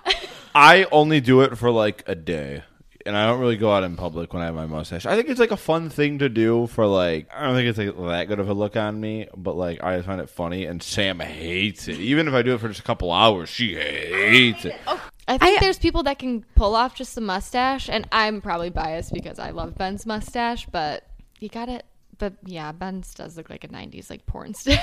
I 0.55 0.85
only 0.91 1.21
do 1.21 1.41
it 1.41 1.57
for 1.57 1.71
like 1.71 2.03
a 2.07 2.15
day. 2.15 2.63
and 3.05 3.17
I 3.17 3.25
don't 3.25 3.39
really 3.41 3.57
go 3.57 3.69
out 3.73 3.83
in 3.83 3.97
public 3.97 4.33
when 4.33 4.41
I 4.41 4.45
have 4.45 4.55
my 4.55 4.65
mustache. 4.65 5.05
I 5.05 5.15
think 5.17 5.27
it's 5.27 5.39
like 5.39 5.51
a 5.51 5.57
fun 5.57 5.89
thing 5.89 6.19
to 6.19 6.29
do 6.29 6.67
for 6.67 6.85
like. 6.87 7.27
I 7.35 7.45
don't 7.45 7.55
think 7.55 7.67
it's 7.67 7.77
like 7.77 7.97
that 8.09 8.27
good 8.29 8.39
of 8.39 8.47
a 8.49 8.53
look 8.53 8.77
on 8.77 8.99
me, 9.01 9.27
but 9.35 9.55
like 9.57 9.83
I 9.83 10.01
find 10.01 10.21
it 10.21 10.29
funny. 10.29 10.65
And 10.65 10.81
Sam 10.81 11.19
hates 11.19 11.87
it. 11.89 11.99
Even 11.99 12.27
if 12.29 12.33
I 12.33 12.41
do 12.43 12.53
it 12.53 12.59
for 12.61 12.69
just 12.69 12.79
a 12.79 12.83
couple 12.83 13.11
hours, 13.11 13.49
she 13.49 13.75
hates 13.75 14.63
it. 14.65 14.75
Oh, 14.87 15.01
I 15.27 15.37
think 15.37 15.57
I- 15.57 15.59
there's 15.59 15.79
people 15.79 16.03
that 16.03 16.17
can 16.19 16.45
pull 16.55 16.75
off 16.75 16.95
just 16.95 17.15
the 17.15 17.21
mustache, 17.21 17.89
and 17.89 18.07
I'm 18.11 18.39
probably 18.41 18.69
biased 18.69 19.11
because 19.13 19.39
I 19.39 19.49
love 19.49 19.75
Ben's 19.75 20.05
mustache, 20.05 20.65
but 20.71 21.05
you 21.39 21.49
got 21.49 21.67
it. 21.67 21.85
But 22.23 22.35
yeah, 22.45 22.71
Ben's 22.71 23.13
does 23.13 23.35
look 23.35 23.49
like 23.49 23.65
a 23.65 23.67
'90s 23.67 24.09
like 24.09 24.25
porn 24.25 24.53
star. 24.53 24.77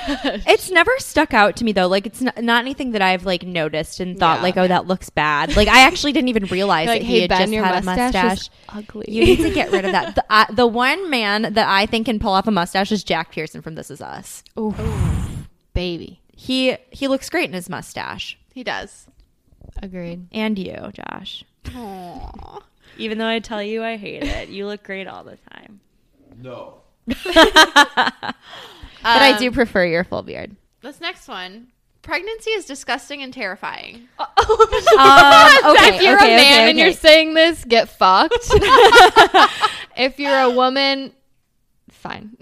It's 0.46 0.70
never 0.70 0.90
stuck 0.98 1.32
out 1.32 1.56
to 1.56 1.64
me 1.64 1.72
though. 1.72 1.86
Like 1.86 2.04
it's 2.04 2.20
not, 2.20 2.36
not 2.44 2.60
anything 2.60 2.90
that 2.90 3.00
I've 3.00 3.24
like 3.24 3.44
noticed 3.44 3.98
and 3.98 4.18
thought 4.18 4.40
Yeah. 4.40 4.42
like, 4.42 4.56
oh, 4.58 4.68
that 4.68 4.86
looks 4.86 5.08
bad. 5.08 5.56
Like 5.56 5.66
I 5.66 5.86
actually 5.86 6.12
didn't 6.12 6.28
even 6.28 6.44
realize 6.44 6.86
like, 6.88 7.00
that 7.00 7.06
he 7.06 7.20
had 7.22 7.30
Ben, 7.30 7.40
just 7.40 7.52
your 7.54 7.64
had 7.64 7.82
a 7.82 7.86
mustache, 7.86 8.12
mustache. 8.12 8.38
is 8.40 8.50
ugly. 8.68 9.06
You 9.08 9.24
need 9.24 9.36
to 9.38 9.48
get 9.54 9.72
rid 9.72 9.86
of 9.86 9.92
that. 9.92 10.16
The, 10.16 10.24
uh, 10.28 10.52
the 10.52 10.66
one 10.66 11.08
man 11.08 11.54
that 11.54 11.66
I 11.66 11.86
think 11.86 12.04
can 12.04 12.18
pull 12.18 12.32
off 12.34 12.46
a 12.46 12.50
mustache 12.50 12.92
is 12.92 13.02
Jack 13.02 13.32
Pearson 13.32 13.62
from 13.62 13.74
This 13.74 13.90
Is 13.90 14.02
Us. 14.02 14.44
Ooh, 14.58 14.74
baby. 15.72 16.20
He 16.36 16.76
he 16.90 17.08
looks 17.08 17.30
great 17.30 17.48
in 17.48 17.54
his 17.54 17.70
mustache. 17.70 18.38
He 18.52 18.62
does. 18.62 19.06
Agreed. 19.82 20.26
And 20.30 20.58
you, 20.58 20.76
Josh. 20.92 21.42
Aww. 21.64 22.60
Even 22.98 23.16
though 23.16 23.28
I 23.28 23.38
tell 23.38 23.62
you 23.62 23.82
I 23.82 23.96
hate 23.96 24.24
it, 24.24 24.50
you 24.50 24.66
look 24.66 24.82
great 24.82 25.06
all 25.06 25.24
the 25.24 25.38
time. 25.50 25.80
No. 26.36 26.82
But 29.02 29.22
I 29.22 29.32
Um, 29.32 29.38
do 29.38 29.50
prefer 29.50 29.86
your 29.86 30.04
full 30.04 30.22
beard. 30.22 30.54
This 30.82 31.00
next 31.00 31.26
one. 31.26 31.68
Pregnancy 32.02 32.50
is 32.50 32.66
disgusting 32.66 33.22
and 33.22 33.32
terrifying. 33.32 34.08
Um, 34.18 34.26
okay, 35.76 35.96
if 35.96 36.02
you're 36.02 36.16
okay, 36.16 36.34
a 36.34 36.36
man 36.36 36.52
okay, 36.60 36.70
and 36.70 36.78
you're 36.78 36.92
saying 36.92 37.32
this, 37.34 37.64
get 37.64 37.88
fucked. 37.88 38.34
if 39.96 40.18
you're 40.18 40.38
a 40.38 40.50
woman, 40.50 41.12
fine. 41.90 42.36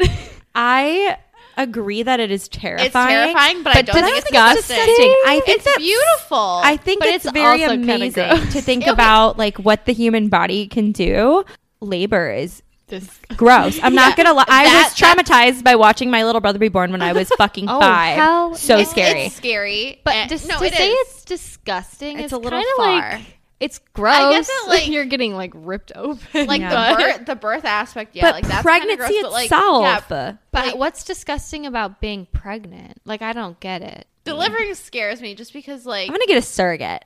I 0.54 1.16
agree 1.56 2.02
that 2.02 2.18
it 2.20 2.30
is 2.32 2.48
terrifying. 2.48 2.86
It's 2.86 2.94
terrifying, 2.94 3.62
but, 3.62 3.76
I 3.76 3.82
don't 3.82 3.94
think 4.02 4.16
it's 4.16 4.24
disgusting. 4.30 4.76
disgusting. 4.76 5.14
I 5.26 5.40
think 5.44 5.56
it's 5.56 5.64
that's- 5.64 5.78
beautiful. 5.78 6.60
I 6.64 6.76
think 6.76 7.00
But 7.00 7.08
it's, 7.10 7.24
it's 7.26 7.32
very 7.32 7.62
amazing 7.62 8.30
to 8.50 8.60
think 8.60 8.86
about 8.86 9.38
like 9.38 9.58
what 9.58 9.84
the 9.84 9.92
human 9.92 10.28
body 10.28 10.66
can 10.66 10.90
do. 10.92 11.44
Labor 11.80 12.30
is 12.32 12.62
Dis- 12.88 13.20
gross. 13.36 13.78
I'm 13.82 13.94
not 13.94 14.16
gonna 14.16 14.32
lie. 14.32 14.44
I 14.48 14.64
that- 14.64 14.92
was 14.92 14.98
traumatized 14.98 15.62
by 15.62 15.76
watching 15.76 16.10
my 16.10 16.24
little 16.24 16.40
brother 16.40 16.58
be 16.58 16.68
born 16.68 16.90
when 16.90 17.02
I 17.02 17.12
was 17.12 17.30
oh, 17.32 17.36
fucking 17.36 17.66
Oh, 17.68 17.78
five. 17.80 18.16
hell 18.16 18.54
so 18.54 18.74
no. 18.76 18.80
it's, 18.80 18.90
scary. 18.90 19.22
It's 19.26 19.34
scary. 19.36 20.00
But 20.04 20.14
and- 20.14 20.30
just 20.30 20.48
no, 20.48 20.58
to 20.58 20.64
it 20.64 20.74
say 20.74 20.90
is. 20.90 21.08
it's 21.08 21.24
disgusting, 21.24 22.16
It's 22.18 22.24
it's, 22.26 22.32
a 22.32 22.38
little 22.38 22.62
far. 22.76 23.10
like 23.12 23.20
it's 23.60 23.80
gross. 23.92 24.14
I 24.14 24.30
get 24.32 24.46
that, 24.46 24.64
like- 24.68 24.88
you're 24.88 25.04
getting 25.04 25.34
like 25.34 25.52
ripped 25.54 25.92
open. 25.94 26.46
like 26.46 26.60
Yeah. 26.60 26.94
the 26.94 27.02
birth, 27.02 27.26
the 27.26 27.36
birth 27.36 27.64
aspect. 27.64 28.14
Yeah, 28.16 28.22
but 28.22 28.34
like 28.36 28.46
that's 28.46 28.62
pregnancy 28.62 28.96
kinda 28.96 29.08
gross, 29.10 29.22
but, 29.22 29.32
like, 29.32 29.44
itself. 29.46 29.82
yeah, 30.10 30.32
But 30.52 30.66
like- 30.66 30.76
what's 30.76 31.04
disgusting 31.04 31.66
about 31.66 32.00
being 32.00 32.26
pregnant? 32.32 33.00
Like 33.04 33.20
I 33.20 33.32
don't 33.32 33.58
get 33.60 33.82
it. 33.82 34.06
delivering 34.24 34.74
scares 34.74 35.20
me 35.20 35.34
just 35.34 35.52
because 35.52 35.84
like 35.86 36.08
I'm 36.08 36.14
gonna 36.14 36.26
get 36.26 36.38
a 36.38 36.42
surrogate. 36.42 37.04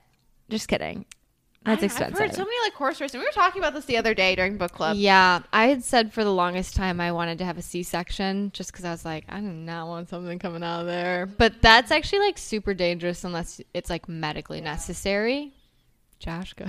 Just 0.50 0.68
kidding. 0.68 1.06
That's 1.64 1.82
I- 1.82 1.86
expensive. 1.86 2.14
I've 2.14 2.20
heard 2.20 2.34
so 2.34 2.44
many 2.44 2.56
like 2.64 2.74
horror 2.74 2.90
races. 2.90 3.14
And 3.14 3.20
we 3.20 3.26
were 3.26 3.32
talking 3.32 3.60
about 3.60 3.74
this 3.74 3.84
the 3.84 3.96
other 3.96 4.14
day 4.14 4.34
during 4.34 4.56
book 4.56 4.72
club. 4.72 4.96
Yeah, 4.96 5.40
I 5.52 5.66
had 5.66 5.84
said 5.84 6.12
for 6.12 6.24
the 6.24 6.32
longest 6.32 6.74
time 6.74 7.00
I 7.00 7.12
wanted 7.12 7.38
to 7.38 7.44
have 7.44 7.58
a 7.58 7.62
C-section 7.62 8.50
just 8.52 8.72
because 8.72 8.84
I 8.84 8.90
was 8.90 9.04
like, 9.04 9.24
I 9.28 9.38
do 9.40 9.46
not 9.46 9.86
want 9.86 10.08
something 10.08 10.38
coming 10.38 10.62
out 10.62 10.80
of 10.80 10.86
there. 10.86 11.26
But 11.26 11.62
that's 11.62 11.90
actually 11.90 12.20
like 12.20 12.38
super 12.38 12.74
dangerous 12.74 13.24
unless 13.24 13.60
it's 13.74 13.90
like 13.90 14.08
medically 14.08 14.60
necessary. 14.60 15.52
Josh, 16.18 16.54
go. 16.54 16.66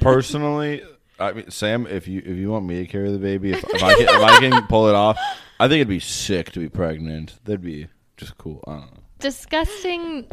Personally, 0.00 0.82
I 1.20 1.32
mean, 1.32 1.50
Sam, 1.50 1.86
if 1.86 2.08
you 2.08 2.20
if 2.24 2.36
you 2.36 2.50
want 2.50 2.64
me 2.64 2.84
to 2.84 2.86
carry 2.86 3.10
the 3.10 3.18
baby, 3.18 3.52
if, 3.52 3.64
if 3.64 3.82
I 3.82 3.94
can, 3.94 4.02
if 4.02 4.10
I 4.10 4.38
can 4.40 4.66
pull 4.68 4.88
it 4.88 4.94
off, 4.94 5.18
I 5.60 5.66
think 5.68 5.76
it'd 5.76 5.88
be 5.88 6.00
sick 6.00 6.52
to 6.52 6.60
be 6.60 6.68
pregnant. 6.68 7.38
That'd 7.44 7.62
be 7.62 7.88
just 8.16 8.36
cool. 8.38 8.62
I 8.66 8.72
don't 8.72 8.80
know. 8.92 9.02
Disgusting. 9.20 10.26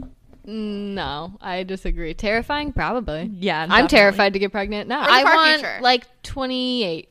No, 0.46 1.38
I 1.42 1.64
disagree. 1.64 2.14
Terrifying, 2.14 2.72
probably. 2.74 3.30
Yeah, 3.40 3.62
I'm 3.64 3.70
definitely. 3.70 3.88
terrified 3.98 4.34
to 4.34 4.40
get 4.40 4.52
pregnant 4.52 4.88
now. 4.88 5.04
For 5.04 5.10
the 5.12 5.16
I 5.18 5.24
far 5.24 5.36
want 5.36 5.60
future. 5.60 5.78
like 5.82 6.24
28. 6.24 7.10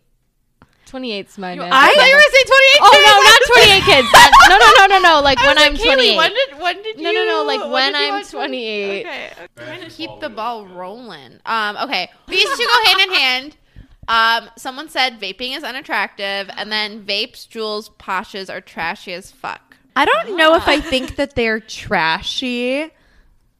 28's 0.87 1.38
my 1.38 1.55
You- 1.55 1.62
I 1.62 1.68
thought 1.70 1.90
you 1.90 1.97
were 1.97 2.20
gonna 2.20 2.23
say 2.31 2.44
twenty 2.44 2.66
eight. 2.66 2.81
Oh 2.83 3.03
no, 3.03 3.14
not 3.25 3.40
28 3.83 3.83
kids. 3.85 4.12
That- 4.12 4.31
no, 4.49 4.59
no, 4.59 4.87
no, 4.87 4.99
no, 5.03 5.14
no. 5.16 5.20
Like 5.25 5.38
when 5.44 5.59
I'm 5.59 5.77
28. 5.77 6.16
When 6.16 6.31
did 6.31 6.61
when 6.61 6.83
did 6.83 6.99
No, 7.01 7.11
you? 7.11 7.18
no, 7.18 7.25
no, 7.25 7.38
no, 7.40 7.44
like, 7.44 7.61
when 7.62 7.70
when 7.73 7.92
did 7.94 7.99
you 8.01 8.07
I'm 8.07 8.12
want 8.14 8.31
28. 8.31 9.01
Okay, 9.07 9.31
trying 9.57 9.81
to 9.81 9.88
keep 9.90 10.11
the 10.20 10.29
ball 10.29 10.66
rolling. 10.66 11.40
Um, 11.47 11.77
okay, 11.79 12.11
these 12.29 12.44
two 12.44 12.64
go 12.66 12.85
hand 12.92 13.01
in 13.11 13.14
hand. 13.16 13.57
Um, 14.07 14.51
someone 14.57 14.88
said 14.90 15.18
vaping 15.18 15.57
is 15.57 15.64
unattractive, 15.64 16.51
and 16.57 16.70
then 16.70 17.03
vapes, 17.05 17.49
Juuls, 17.49 17.88
poshes 17.99 18.49
are 18.51 18.61
trashy 18.61 19.14
as 19.14 19.33
fuck. 19.33 19.77
I 19.97 20.05
don't 20.05 20.37
know 20.37 20.55
if 20.55 20.68
I 20.68 20.79
think 20.81 21.16
that 21.16 21.35
they're 21.35 21.61
trashy, 21.61 22.90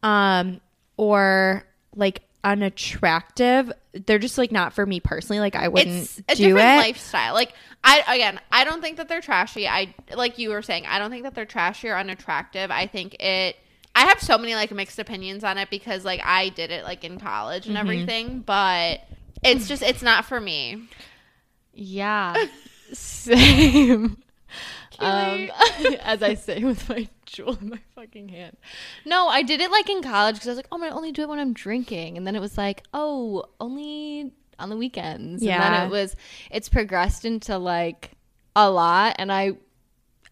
um, 0.05 0.61
or 0.97 1.65
like 1.97 2.23
unattractive. 2.45 3.73
They're 3.93 4.19
just 4.19 4.39
like 4.39 4.53
not 4.53 4.73
for 4.73 4.85
me 4.87 5.01
personally. 5.01 5.41
Like 5.41 5.57
I 5.57 5.69
wouldn't 5.69 6.03
It's 6.03 6.19
a 6.19 6.35
do 6.37 6.45
different 6.55 6.59
it. 6.69 6.77
lifestyle. 6.89 7.35
Like 7.35 7.53
I 7.83 8.05
again, 8.15 8.41
I 8.53 8.65
don't 8.65 8.81
think 8.81 8.99
that 8.99 9.09
they're 9.09 9.21
trashy. 9.21 9.67
I 9.67 9.95
like 10.15 10.39
you 10.39 10.51
were 10.51 10.63
saying, 10.63 10.87
I 10.87 10.99
don't 10.99 11.11
think 11.11 11.23
that 11.25 11.35
they're 11.35 11.45
trashy 11.47 11.89
or 11.89 11.97
unattractive. 11.97 12.71
I 12.71 12.87
think 12.87 13.15
it. 13.21 13.57
I 13.97 14.07
have 14.07 14.21
so 14.21 14.37
many 14.39 14.55
like 14.57 14.73
mixed 14.73 14.99
opinions 14.99 15.45
on 15.45 15.57
it 15.57 15.71
because 15.71 16.05
like 16.05 16.21
I 16.25 16.49
did 16.51 16.71
it 16.73 16.85
like 16.85 17.05
in 17.05 17.19
college 17.21 17.63
Mm-hmm. 17.63 17.71
and 17.71 17.79
everything, 17.79 18.41
but 18.41 19.01
it's 19.43 19.69
just 19.69 19.83
it's 19.83 20.03
not 20.03 20.25
for 20.25 20.41
me. 20.41 20.89
Yeah. 21.73 22.35
Same. 22.93 24.17
Um, 25.01 25.51
as 26.03 26.23
I 26.23 26.35
say 26.35 26.63
with 26.65 26.89
my 26.89 27.09
Juul 27.27 27.61
in 27.61 27.71
my 27.71 27.81
fucking 27.95 28.29
hand. 28.29 28.57
No, 29.05 29.29
I 29.29 29.43
did 29.43 29.61
it 29.61 29.71
like 29.71 29.89
in 29.91 30.03
college 30.03 30.37
because 30.37 30.49
I 30.49 30.51
was 30.51 30.57
like, 30.59 30.69
oh, 30.71 30.77
I'm 30.77 30.83
gonna 30.83 30.95
only 30.97 31.13
do 31.13 31.23
it 31.23 31.29
when 31.29 31.39
I'm 31.39 31.53
drinking, 31.53 32.17
and 32.17 32.27
then 32.27 32.37
it 32.37 32.41
was 32.41 32.57
like, 32.59 32.83
oh, 32.95 33.45
only 33.61 34.33
on 34.59 34.69
the 34.71 34.77
weekends. 34.77 35.43
And 35.43 35.49
Yeah. 35.49 35.71
then 35.71 35.87
it 35.87 35.91
was, 35.91 36.15
it's 36.51 36.69
progressed 36.69 37.25
into 37.25 37.59
like 37.59 38.13
a 38.55 38.71
lot, 38.71 39.17
and 39.19 39.33
I, 39.33 39.53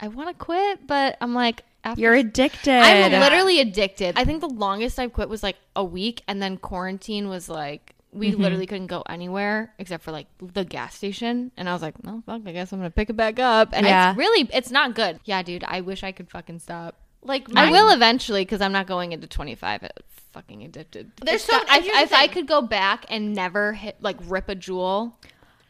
I 0.01 0.09
want 0.09 0.29
to 0.29 0.35
quit, 0.35 0.87
but 0.87 1.17
I'm 1.21 1.35
like, 1.35 1.63
after 1.85 2.01
You're 2.01 2.15
addicted. 2.15 2.71
I'm 2.71 3.11
literally 3.21 3.59
addicted. 3.61 4.17
I 4.17 4.25
think 4.25 4.41
the 4.41 4.49
longest 4.49 5.01
I've 5.01 5.13
quit 5.13 5.29
was 5.29 5.43
like 5.43 5.57
a 5.75 5.83
week, 5.85 6.23
and 6.29 6.41
then 6.41 6.57
quarantine 6.57 7.29
was 7.29 7.49
like 7.49 7.95
we 8.13 8.31
Mm-hmm. 8.31 8.43
literally 8.43 8.67
couldn't 8.67 8.89
go 8.89 9.03
anywhere 9.09 9.73
except 9.79 10.05
for 10.05 10.13
like 10.13 10.27
the 10.41 10.65
gas 10.65 10.95
station. 10.95 11.51
And 11.57 11.69
I 11.69 11.73
was 11.73 11.81
like, 11.83 11.95
well, 12.03 12.23
fuck, 12.27 12.43
I 12.47 12.53
guess 12.53 12.73
I'm 12.73 12.79
gonna 12.79 12.91
pick 12.91 13.09
it 13.11 13.17
back 13.17 13.39
up. 13.39 13.71
And 13.73 13.87
Yeah. 13.87 14.11
it's 14.11 14.19
really, 14.19 14.49
it's 14.53 14.71
not 14.71 14.95
good. 14.95 15.19
Yeah, 15.25 15.43
dude, 15.43 15.65
I 15.65 15.81
wish 15.81 16.03
I 16.05 16.13
could 16.13 16.31
fucking 16.31 16.59
stop. 16.59 16.97
Like 17.25 17.47
I 17.57 17.71
will 17.71 17.91
eventually 17.91 18.43
because 18.45 18.61
I'm 18.61 18.73
not 18.73 18.87
going 18.87 19.13
into 19.13 19.27
25. 19.27 19.85
It, 19.85 20.05
fucking 20.33 20.63
addicted. 20.65 21.13
There's 21.25 21.37
It's 21.37 21.45
so- 21.45 21.57
not- 21.57 21.69
if, 21.79 21.85
here's 21.85 22.11
the 22.11 22.17
I 22.17 22.27
could 22.29 22.47
go 22.47 22.61
back 22.63 23.07
and 23.09 23.33
never 23.35 23.73
hit 23.75 23.97
like 24.01 24.17
rip 24.27 24.49
a 24.49 24.57
Juul, 24.57 25.13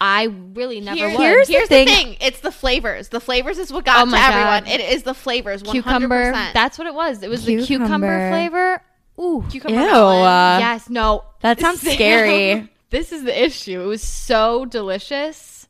I 0.00 0.24
really 0.54 0.80
never 0.80 0.96
Here- 0.96 1.10
would. 1.10 1.20
Here's 1.20 1.46
the 1.46 1.52
Here's 1.52 1.68
the 1.68 1.74
thing- 1.84 1.86
thing. 1.88 2.16
It's 2.20 2.40
the 2.40 2.50
flavors. 2.50 3.08
The 3.10 3.20
flavors 3.20 3.58
is 3.58 3.72
what 3.72 3.84
got 3.84 3.98
Oh 4.00 4.04
to 4.04 4.10
my 4.10 4.18
everyone. 4.28 4.64
God. 4.64 4.68
It 4.72 4.80
is 4.80 5.04
the 5.04 5.14
flavors. 5.14 5.62
100%. 5.62 5.70
cucumber. 5.72 6.32
That's 6.54 6.76
what 6.78 6.86
it 6.88 6.94
was. 6.94 7.22
It 7.22 7.30
was 7.30 7.44
the 7.44 7.56
cucumber 7.64 7.86
Cucumber. 7.86 8.30
flavor. 8.30 8.82
Ooh, 9.18 9.44
cucumber 9.50 9.78
Ew. 9.78 9.86
melon. 9.86 10.22
uh, 10.24 10.56
yes, 10.60 10.88
no. 10.90 11.24
that 11.40 11.60
sounds 11.60 11.80
Sam, 11.82 11.94
scary. 11.94 12.68
This 12.90 13.10
is 13.10 13.24
the 13.24 13.44
issue. 13.44 13.80
It 13.80 13.86
was 13.86 14.02
so 14.02 14.66
delicious 14.66 15.66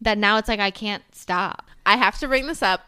that 0.00 0.18
now 0.18 0.38
it's 0.38 0.48
like 0.48 0.58
I 0.58 0.72
can't 0.72 1.04
stop. 1.12 1.66
I 1.86 1.96
have 1.96 2.18
to 2.18 2.26
bring 2.26 2.48
this 2.48 2.62
up. 2.62 2.80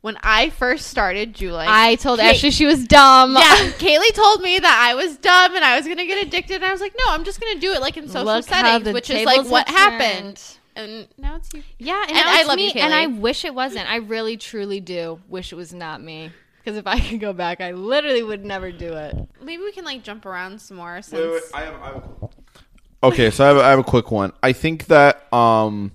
When 0.00 0.16
I 0.22 0.50
first 0.50 0.86
started 0.88 1.34
Julie, 1.34 1.64
I 1.66 1.94
told 1.96 2.20
Kate- 2.20 2.36
Ashley 2.36 2.50
she 2.52 2.66
was 2.66 2.86
dumb. 2.86 3.34
yeah, 3.34 3.40
Kaylee 3.78 4.14
told 4.14 4.42
me 4.42 4.58
that 4.60 4.88
I 4.90 4.94
was 4.94 5.16
dumb 5.16 5.56
and 5.56 5.64
I 5.64 5.76
was 5.76 5.86
gonna 5.88 6.06
get 6.06 6.24
addicted. 6.24 6.56
And 6.56 6.64
I 6.64 6.70
was 6.72 6.80
like, 6.80 6.94
no, 6.96 7.04
I'm 7.12 7.24
just 7.24 7.40
gonna 7.40 7.58
do 7.60 7.72
it 7.72 7.80
like 7.80 7.96
in 7.96 8.06
social 8.08 8.24
Look 8.26 8.44
settings, 8.44 8.92
which 8.92 9.10
is 9.10 9.24
like 9.24 9.44
what 9.48 9.68
have 9.68 9.92
happened. 9.92 10.36
turned. 10.36 10.58
And 10.74 11.08
now 11.18 11.34
it's 11.36 11.52
you. 11.52 11.62
Yeah, 11.78 12.00
and, 12.02 12.10
And 12.16 12.28
I 12.28 12.38
it's 12.40 12.48
love 12.48 12.58
you, 12.60 12.72
me, 12.74 12.80
and 12.80 12.94
I 12.94 13.06
wish 13.08 13.44
it 13.44 13.54
wasn't. 13.54 13.88
I 13.90 13.96
really, 13.96 14.36
truly 14.36 14.78
do 14.80 15.20
wish 15.28 15.52
it 15.52 15.56
was 15.56 15.72
not 15.74 16.00
me. 16.02 16.30
Because 16.62 16.78
if 16.78 16.86
I 16.86 17.00
could 17.08 17.20
go 17.20 17.32
back, 17.32 17.60
I 17.60 17.72
literally 17.72 18.22
would 18.22 18.44
never 18.44 18.70
do 18.70 18.94
it. 18.94 19.16
Maybe 19.40 19.62
we 19.62 19.72
can 19.72 19.84
like 19.84 20.02
jump 20.02 20.26
around 20.26 20.60
some 20.60 20.76
more 20.76 21.02
since 21.02 21.20
Wait, 21.20 21.30
wait, 21.30 21.42
I 21.54 21.60
have, 21.62 21.82
I 21.82 21.86
have 21.86 22.04
okay, 23.02 23.30
so 23.30 23.44
I 23.44 23.48
have, 23.48 23.56
I 23.58 23.70
have 23.70 23.78
a 23.78 23.84
quick 23.84 24.10
one. 24.10 24.32
I 24.42 24.52
think 24.52 24.86
that 24.86 25.32
um, 25.32 25.92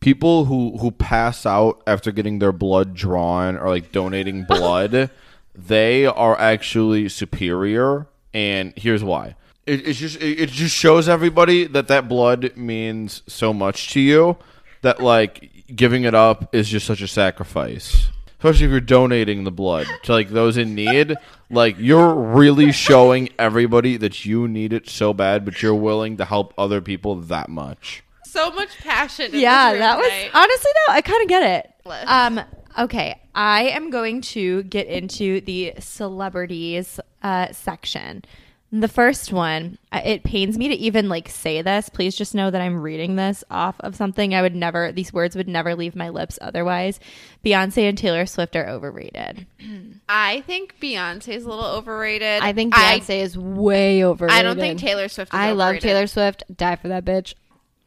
people 0.00 0.46
who 0.46 0.78
who 0.78 0.90
pass 0.90 1.44
out 1.44 1.82
after 1.86 2.12
getting 2.12 2.38
their 2.38 2.52
blood 2.52 2.94
drawn 2.94 3.56
or 3.56 3.68
like 3.68 3.92
donating 3.92 4.44
blood, 4.48 5.10
they 5.54 6.06
are 6.06 6.38
actually 6.38 7.08
superior, 7.08 8.06
and 8.32 8.72
here's 8.76 9.04
why. 9.04 9.36
It, 9.66 9.86
it's 9.86 9.98
just 9.98 10.16
it, 10.20 10.40
it 10.40 10.48
just 10.48 10.74
shows 10.74 11.08
everybody 11.08 11.66
that 11.66 11.88
that 11.88 12.08
blood 12.08 12.56
means 12.56 13.22
so 13.26 13.52
much 13.52 13.90
to 13.92 14.00
you 14.00 14.38
that 14.82 15.02
like 15.02 15.50
giving 15.76 16.04
it 16.04 16.14
up 16.14 16.54
is 16.54 16.68
just 16.68 16.86
such 16.86 17.02
a 17.02 17.06
sacrifice 17.06 18.08
especially 18.40 18.66
if 18.66 18.70
you're 18.70 18.80
donating 18.80 19.44
the 19.44 19.50
blood 19.50 19.86
to 20.02 20.12
like 20.12 20.30
those 20.30 20.56
in 20.56 20.74
need 20.74 21.14
like 21.50 21.76
you're 21.78 22.14
really 22.14 22.72
showing 22.72 23.28
everybody 23.38 23.96
that 23.96 24.24
you 24.24 24.48
need 24.48 24.72
it 24.72 24.88
so 24.88 25.12
bad 25.12 25.44
but 25.44 25.62
you're 25.62 25.74
willing 25.74 26.16
to 26.16 26.24
help 26.24 26.52
other 26.58 26.80
people 26.80 27.14
that 27.16 27.48
much 27.48 28.02
so 28.24 28.50
much 28.52 28.78
passion. 28.78 29.34
in 29.34 29.40
yeah, 29.40 29.70
room 29.70 29.80
that 29.80 29.98
was 29.98 30.06
tonight. 30.06 30.30
honestly 30.34 30.70
though 30.86 30.92
I 30.92 31.00
kind 31.00 31.22
of 31.22 31.28
get 31.28 31.42
it. 31.42 31.74
Um, 32.06 32.40
okay, 32.78 33.20
I 33.34 33.64
am 33.64 33.90
going 33.90 34.20
to 34.22 34.62
get 34.64 34.86
into 34.86 35.40
the 35.40 35.74
celebrities 35.78 37.00
uh, 37.22 37.52
section. 37.52 38.24
The 38.72 38.88
first 38.88 39.32
one, 39.32 39.78
uh, 39.90 40.00
it 40.04 40.22
pains 40.22 40.56
me 40.56 40.68
to 40.68 40.74
even 40.74 41.08
like 41.08 41.28
say 41.28 41.60
this. 41.60 41.88
Please 41.88 42.14
just 42.14 42.36
know 42.36 42.52
that 42.52 42.60
I'm 42.60 42.80
reading 42.80 43.16
this 43.16 43.42
off 43.50 43.74
of 43.80 43.96
something 43.96 44.32
I 44.32 44.42
would 44.42 44.54
never. 44.54 44.92
These 44.92 45.12
words 45.12 45.34
would 45.34 45.48
never 45.48 45.74
leave 45.74 45.96
my 45.96 46.08
lips 46.08 46.38
otherwise. 46.40 47.00
Beyonce 47.44 47.88
and 47.88 47.98
Taylor 47.98 48.26
Swift 48.26 48.54
are 48.54 48.68
overrated. 48.68 49.46
I 50.08 50.42
think 50.42 50.76
Beyonce 50.80 51.34
is 51.34 51.44
a 51.44 51.48
little 51.48 51.64
overrated. 51.64 52.42
I 52.42 52.52
think 52.52 52.72
Beyonce 52.72 53.22
is 53.22 53.36
way 53.36 54.04
overrated. 54.04 54.38
I, 54.38 54.42
don't 54.42 54.56
think 54.56 54.78
Taylor 54.78 55.08
Swift. 55.08 55.34
Is 55.34 55.38
I 55.38 55.50
love. 55.50 55.80
Taylor 55.80 56.06
Swift. 56.06 56.44
Die 56.56 56.76
for 56.76 56.88
that 56.88 57.04
bitch. 57.04 57.34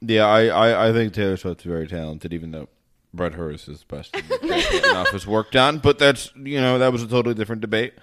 Yeah, 0.02 0.26
I, 0.26 0.48
I, 0.48 0.90
I 0.90 0.92
think 0.92 1.14
Taylor 1.14 1.38
Swift's 1.38 1.64
very 1.64 1.88
talented, 1.88 2.34
even 2.34 2.52
though 2.52 2.68
Brett 3.14 3.36
Hurst 3.36 3.70
is 3.70 3.86
best 3.86 4.12
to 4.12 4.22
get 4.22 4.42
getting 4.42 5.14
his 5.14 5.26
work 5.26 5.52
done. 5.52 5.78
But 5.78 5.98
that's 5.98 6.30
you 6.36 6.60
know 6.60 6.80
that 6.80 6.92
was 6.92 7.04
a 7.04 7.08
totally 7.08 7.36
different 7.36 7.62
debate. 7.62 7.94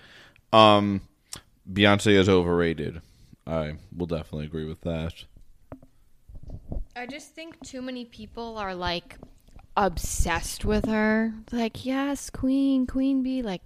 Um, 0.51 1.03
Beyonce 1.73 2.13
is 2.13 2.29
overrated. 2.29 3.01
I 3.47 3.75
will 3.97 4.07
definitely 4.07 4.47
agree 4.47 4.65
with 4.65 4.81
that. 4.83 5.13
I 6.97 7.07
just 7.07 7.35
think 7.35 7.61
too 7.65 7.81
many 7.83 8.05
people 8.05 8.59
are 8.59 8.75
like 8.75 9.17
obsessed 9.77 10.65
with 10.65 10.85
her. 10.87 11.33
Like, 11.53 11.85
yes, 11.85 12.31
Queen, 12.31 12.87
Queen 12.87 13.23
Bee. 13.23 13.43
Like, 13.43 13.63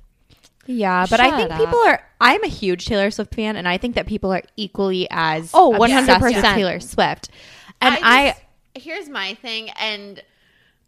Yeah, 0.67 1.07
but 1.09 1.21
I 1.21 1.37
think 1.37 1.51
up. 1.51 1.59
people 1.59 1.79
are. 1.87 2.03
I'm 2.21 2.45
a 2.45 2.49
huge 2.49 2.87
Taylor 2.87 3.11
Swift 3.11 3.35
fan, 3.35 3.57
and 3.57 3.67
I 3.69 3.79
think 3.79 3.95
that 3.97 4.07
people 4.07 4.33
are 4.33 4.43
equally 4.57 5.07
as 5.11 5.51
Oh, 5.55 5.73
100%. 5.79 6.55
Taylor 6.55 6.81
Swift. 6.81 7.29
And 7.81 7.97
I, 8.03 8.29
just- 8.75 8.85
here's 8.87 9.09
my 9.09 9.35
thing, 9.35 9.71
and 9.71 10.23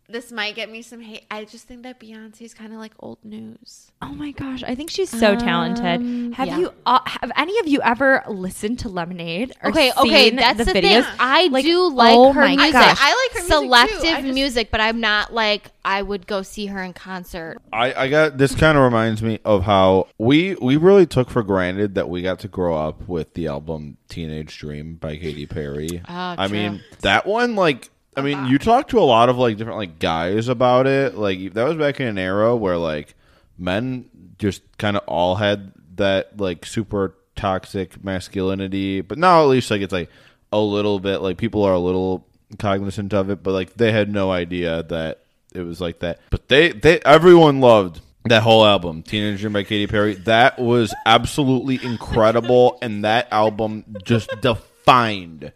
this 0.09 0.31
might 0.33 0.55
get 0.55 0.71
me 0.71 0.83
some 0.83 1.01
hate. 1.01 1.25
I 1.31 1.45
just 1.45 1.67
think 1.67 1.83
that 1.83 1.99
Beyonce's 2.01 2.55
kind 2.55 2.73
of 2.73 2.79
like 2.79 2.93
old 3.01 3.19
news. 3.25 3.91
oh 4.03 4.13
my 4.15 4.31
gosh, 4.31 4.63
I 4.63 4.75
think 4.75 4.91
she's 4.91 5.11
so 5.11 5.37
talented. 5.37 6.01
Um, 6.01 6.33
Have 6.33 6.49
yeah. 6.49 6.59
you? 6.59 6.73
Uh, 6.85 7.01
have 7.07 7.33
any 7.37 7.59
of 7.59 7.67
you 7.69 7.81
ever 7.83 8.23
listened 8.29 8.79
to 8.81 8.89
Lemonade? 8.89 9.53
Or 9.63 9.71
okay, 9.71 9.91
okay, 9.99 10.31
that's 10.31 10.59
the, 10.59 10.65
videos? 10.73 11.05
thing. 11.05 11.17
I 11.19 11.49
Like, 11.49 11.65
do 11.65 11.91
like 11.91 12.17
oh 12.17 12.33
her 12.33 12.41
my 12.43 12.57
music. 12.57 12.73
gosh. 12.73 12.99
I 13.01 13.09
like 13.33 13.43
her 13.43 13.49
music, 13.49 13.59
too. 13.59 13.65
selective 13.65 14.05
I 14.05 14.23
just- 14.23 14.35
music, 14.35 14.71
but 14.71 14.81
I'm 14.81 15.01
not 15.01 15.33
like 15.35 15.71
I 15.85 16.03
would 16.03 16.27
go 16.27 16.43
see 16.43 16.67
her 16.67 16.83
in 16.83 16.93
concert. 16.93 17.59
I, 17.73 17.95
I 17.95 18.09
got 18.09 18.39
this 18.39 18.55
kind 18.55 18.77
of 18.77 18.85
reminds 18.85 19.23
me 19.23 19.39
of 19.45 19.63
how 19.65 20.09
we 20.19 20.55
we 20.57 20.77
really 20.77 21.07
took 21.07 21.31
for 21.31 21.43
granted 21.43 21.95
that 21.95 22.09
we 22.09 22.23
got 22.23 22.39
to 22.41 22.49
grow 22.49 22.77
up 22.77 23.09
with 23.09 23.35
the 23.35 23.47
album 23.47 23.97
Teenage 24.09 24.59
Dream 24.59 24.95
by 24.97 25.17
Katy 25.17 25.47
Perry. 25.47 26.01
Oh, 26.09 26.35
I 26.39 26.47
true. 26.49 26.57
mean 26.57 26.83
that 27.03 27.27
one 27.27 27.55
like 27.57 27.91
I 28.17 28.23
mean 28.23 28.47
you 28.47 28.59
talk 28.59 28.89
to 28.89 28.99
a 28.99 29.01
lot 29.01 29.29
of 29.29 29.39
like 29.39 29.57
different 29.57 29.79
like 29.79 29.99
guys 29.99 30.49
about 30.49 30.87
it. 30.87 31.15
Like 31.15 31.53
that 31.55 31.65
was 31.65 31.77
back 31.77 32.01
in 32.01 32.07
an 32.07 32.19
era 32.19 32.57
where 32.57 32.77
like 32.79 33.15
men 33.59 34.09
just 34.39 34.63
kind 34.79 34.97
of 34.97 35.03
all 35.07 35.37
had 35.37 35.73
that 35.97 36.39
like 36.39 36.67
super 36.67 37.15
toxic 37.35 38.03
masculinity, 38.03 39.01
but 39.01 39.19
now 39.19 39.43
at 39.43 39.49
least 39.49 39.71
like 39.71 39.83
it's 39.83 39.93
like 39.93 40.11
a 40.53 40.59
little 40.59 40.99
bit 40.99 41.19
like 41.19 41.37
people 41.37 41.63
are 41.63 41.75
a 41.75 41.79
little 41.79 42.27
cognizant 42.59 43.13
of 43.13 43.31
it, 43.31 43.43
but 43.43 43.53
like 43.53 43.75
they 43.75 43.93
had 43.93 44.11
no 44.11 44.31
idea 44.31 44.83
that 44.85 45.23
it 45.55 45.63
was 45.63 45.81
like 45.81 46.01
that. 46.01 46.21
But 46.31 46.49
they 46.49 46.73
they 46.73 47.01
everyone 47.01 47.61
loved 47.61 48.01
that 48.25 48.43
whole 48.43 48.65
album, 48.65 49.03
Teenage 49.03 49.41
Dream 49.41 49.53
by 49.53 49.63
Katy 49.63 49.87
Perry. 49.87 50.15
That 50.15 50.59
was 50.59 50.95
absolutely 51.05 51.79
incredible, 51.83 52.79
and 52.83 53.05
that 53.05 53.29
album 53.33 53.85
just 54.05 54.31
defined, 54.41 55.53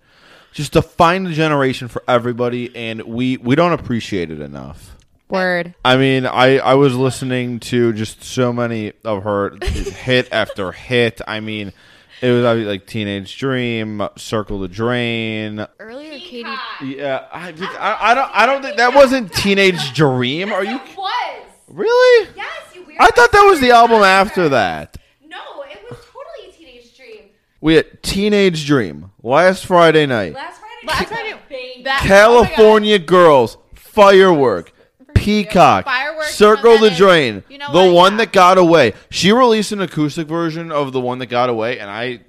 just 0.52 0.72
defined 0.72 1.26
the 1.26 1.32
generation 1.32 1.88
for 1.88 2.02
everybody, 2.08 2.74
and 2.74 3.02
we 3.02 3.36
we 3.36 3.54
don't 3.54 3.72
appreciate 3.72 4.30
it 4.30 4.40
enough. 4.40 4.96
Word. 5.28 5.74
I 5.84 5.96
mean, 5.96 6.26
I, 6.26 6.58
I 6.58 6.74
was 6.74 6.96
listening 6.96 7.60
to 7.60 7.92
just 7.92 8.24
so 8.24 8.52
many 8.52 8.92
of 9.04 9.22
her 9.22 9.56
hit 9.64 10.28
after 10.32 10.72
hit. 10.72 11.20
I 11.26 11.38
mean, 11.38 11.72
it 12.20 12.32
was 12.32 12.66
like 12.66 12.86
Teenage 12.86 13.38
Dream, 13.38 14.06
Circle 14.16 14.58
the 14.60 14.68
Drain. 14.68 15.66
Earlier, 15.78 16.18
Katy. 16.18 16.50
Yeah, 16.82 17.26
I, 17.32 17.50
I, 17.78 18.10
I 18.10 18.14
don't 18.14 18.30
I 18.34 18.46
don't 18.46 18.62
think 18.62 18.76
that 18.76 18.92
wasn't 18.94 19.32
Teenage 19.32 19.94
Dream. 19.94 20.52
Are 20.52 20.64
you 20.64 20.80
was. 20.96 21.42
really? 21.68 22.28
Yes, 22.36 22.74
you. 22.74 22.84
I 22.98 23.08
thought 23.10 23.32
that 23.32 23.46
was 23.48 23.60
the 23.60 23.70
album 23.70 24.02
after 24.02 24.48
that. 24.50 24.96
No, 25.26 25.38
it 25.62 25.78
was 25.88 25.98
totally 26.00 26.48
a 26.48 26.52
teenage 26.52 26.96
dream. 26.96 27.30
We 27.60 27.74
had 27.74 28.02
Teenage 28.02 28.66
Dream 28.66 29.10
last 29.22 29.66
Friday 29.66 30.06
night. 30.06 30.32
Last 30.34 30.60
Friday. 30.60 30.86
Last 30.86 31.08
Friday, 31.08 31.82
that 31.84 32.00
California 32.02 32.98
Girls, 32.98 33.56
Firework, 33.74 34.72
Peacock, 35.14 35.84
Firework, 35.84 36.24
Circle 36.24 36.72
the 36.78 36.90
Pathetic. 36.90 36.98
Drain, 36.98 37.44
You 37.48 37.58
know 37.58 37.72
the 37.72 37.78
what? 37.86 37.94
one 37.94 38.12
Yeah. 38.12 38.18
that 38.18 38.32
got 38.32 38.58
away. 38.58 38.94
She 39.10 39.32
released 39.32 39.72
an 39.72 39.80
acoustic 39.80 40.26
version 40.26 40.70
of 40.72 40.92
the 40.92 41.00
one 41.00 41.18
that 41.18 41.26
got 41.26 41.48
away, 41.50 41.78
and 41.78 41.90
I, 41.90 42.20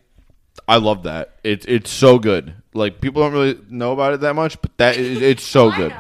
I 0.68 0.78
love 0.78 1.04
that. 1.04 1.36
It's 1.44 1.66
it's 1.66 1.90
so 1.90 2.20
good. 2.20 2.54
Like 2.74 3.00
people 3.02 3.22
don't 3.22 3.32
really 3.34 3.58
know 3.70 3.94
about 3.94 4.14
it 4.14 4.22
that 4.22 4.36
much, 4.36 4.62
but 4.62 4.76
that 4.78 4.98
it, 4.98 5.22
it's 5.22 5.44
so 5.44 5.72
good. 5.76 5.94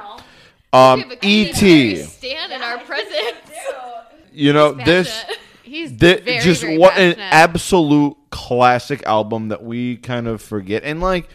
Um, 0.74 1.12
E.T. 1.22 1.98
Stand 1.98 2.52
in 2.54 2.62
our 2.62 2.78
presence. 2.80 3.38
You 4.34 4.54
know 4.54 4.72
this. 4.72 5.26
He's 5.72 5.92
Thi- 5.92 6.20
very, 6.20 6.40
just 6.40 6.64
very 6.64 6.78
what 6.78 6.98
an 6.98 7.18
absolute 7.18 8.18
classic 8.30 9.02
album 9.06 9.48
that 9.48 9.64
we 9.64 9.96
kind 9.96 10.28
of 10.28 10.42
forget 10.42 10.84
and 10.84 11.00
like 11.00 11.30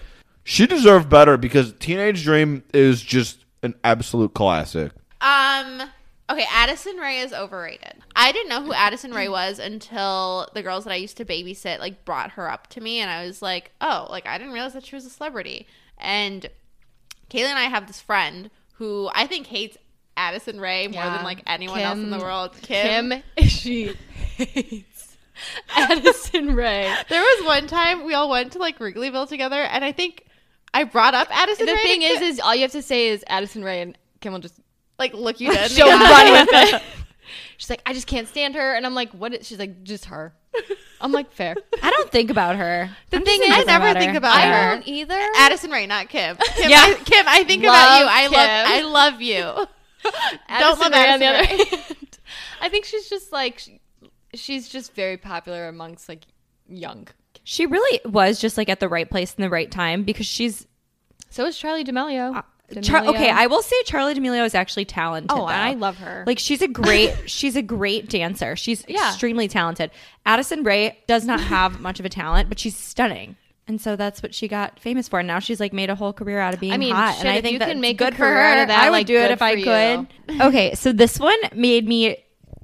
she 0.45 0.67
deserved 0.67 1.09
better 1.09 1.39
because 1.39 1.73
teenage 1.79 2.23
dream 2.23 2.63
is 2.75 3.01
just 3.01 3.47
an 3.63 3.75
absolute 3.83 4.35
classic 4.35 4.93
Um. 5.23 5.83
Okay, 6.29 6.45
Addison 6.53 6.97
Rae 6.97 7.21
is 7.21 7.33
overrated. 7.33 8.03
I 8.17 8.33
didn't 8.33 8.49
know 8.49 8.61
who 8.61 8.73
Addison 8.73 9.15
Rae 9.15 9.29
was 9.29 9.61
until 9.61 10.49
the 10.55 10.63
girls 10.63 10.83
that 10.85 10.93
I 10.93 10.97
used 10.97 11.17
to 11.19 11.25
babysit 11.25 11.79
like 11.79 12.05
brought 12.05 12.33
her 12.33 12.51
up 12.51 12.67
to 12.71 12.81
me, 12.81 12.99
and 12.99 13.09
I 13.09 13.25
was 13.25 13.41
like, 13.41 13.71
"Oh, 13.81 14.09
like 14.11 14.27
I 14.27 14.37
didn't 14.37 14.53
realize 14.53 14.75
that 14.75 14.85
she 14.85 14.97
was 14.97 15.07
a 15.07 15.11
celebrity." 15.11 15.69
And 15.99 16.51
Kaylee 17.31 17.45
and 17.45 17.59
I 17.59 17.65
have 17.65 17.87
this 17.87 18.01
friend 18.01 18.51
who 18.75 19.09
I 19.15 19.27
think 19.27 19.47
hates 19.47 19.79
Addison 20.17 20.61
Rae 20.61 20.87
more 20.89 21.03
Yeah. 21.03 21.17
than 21.17 21.25
like 21.25 21.43
anyone 21.47 21.81
else 21.81 21.99
in 21.99 22.11
the 22.11 22.19
world. 22.19 22.57
Kim. 22.63 23.11
Kim, 23.37 23.49
she 23.49 23.95
hates 24.37 25.17
Addison 25.77 26.55
Rae. 26.55 26.95
There 27.09 27.21
was 27.23 27.45
one 27.47 27.67
time 27.67 28.05
we 28.05 28.15
all 28.15 28.31
went 28.31 28.53
to 28.53 28.59
like 28.59 28.79
Wrigleyville 28.79 29.29
together, 29.29 29.61
and 29.63 29.85
I 29.85 29.93
think 29.93 30.25
I 30.73 30.85
brought 30.85 31.15
up 31.15 31.29
Addison. 31.31 31.67
The 31.67 31.73
Ray 31.75 31.83
thing 31.83 32.03
is, 32.03 32.19
Kim. 32.19 32.23
is 32.29 32.41
all 32.41 32.55
you 32.55 32.63
have 32.63 32.73
to 32.73 32.83
say 32.83 33.09
is 33.09 33.25
Addison 33.29 33.63
Rae, 33.65 33.83
and 33.83 33.97
Kim 34.21 34.33
will 34.33 34.41
just 34.41 34.59
like 34.99 35.13
look 35.15 35.41
you 35.41 35.53
dead. 35.53 35.71
she'll 35.71 35.87
run 35.89 36.33
with 36.33 36.49
it. 36.53 36.83
She's 37.59 37.71
like, 37.71 37.81
I 37.87 37.93
just 37.95 38.07
can't 38.07 38.29
stand 38.29 38.55
her, 38.55 38.75
and 38.75 38.85
I'm 38.87 38.95
like, 38.95 39.11
what? 39.13 39.33
Is, 39.35 39.47
she's 39.47 39.59
like, 39.59 39.83
just 39.83 40.05
her. 40.07 40.35
I'm 41.01 41.11
like, 41.11 41.33
fair. 41.33 41.57
I 41.83 41.91
don't 41.91 42.11
think 42.13 42.31
about 42.31 42.57
her. 42.57 42.91
The 43.11 43.17
I'm 43.17 43.25
thing 43.25 43.41
is, 43.43 43.49
I 43.51 43.65
never 43.65 43.99
think 43.99 44.13
her. 44.13 44.19
about 44.19 44.37
I 44.37 44.47
her. 44.47 44.75
don't 44.75 44.87
either. 44.87 45.19
Addison 45.37 45.71
Rae, 45.71 45.87
not 45.87 46.09
Kim. 46.11 46.37
Kim, 46.37 46.71
Yeah. 46.71 46.83
I, 46.83 46.95
Kim, 47.05 47.25
I 47.27 47.45
think 47.45 47.63
Love 47.65 47.73
about 47.75 47.99
you. 48.01 48.07
I 48.09 48.23
love, 48.27 48.33
Kim. 48.33 48.73
I 48.73 48.83
love 48.83 49.21
you. 49.23 49.67
Don't 50.05 50.79
love 50.81 50.93
Rae 50.93 51.11
on 51.13 51.21
the 51.21 51.27
other 51.27 51.45
hand. 51.45 52.19
I 52.61 52.69
think 52.69 52.85
she's 52.85 53.09
just 53.09 53.33
like, 53.33 53.59
she- 53.59 53.81
she's 54.35 54.69
just 54.69 54.95
very 54.95 55.17
popular 55.17 55.69
amongst 55.69 56.09
like 56.09 56.23
young. 56.69 57.09
She 57.45 57.67
really 57.67 58.01
was 58.05 58.41
just 58.41 58.57
like 58.57 58.69
at 58.69 58.81
the 58.81 58.89
right 58.89 59.09
place 59.09 59.35
in 59.35 59.43
the 59.43 59.51
right 59.51 59.71
time 59.71 60.03
because 60.03 60.27
she's 60.27 60.67
So 61.31 61.45
is 61.47 61.57
Charli 61.57 61.85
D'Amelio. 61.85 62.37
Uh, 62.37 62.81
Char- 62.83 63.05
okay. 63.07 63.31
I 63.31 63.47
will 63.47 63.63
say 63.63 63.77
Charli 63.85 64.15
D'Amelio 64.17 64.45
is 64.45 64.55
actually 64.57 64.85
talented. 64.87 65.31
Oh, 65.31 65.47
and 65.47 65.63
I 65.63 65.75
love 65.75 65.97
her. 65.99 66.25
Like 66.27 66.41
she's 66.41 66.61
a 66.63 66.67
great 66.69 67.15
she's 67.27 67.55
a 67.55 67.63
great 67.63 68.09
dancer. 68.09 68.57
She's 68.57 68.85
Yeah. 68.89 69.11
extremely 69.11 69.47
talented. 69.47 69.93
Addison 70.25 70.65
Rae 70.65 70.99
does 71.07 71.25
not 71.25 71.39
have 71.41 71.81
much 71.81 72.01
of 72.01 72.07
a 72.07 72.09
talent, 72.09 72.49
but 72.49 72.59
she's 72.59 72.75
stunning. 72.77 73.37
And 73.69 73.81
so 73.81 73.97
that's 73.97 74.23
what 74.23 74.33
she 74.35 74.47
got 74.47 74.79
famous 74.79 75.09
for. 75.09 75.19
And 75.19 75.27
now 75.27 75.41
she's 75.41 75.59
like 75.59 75.73
made 75.73 75.91
a 75.91 75.95
whole 75.97 76.13
career 76.13 76.39
out 76.39 76.55
of 76.55 76.61
being 76.61 76.73
I 76.73 76.77
mean, 76.77 76.95
hot. 76.95 77.17
shit, 77.17 77.25
and 77.27 77.29
I 77.31 77.41
think 77.41 77.55
you 77.55 77.59
that's 77.59 77.73
can 77.73 77.81
make 77.81 77.99
good 77.99 78.15
for 78.15 78.25
her. 78.25 78.39
out 78.41 78.59
of 78.63 78.69
that, 78.69 78.79
I 78.85 78.91
would 78.91 78.93
like, 78.97 79.07
do 79.09 79.17
it 79.17 79.31
if 79.33 79.43
I 79.43 79.61
could. 79.63 80.41
okay, 80.41 80.75
so 80.75 80.93
this 80.93 81.19
one 81.19 81.37
made 81.55 81.89
me 81.89 82.19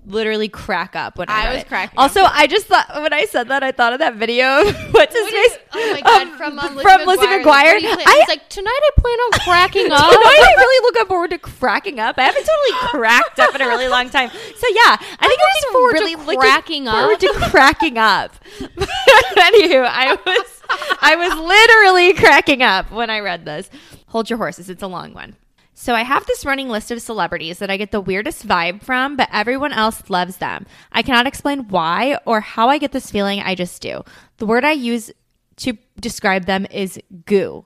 literally 0.05 0.49
crack 0.49 0.97
up 0.97 1.17
when 1.17 1.29
I, 1.29 1.47
I 1.47 1.53
was 1.55 1.63
it. 1.63 1.69
cracking 1.69 1.97
Also, 1.99 2.23
up. 2.23 2.33
I 2.35 2.49
just 2.49 2.67
thought 2.67 2.89
when 3.03 3.13
I 3.13 3.25
said 3.27 3.49
that, 3.49 3.63
I 3.63 3.71
thought 3.73 3.93
of 3.93 3.99
that 4.01 4.15
video. 4.17 4.65
What's 4.91 5.13
his 5.15 5.23
What 5.23 5.35
is- 5.35 5.53
face? 5.53 5.59
oh 5.75 5.93
my 5.93 6.01
god! 6.03 6.23
Um, 6.23 6.37
from 6.37 6.59
um, 6.61 6.79
from 6.79 7.07
Lizzie 7.07 7.27
McGuire. 7.27 7.45
What 7.45 7.81
do 7.81 7.89
I- 7.89 8.17
was 8.19 8.29
like 8.29 8.49
tonight. 8.49 8.71
I 8.73 8.91
plan 8.97 9.19
on 9.19 9.31
cracking 9.41 9.87
up. 9.93 9.99
Tonight 9.99 10.25
I 10.25 10.55
really 10.57 10.83
looking 10.87 11.07
forward 11.07 11.31
to 11.31 11.39
cracking 11.39 11.99
up. 11.99 12.17
I 12.19 12.23
haven't 12.23 12.47
totally 12.47 12.79
cracked 12.91 13.41
up 13.41 13.55
in 13.57 13.61
a 13.61 13.67
really 13.67 13.89
long 13.89 14.09
time. 14.09 14.31
So 14.31 14.67
yeah, 14.71 14.97
I 15.19 15.27
think 15.29 15.41
I'm 15.41 15.49
looking 15.57 15.73
forward 15.73 15.93
to 15.95 15.99
really 15.99 16.15
looking 16.17 16.41
cracking 16.41 16.85
forward 16.87 17.19
to 17.21 17.33
cracking 17.51 17.99
up. 17.99 18.35
Anywho, 18.61 19.85
I 19.89 20.17
was 20.27 20.62
I 21.01 21.17
was 21.17 21.39
literally 21.39 22.15
cracking 22.15 22.63
up 22.63 22.91
when 22.91 23.11
I 23.11 23.21
read 23.21 23.45
this. 23.45 23.71
Hold 24.09 24.31
your 24.31 24.39
horses; 24.39 24.71
it's 24.71 24.83
a 24.83 24.89
long 24.89 25.13
one. 25.15 25.37
So 25.75 25.95
I 25.95 26.03
have 26.03 26.27
this 26.27 26.45
running 26.45 26.69
list 26.69 26.91
of 26.91 27.03
celebrities 27.03 27.59
that 27.59 27.71
I 27.71 27.77
get 27.77 27.91
the 27.91 28.01
weirdest 28.01 28.47
vibe 28.47 28.83
from, 28.83 29.17
but 29.17 29.29
everyone 29.33 29.73
else 29.73 30.09
loves 30.11 30.37
them. 30.37 30.67
I 30.93 31.03
cannot 31.03 31.27
explain 31.27 31.69
why 31.69 32.19
or 32.25 32.41
how 32.41 32.69
I 32.69 32.79
get 32.79 32.93
this 32.93 33.11
feeling. 33.11 33.41
I 33.41 33.55
just 33.55 33.81
do. 33.83 34.05
The 34.37 34.47
word 34.47 34.65
I 34.65 34.73
use 34.73 35.11
to 35.57 35.77
describe 35.99 36.45
them 36.45 36.67
is 36.71 37.01
goo. 37.25 37.65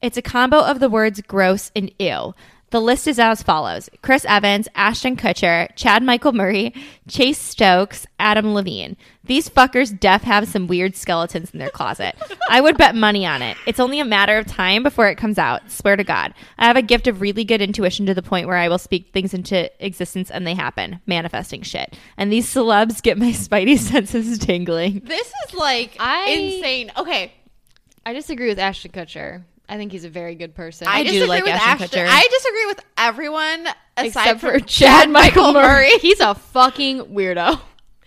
It's 0.00 0.16
a 0.16 0.22
combo 0.22 0.60
of 0.60 0.78
the 0.78 0.90
words 0.90 1.20
gross 1.22 1.72
and 1.74 1.90
ew. 1.98 2.34
The 2.70 2.80
list 2.82 3.08
is 3.08 3.18
as 3.18 3.42
follows 3.42 3.88
Chris 4.02 4.26
Evans, 4.26 4.68
Ashton 4.74 5.16
Kutcher, 5.16 5.68
Chad 5.74 6.02
Michael 6.02 6.32
Murray, 6.32 6.74
Chase 7.08 7.38
Stokes, 7.38 8.06
Adam 8.18 8.52
Levine. 8.52 8.96
These 9.24 9.48
fuckers 9.48 9.98
def 9.98 10.22
have 10.22 10.48
some 10.48 10.66
weird 10.66 10.94
skeletons 10.94 11.50
in 11.50 11.58
their 11.58 11.70
closet. 11.70 12.14
I 12.50 12.60
would 12.60 12.76
bet 12.76 12.94
money 12.94 13.24
on 13.26 13.40
it. 13.40 13.56
It's 13.66 13.80
only 13.80 14.00
a 14.00 14.04
matter 14.04 14.36
of 14.38 14.46
time 14.46 14.82
before 14.82 15.08
it 15.08 15.16
comes 15.16 15.38
out. 15.38 15.70
Swear 15.70 15.96
to 15.96 16.04
God. 16.04 16.34
I 16.58 16.66
have 16.66 16.76
a 16.76 16.82
gift 16.82 17.06
of 17.06 17.20
really 17.22 17.44
good 17.44 17.62
intuition 17.62 18.04
to 18.06 18.14
the 18.14 18.22
point 18.22 18.46
where 18.46 18.56
I 18.56 18.68
will 18.68 18.78
speak 18.78 19.12
things 19.12 19.32
into 19.32 19.70
existence 19.84 20.30
and 20.30 20.46
they 20.46 20.54
happen. 20.54 21.00
Manifesting 21.06 21.62
shit. 21.62 21.96
And 22.18 22.30
these 22.30 22.46
celebs 22.52 23.02
get 23.02 23.16
my 23.18 23.32
spidey 23.32 23.78
senses 23.78 24.38
tingling. 24.38 25.00
This 25.06 25.32
is 25.48 25.54
like 25.54 25.96
I- 25.98 26.30
insane. 26.30 26.90
Okay, 26.98 27.32
I 28.04 28.12
disagree 28.12 28.48
with 28.48 28.58
Ashton 28.58 28.92
Kutcher. 28.92 29.44
I 29.68 29.76
think 29.76 29.92
he's 29.92 30.04
a 30.04 30.08
very 30.10 30.34
good 30.34 30.54
person. 30.54 30.88
I, 30.88 30.98
I 30.98 31.02
do 31.02 31.10
disagree 31.10 31.28
like 31.28 31.44
with 31.44 31.52
Ashton 31.52 31.84
Ashton. 31.84 32.00
Kutcher. 32.00 32.08
I 32.08 32.28
disagree 32.30 32.66
with 32.66 32.80
everyone 32.96 33.66
aside 33.96 34.06
except 34.06 34.40
from 34.40 34.50
for 34.52 34.60
Chad 34.60 35.10
Michael 35.10 35.52
Murray. 35.52 35.90
He's 36.00 36.20
a 36.20 36.34
fucking 36.34 37.00
weirdo. 37.06 37.60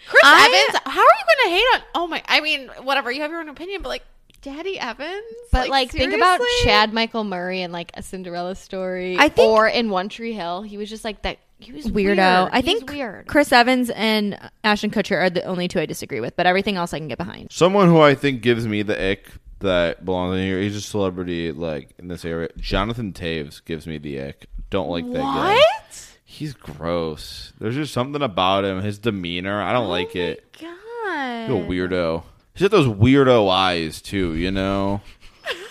Chris 0.07 0.24
I- 0.24 0.66
Evans. 0.68 0.82
How 0.86 1.01
are 1.01 1.03
you 1.03 1.26
going 1.28 1.45
to 1.45 1.49
hate 1.51 1.66
on? 1.76 1.82
Oh 1.95 2.07
my! 2.07 2.24
I 2.28 2.41
mean, 2.41 2.68
whatever. 2.84 3.12
You 3.12 3.22
have 3.22 3.32
your 3.32 3.39
own 3.39 3.49
opinion, 3.49 3.82
but 3.84 3.89
like 3.89 4.03
Daddy 4.41 4.80
Evans. 4.80 5.24
But 5.51 5.70
like, 5.70 5.91
think 5.91 6.14
about? 6.14 6.41
Chad 6.64 6.91
Michael 6.93 7.24
Murray 7.24 7.62
in 7.62 7.72
like 7.72 7.91
a 7.93 8.01
Cinderella 8.01 8.55
story, 8.55 9.18
I 9.20 9.30
think- 9.30 9.47
or 9.47 9.68
in 9.68 9.89
One 9.89 10.09
Tree 10.09 10.34
Hill. 10.34 10.64
He 10.64 10.78
was 10.78 10.89
just 10.89 11.03
like 11.05 11.22
that. 11.22 11.38
He 11.59 11.72
was 11.72 11.86
Weirdo. 11.86 11.93
Weird. 11.93 12.20
I 12.20 12.62
He's 12.62 12.66
think 12.80 12.89
weird. 12.89 13.28
Chris 13.28 13.51
Evans 13.51 13.91
and 13.91 14.39
Ashton 14.64 14.89
Kutcher 14.89 15.18
are 15.22 15.30
the 15.30 15.43
only 15.43 15.68
two 15.68 15.80
I 15.80 15.86
disagree 15.86 16.20
with, 16.20 16.36
but 16.36 16.47
everything 16.47 16.76
else 16.76 16.91
I 16.91 16.97
can 16.97 17.07
get 17.07 17.20
behind. 17.20 17.51
Someone 17.51 17.88
who 17.88 18.01
I 18.01 18.16
think 18.16 18.41
gives 18.41 18.66
me 18.68 18.82
the 18.82 19.12
ick 19.12 19.30
that 19.62 20.05
belongs 20.05 20.38
in 20.38 20.43
here. 20.43 20.59
He's 20.59 20.76
a 20.76 20.82
celebrity 20.82 21.51
like 21.51 21.89
in 21.97 22.07
this 22.07 22.26
area. 22.26 22.49
Jonathan 22.57 23.14
Toews 23.14 23.64
gives 23.64 23.88
me 23.88 23.97
the 23.97 24.20
ick. 24.22 24.47
Don't 24.70 24.89
like 24.89 25.05
that 25.12 25.20
guy. 25.20 25.55
What? 25.55 26.07
He's 26.24 26.53
gross. 26.53 27.53
There's 27.59 27.76
just 27.76 27.93
something 27.93 28.22
about 28.22 28.66
him. 28.66 28.82
His 28.82 28.99
demeanor. 28.99 29.62
I 29.62 29.74
don't 29.74 29.88
oh 29.88 29.89
like 29.89 30.16
it. 30.16 30.57
God. 30.59 31.49
He's 31.49 31.55
a 31.55 31.68
weirdo. 31.68 32.24
He's 32.53 32.62
got 32.62 32.72
those 32.72 32.88
weirdo 32.88 33.49
eyes 33.49 34.01
too. 34.01 34.36
You 34.36 34.51
know, 34.51 35.01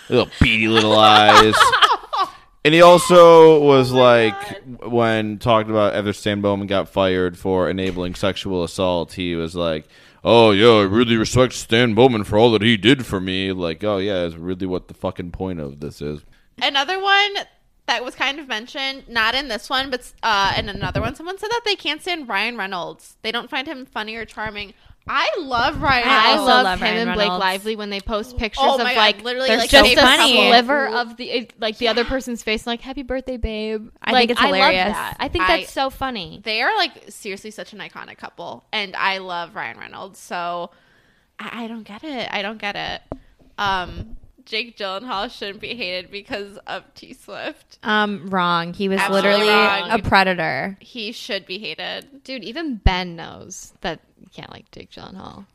little 0.09 0.29
beady 0.39 0.67
little 0.67 0.97
eyes. 0.97 1.55
And 2.63 2.75
he 2.75 2.81
also 2.81 3.59
was 3.59 3.91
oh 3.91 3.97
like, 3.97 4.63
when 4.83 5.39
talked 5.39 5.69
about 5.69 5.93
Ever 5.93 6.13
Stan 6.13 6.41
Bowman 6.41 6.67
got 6.67 6.89
fired 6.89 7.37
for 7.37 7.69
enabling 7.69 8.13
sexual 8.15 8.63
assault, 8.63 9.13
he 9.13 9.35
was 9.35 9.55
like, 9.55 9.87
"Oh 10.23 10.51
yeah, 10.51 10.81
I 10.81 10.83
really 10.83 11.17
respect 11.17 11.53
Stan 11.53 11.93
Bowman 11.93 12.23
for 12.23 12.37
all 12.37 12.51
that 12.51 12.61
he 12.61 12.77
did 12.77 13.05
for 13.05 13.19
me." 13.19 13.51
Like, 13.51 13.83
oh 13.83 13.97
yeah, 13.97 14.23
that's 14.23 14.35
really 14.35 14.67
what 14.67 14.87
the 14.87 14.93
fucking 14.93 15.31
point 15.31 15.59
of 15.59 15.79
this 15.79 16.01
is. 16.01 16.21
Another 16.61 17.01
one 17.01 17.35
that 17.87 18.05
was 18.05 18.15
kind 18.15 18.39
of 18.39 18.47
mentioned, 18.47 19.03
not 19.09 19.35
in 19.35 19.47
this 19.47 19.69
one, 19.69 19.89
but 19.89 20.13
uh, 20.23 20.53
in 20.57 20.69
another 20.69 21.01
one, 21.01 21.15
someone 21.15 21.37
said 21.37 21.49
that 21.49 21.61
they 21.65 21.75
can't 21.75 22.01
stand 22.01 22.29
Ryan 22.29 22.55
Reynolds. 22.55 23.17
They 23.21 23.31
don't 23.31 23.49
find 23.49 23.67
him 23.67 23.85
funny 23.85 24.15
or 24.15 24.25
charming. 24.25 24.73
I 25.07 25.35
love 25.39 25.81
Ryan 25.81 26.07
I 26.07 26.11
Reynolds. 26.15 26.39
also 26.39 26.45
love, 26.45 26.63
love 26.63 26.79
him 26.79 26.83
Ryan 26.83 27.07
and 27.07 27.15
Blake 27.15 27.25
Reynolds. 27.25 27.39
Lively 27.41 27.75
when 27.75 27.89
they 27.89 27.99
post 28.01 28.37
pictures 28.37 28.63
Oh 28.65 28.75
of 28.75 28.81
God, 28.81 28.95
like 28.95 29.23
literally, 29.23 29.49
like 29.49 29.69
just 29.69 29.95
funny. 29.95 30.47
a 30.47 30.49
sliver 30.51 30.87
of 30.87 31.17
the 31.17 31.49
like 31.59 31.77
the 31.79 31.87
other 31.87 32.05
person's 32.05 32.43
face, 32.43 32.67
like 32.67 32.81
"Happy 32.81 33.01
birthday, 33.01 33.37
babe." 33.37 33.89
I 34.01 34.11
like, 34.11 34.21
think 34.21 34.31
it's 34.31 34.41
I 34.41 34.45
love 34.45 34.55
hilarious. 34.55 34.93
that. 34.93 35.17
I 35.19 35.27
think 35.27 35.43
I- 35.49 35.57
that's 35.57 35.71
so 35.71 35.89
funny. 35.89 36.39
They 36.43 36.61
are 36.61 36.75
like 36.77 36.91
seriously 37.09 37.51
such 37.51 37.73
an 37.73 37.79
iconic 37.79 38.17
couple, 38.17 38.63
and 38.71 38.95
I 38.95 39.17
love 39.17 39.55
Ryan 39.55 39.79
Reynolds. 39.79 40.19
So 40.19 40.69
I, 41.39 41.63
I 41.63 41.67
don't 41.67 41.83
get 41.83 42.03
it. 42.03 42.29
I 42.31 42.41
don't 42.43 42.59
get 42.59 42.75
it. 42.75 43.01
Um, 43.57 44.17
Jake 44.45 44.77
Gyllenhaal 44.77 45.29
shouldn't 45.31 45.59
be 45.61 45.75
hated 45.75 46.11
because 46.11 46.57
of 46.67 46.83
T 46.95 47.13
Swift. 47.13 47.79
Um, 47.83 48.27
wrong. 48.29 48.73
He 48.73 48.89
was 48.89 48.99
Absolutely 48.99 49.31
literally 49.31 49.51
wrong. 49.51 49.91
a 49.91 49.99
predator. 49.99 50.77
He 50.79 51.11
should 51.11 51.45
be 51.45 51.57
hated. 51.59 52.23
Dude, 52.23 52.43
even 52.43 52.75
Ben 52.75 53.15
knows 53.15 53.73
that 53.81 53.99
you 54.19 54.27
can't 54.33 54.51
like 54.51 54.69
Jake 54.71 54.91
Gyllenhaal. 54.91 55.45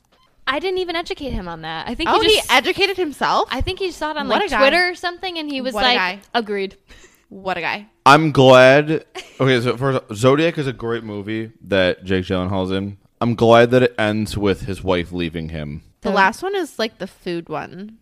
I 0.49 0.59
didn't 0.61 0.79
even 0.79 0.95
educate 0.95 1.31
him 1.31 1.49
on 1.49 1.63
that. 1.63 1.89
I 1.89 1.95
think 1.97 2.09
Oh, 2.09 2.21
he 2.21 2.37
he 2.37 2.41
educated 2.51 2.97
himself. 2.97 3.49
I 3.51 3.61
think 3.61 3.79
he 3.81 3.91
saw 3.91 4.13
it 4.13 4.17
on 4.17 4.29
What 4.29 4.49
like. 4.49 4.57
Twitter 4.61 4.91
or 4.91 4.95
something, 4.95 5.39
and 5.39 5.51
he 5.51 5.61
was 5.61 5.75
What 5.75 5.83
like, 5.83 6.21
"Agreed." 6.35 6.77
what 7.29 7.57
a 7.59 7.61
guy. 7.61 7.87
I'm 8.05 8.31
glad. 8.31 9.05
Okay, 9.41 9.61
so 9.61 9.77
first, 9.77 10.01
Zodiac 10.15 10.57
is 10.59 10.69
a 10.69 10.73
great 10.73 11.03
movie 11.03 11.51
that 11.63 12.05
Jake 12.05 12.25
Gyllenhaal's 12.27 12.71
in. 12.71 12.99
I'm 13.21 13.35
glad 13.35 13.71
that 13.73 13.83
it 13.83 13.95
ends 13.99 14.39
with 14.39 14.63
his 14.63 14.85
wife 14.85 15.11
leaving 15.11 15.49
him. 15.49 15.83
The 16.03 16.11
The- 16.11 16.15
last 16.15 16.43
one 16.43 16.55
is 16.55 16.79
like 16.79 16.99
the 16.99 17.07
food 17.09 17.49
one. 17.49 17.99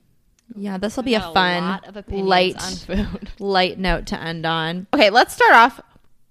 Yeah, 0.57 0.78
this 0.78 0.97
will 0.97 1.03
be 1.03 1.14
a 1.14 1.20
Got 1.20 1.34
fun, 1.34 1.62
lot 1.64 1.97
of 1.97 2.09
light, 2.12 2.57
on 2.62 2.72
food. 2.74 3.30
light 3.40 3.78
note 3.78 4.07
to 4.07 4.20
end 4.20 4.45
on. 4.47 4.86
Okay, 4.95 5.11
let's 5.11 5.34
start 5.34 5.53
off. 5.55 5.80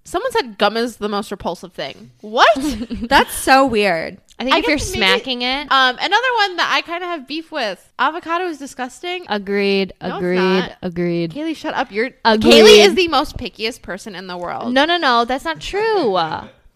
Someone 0.04 0.30
said 0.32 0.58
gum 0.58 0.76
is 0.76 0.96
the 0.98 1.08
most 1.08 1.30
repulsive 1.30 1.72
thing. 1.72 2.10
What? 2.20 2.48
That's 3.08 3.32
so 3.34 3.66
weird. 3.66 4.18
I 4.38 4.44
think 4.44 4.54
I 4.54 4.58
if 4.58 4.66
you're 4.66 4.76
guess 4.76 4.92
maybe- 4.94 4.98
smacking 5.06 5.42
it, 5.42 5.70
um, 5.70 5.96
another 5.96 6.28
one 6.38 6.56
that 6.56 6.70
I 6.72 6.82
kind 6.82 7.02
of 7.04 7.10
have 7.10 7.26
beef 7.28 7.50
with. 7.52 7.90
Avocado 7.98 8.46
is 8.46 8.58
disgusting. 8.58 9.24
agreed, 9.28 9.92
No, 10.02 10.08
it's 10.08 10.16
agreed, 10.18 10.36
not. 10.38 10.76
agreed. 10.82 11.32
Kaylee, 11.32 11.56
shut 11.56 11.74
up. 11.74 11.90
You're 11.92 12.10
Agreed. 12.24 12.52
Kaylee 12.52 12.84
is 12.86 12.94
the 12.94 13.08
most 13.08 13.36
pickiest 13.36 13.80
person 13.82 14.14
in 14.14 14.26
the 14.26 14.36
world. 14.36 14.72
No, 14.74 14.84
no, 14.84 14.96
no, 14.98 15.24
that's 15.24 15.44
not 15.44 15.60
true. 15.60 16.18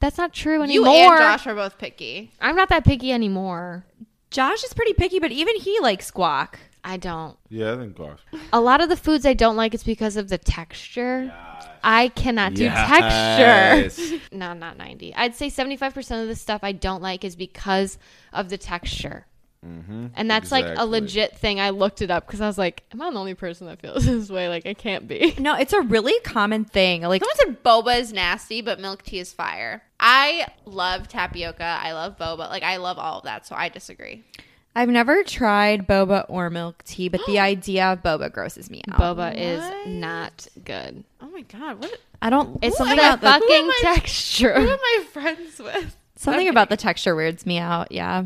That's 0.01 0.17
not 0.17 0.33
true 0.33 0.63
anymore. 0.63 0.73
you 0.73 0.87
anymore. 0.99 1.15
and 1.17 1.23
Josh 1.39 1.47
are 1.47 1.55
both 1.55 1.77
picky. 1.79 2.31
I'm 2.41 2.55
not 2.57 2.69
that 2.71 2.85
picky 2.85 3.11
anymore. 3.13 3.85
Josh 4.31 4.63
is 4.63 4.73
pretty 4.73 4.93
picky, 4.95 5.19
but 5.19 5.33
even 5.33 5.57
he 5.57 5.79
likes 5.81 6.07
squawk. 6.07 6.59
I 6.85 6.97
don't. 6.97 7.37
Yeah, 7.49 7.75
I 7.75 7.77
think 7.77 7.97
gosh. 7.97 8.21
A 8.53 8.61
lot 8.61 8.81
of 8.81 8.89
the 8.89 8.97
foods 8.97 9.27
I 9.27 9.35
don't 9.35 9.57
like 9.57 9.75
is 9.75 9.83
because 9.83 10.17
of 10.17 10.29
the 10.29 10.39
texture. 10.39 11.33
I 11.83 12.09
cannot 12.09 12.55
do 12.55 12.69
texture. 12.69 14.19
no, 14.33 14.53
not 14.55 14.77
90. 14.79 15.15
I'd 15.15 15.35
say 15.35 15.49
75% 15.49 16.23
of 16.23 16.29
the 16.29 16.37
stuff 16.37 16.61
I 16.63 16.73
don't 16.73 17.03
like 17.03 17.25
is 17.25 17.37
because 17.37 17.99
of 18.33 18.49
the 18.49 18.59
texture. 18.59 19.27
Mm-hmm. 19.67 20.07
And 20.15 20.31
that's 20.31 20.53
like 20.53 20.67
a 20.77 20.87
legit 20.87 21.37
thing. 21.37 21.59
I 21.61 21.71
looked 21.71 22.01
it 22.01 22.11
up 22.11 22.27
because 22.27 22.41
I 22.41 22.47
was 22.47 22.59
like, 22.59 22.85
am 22.93 23.03
I 23.03 23.11
the 23.11 23.19
only 23.19 23.35
person 23.35 23.67
that 23.67 23.81
feels 23.81 24.05
this 24.07 24.31
way? 24.31 24.49
Like, 24.49 24.67
I 24.67 24.75
can't 24.75 25.09
be. 25.09 25.35
No, 25.49 25.55
it's 25.57 25.73
a 25.73 25.81
really 25.81 26.19
common 26.21 26.65
thing. 26.65 27.03
Like, 27.03 27.23
Someone 27.23 27.37
said 27.37 27.65
boba 27.65 27.99
is 27.99 28.13
nasty, 28.13 28.61
but 28.61 28.81
milk 28.81 29.03
tea 29.03 29.19
is 29.19 29.33
fire. 29.33 29.83
I 29.99 30.47
love 30.65 31.09
tapioca. 31.09 31.79
I 31.83 31.93
love 31.93 32.17
boba. 32.19 32.51
Like 32.51 32.63
I 32.63 32.77
love 32.77 32.99
all 32.99 33.19
of 33.19 33.25
that. 33.25 33.47
So 33.47 33.55
I 33.57 33.69
disagree. 33.69 34.25
I've 34.77 34.89
never 34.89 35.23
tried 35.25 35.87
boba 35.89 36.25
or 36.29 36.51
milk 36.51 36.83
tea, 36.85 37.09
but 37.09 37.21
the 37.27 37.39
idea 37.41 37.87
of 37.93 38.03
boba 38.03 38.33
grosses 38.33 38.71
me 38.71 38.83
out. 38.91 38.99
Boba 39.01 39.17
What? 39.31 39.37
is 39.37 39.87
not 39.89 40.47
good. 40.65 41.03
Oh 41.21 41.29
my 41.31 41.43
god, 41.43 41.81
what? 41.81 42.01
I 42.23 42.31
don't. 42.31 42.57
It's 42.57 42.69
It's 42.69 42.79
something 42.79 42.97
the 42.97 43.03
about 43.03 43.21
the 43.21 43.27
fucking 43.29 43.49
Who 43.49 43.55
am 43.57 43.71
I- 43.71 43.75
Who 43.91 43.95
texture. 43.95 44.53
am 44.55 44.69
I 44.81 45.05
friends 45.13 45.59
with? 45.59 45.97
something 46.17 46.41
Okay. 46.43 46.49
about 46.49 46.69
the 46.69 46.77
texture 46.77 47.15
weirds 47.15 47.47
me 47.47 47.59
out. 47.59 47.93
Yeah. 47.93 48.25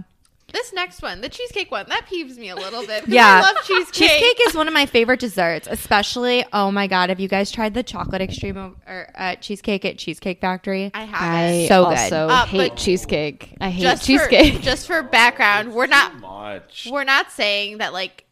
This 0.52 0.72
next 0.72 1.00
one, 1.02 1.20
the 1.22 1.28
cheesecake 1.28 1.70
one, 1.70 1.86
that 1.88 2.06
peeves 2.06 2.36
me 2.36 2.50
a 2.50 2.54
little 2.54 2.86
bit. 2.86 3.08
Yeah. 3.08 3.38
I 3.38 3.40
love 3.40 3.56
cheesecake. 3.64 4.10
Cheesecake 4.10 4.38
is 4.48 4.54
one 4.54 4.68
of 4.68 4.74
my 4.74 4.84
favorite 4.86 5.18
desserts, 5.20 5.66
especially. 5.70 6.44
Oh 6.52 6.70
my 6.70 6.86
god, 6.86 7.08
have 7.08 7.18
you 7.20 7.28
guys 7.28 7.50
tried 7.50 7.74
the 7.74 7.82
chocolate 7.82 8.20
extreme 8.20 8.56
or 8.86 9.08
uh, 9.14 9.36
cheesecake 9.36 9.84
at 9.84 9.98
Cheesecake 9.98 10.40
Factory? 10.40 10.90
I 10.94 11.04
have. 11.04 11.20
I 11.22 11.66
So 11.68 11.84
good. 11.86 11.98
also 11.98 12.28
Uh, 12.28 12.44
hate 12.46 12.76
cheesecake. 12.76 13.54
I 13.60 13.70
hate 13.70 13.82
Just 13.82 14.06
cheesecake. 14.06 14.54
For, 14.56 14.62
just 14.72 14.86
for 14.86 15.02
background, 15.02 15.72
we're 15.72 15.86
not 15.86 16.16
Much. 16.20 16.86
we're 16.90 17.04
not 17.04 17.30
saying 17.32 17.78
that 17.78 17.92
like 17.94 18.24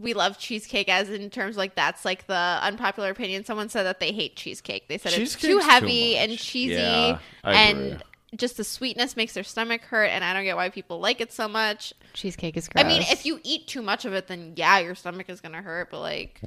we 0.00 0.14
love 0.14 0.38
cheesecake 0.38 0.88
as 0.88 1.10
in 1.10 1.28
terms 1.28 1.56
like 1.56 1.74
that's 1.74 2.04
like 2.04 2.26
the 2.28 2.58
unpopular 2.62 3.10
opinion. 3.10 3.44
Someone 3.44 3.68
said 3.68 3.82
that 3.82 3.98
they 3.98 4.12
hate 4.12 4.36
cheesecake. 4.36 4.86
They 4.88 4.98
said 4.98 5.12
it's 5.14 5.34
too 5.34 5.54
too 5.54 5.58
heavy 5.58 6.12
much. 6.12 6.28
and 6.28 6.38
cheesy 6.38 6.74
Yeah, 6.74 7.18
and 7.42 7.78
agree. 7.78 7.98
Just 8.36 8.56
the 8.56 8.64
sweetness 8.64 9.16
makes 9.16 9.32
their 9.34 9.44
stomach 9.44 9.82
hurt 9.82 10.06
and 10.06 10.22
I 10.24 10.32
don't 10.34 10.44
get 10.44 10.56
why 10.56 10.68
people 10.68 11.00
like 11.00 11.20
it 11.20 11.32
so 11.32 11.48
much. 11.48 11.92
cheesecake 12.12 12.56
is 12.56 12.68
gross. 12.68 12.84
I 12.84 12.88
mean, 12.88 13.02
if 13.02 13.24
you 13.24 13.40
eat 13.42 13.66
too 13.66 13.82
much 13.82 14.04
of 14.04 14.12
it 14.12 14.26
then 14.26 14.52
yeah, 14.56 14.78
your 14.78 14.94
stomach 14.94 15.28
is 15.28 15.40
going 15.40 15.52
to 15.52 15.62
hurt, 15.62 15.90
but 15.90 16.00
like 16.00 16.40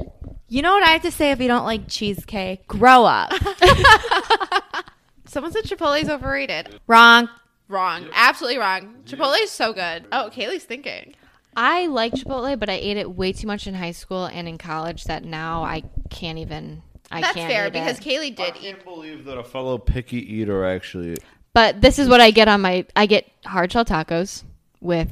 You 0.48 0.62
know 0.62 0.74
what 0.74 0.84
I 0.84 0.90
have 0.92 1.02
to 1.04 1.12
say 1.12 1.32
if 1.32 1.40
you 1.40 1.48
don't 1.48 1.66
like 1.66 1.88
cheesecake? 1.88 2.68
Grow 2.68 3.06
up. 3.06 3.32
someone 5.26 5.52
said 5.52 5.64
Chipotle 5.64 6.02
is 6.02 6.10
overrated. 6.10 6.80
Wrong. 6.88 7.30
Wrong. 7.68 8.08
Absolutely 8.14 8.60
wrong. 8.60 8.96
Chipotle 9.06 9.42
is 9.42 9.50
so 9.50 9.74
good. 9.74 10.06
Oh, 10.12 10.30
Kaylee's 10.32 10.66
thinking. 10.66 11.16
I 11.56 11.88
like 11.88 12.14
Chipotle, 12.14 12.58
but 12.60 12.70
I 12.70 12.74
ate 12.74 12.98
it 12.98 13.12
way 13.16 13.34
too 13.34 13.48
much 13.48 13.66
in 13.68 13.74
high 13.74 13.92
school 13.92 14.26
and 14.26 14.48
in 14.48 14.58
college 14.58 15.06
that 15.06 15.24
now 15.24 15.64
I 15.64 15.84
can't 16.10 16.38
even. 16.38 16.84
I 17.10 17.22
That's 17.22 17.34
can't 17.34 17.52
fair 17.52 17.68
eat 17.68 17.74
because 17.74 18.00
it. 18.00 18.04
Kaylee 18.04 18.36
did 18.36 18.40
I 18.40 18.52
can't 18.52 18.84
believe 18.86 19.26
that 19.26 19.38
a 19.38 19.44
fellow 19.44 19.78
picky 19.78 20.18
eater 20.34 20.66
actually. 20.66 21.18
But 21.54 21.82
this 21.82 22.00
is 22.00 22.08
what 22.08 22.22
I 22.22 22.32
get 22.32 22.48
on 22.48 22.62
my. 22.62 22.86
I 22.96 23.06
get 23.06 23.30
hard 23.46 23.72
shell 23.72 23.86
tacos 23.86 24.44
with 24.80 25.12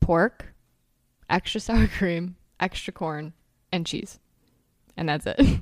pork, 0.00 0.54
extra 1.28 1.60
sour 1.60 1.86
cream, 1.98 2.36
extra 2.60 2.92
corn, 2.92 3.32
and 3.72 3.86
cheese, 3.86 4.18
and 4.96 5.08
that's 5.08 5.26
it. 5.26 5.40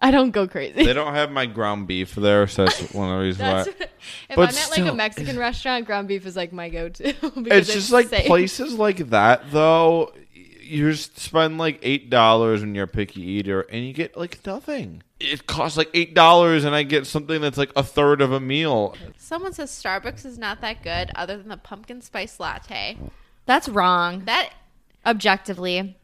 I 0.00 0.10
don't 0.10 0.32
go 0.32 0.46
crazy. 0.46 0.84
They 0.84 0.92
don't 0.92 1.14
have 1.14 1.30
my 1.30 1.46
ground 1.46 1.86
beef 1.86 2.14
there, 2.14 2.46
so 2.46 2.64
that's 2.66 2.80
one 2.92 3.10
of 3.10 3.18
the 3.18 3.24
reasons 3.24 3.48
why. 3.48 3.60
if 3.60 3.78
But 3.78 4.38
I'm 4.38 4.40
at 4.48 4.54
like 4.54 4.54
still- 4.72 4.88
a 4.88 4.94
Mexican 4.94 5.38
restaurant, 5.38 5.86
ground 5.86 6.08
beef 6.08 6.26
is 6.26 6.36
like 6.36 6.52
my 6.52 6.68
go-to. 6.68 7.14
It's 7.46 7.72
just 7.72 7.90
like 7.92 8.08
safe. 8.08 8.26
places 8.26 8.74
like 8.74 8.98
that, 9.10 9.50
though. 9.50 10.12
you 10.34 10.90
just 10.90 11.18
spend 11.20 11.56
like 11.58 11.78
eight 11.82 12.10
dollars 12.10 12.60
when 12.60 12.74
you're 12.74 12.84
a 12.84 12.88
picky 12.88 13.22
eater, 13.22 13.62
and 13.62 13.86
you 13.86 13.92
get 13.94 14.16
like 14.16 14.44
nothing. 14.44 15.02
It 15.24 15.46
costs 15.46 15.76
like 15.76 15.90
eight 15.94 16.14
dollars, 16.14 16.64
and 16.64 16.74
I 16.74 16.82
get 16.82 17.06
something 17.06 17.40
that's 17.40 17.58
like 17.58 17.72
a 17.76 17.82
third 17.82 18.20
of 18.20 18.32
a 18.32 18.40
meal. 18.40 18.96
Someone 19.16 19.52
says 19.52 19.70
Starbucks 19.70 20.24
is 20.24 20.38
not 20.38 20.60
that 20.60 20.82
good 20.82 21.10
other 21.14 21.36
than 21.36 21.48
the 21.48 21.56
pumpkin 21.56 22.02
spice 22.02 22.38
latte. 22.38 22.98
That's 23.46 23.68
wrong. 23.68 24.24
That 24.24 24.50
Objectively. 25.06 25.96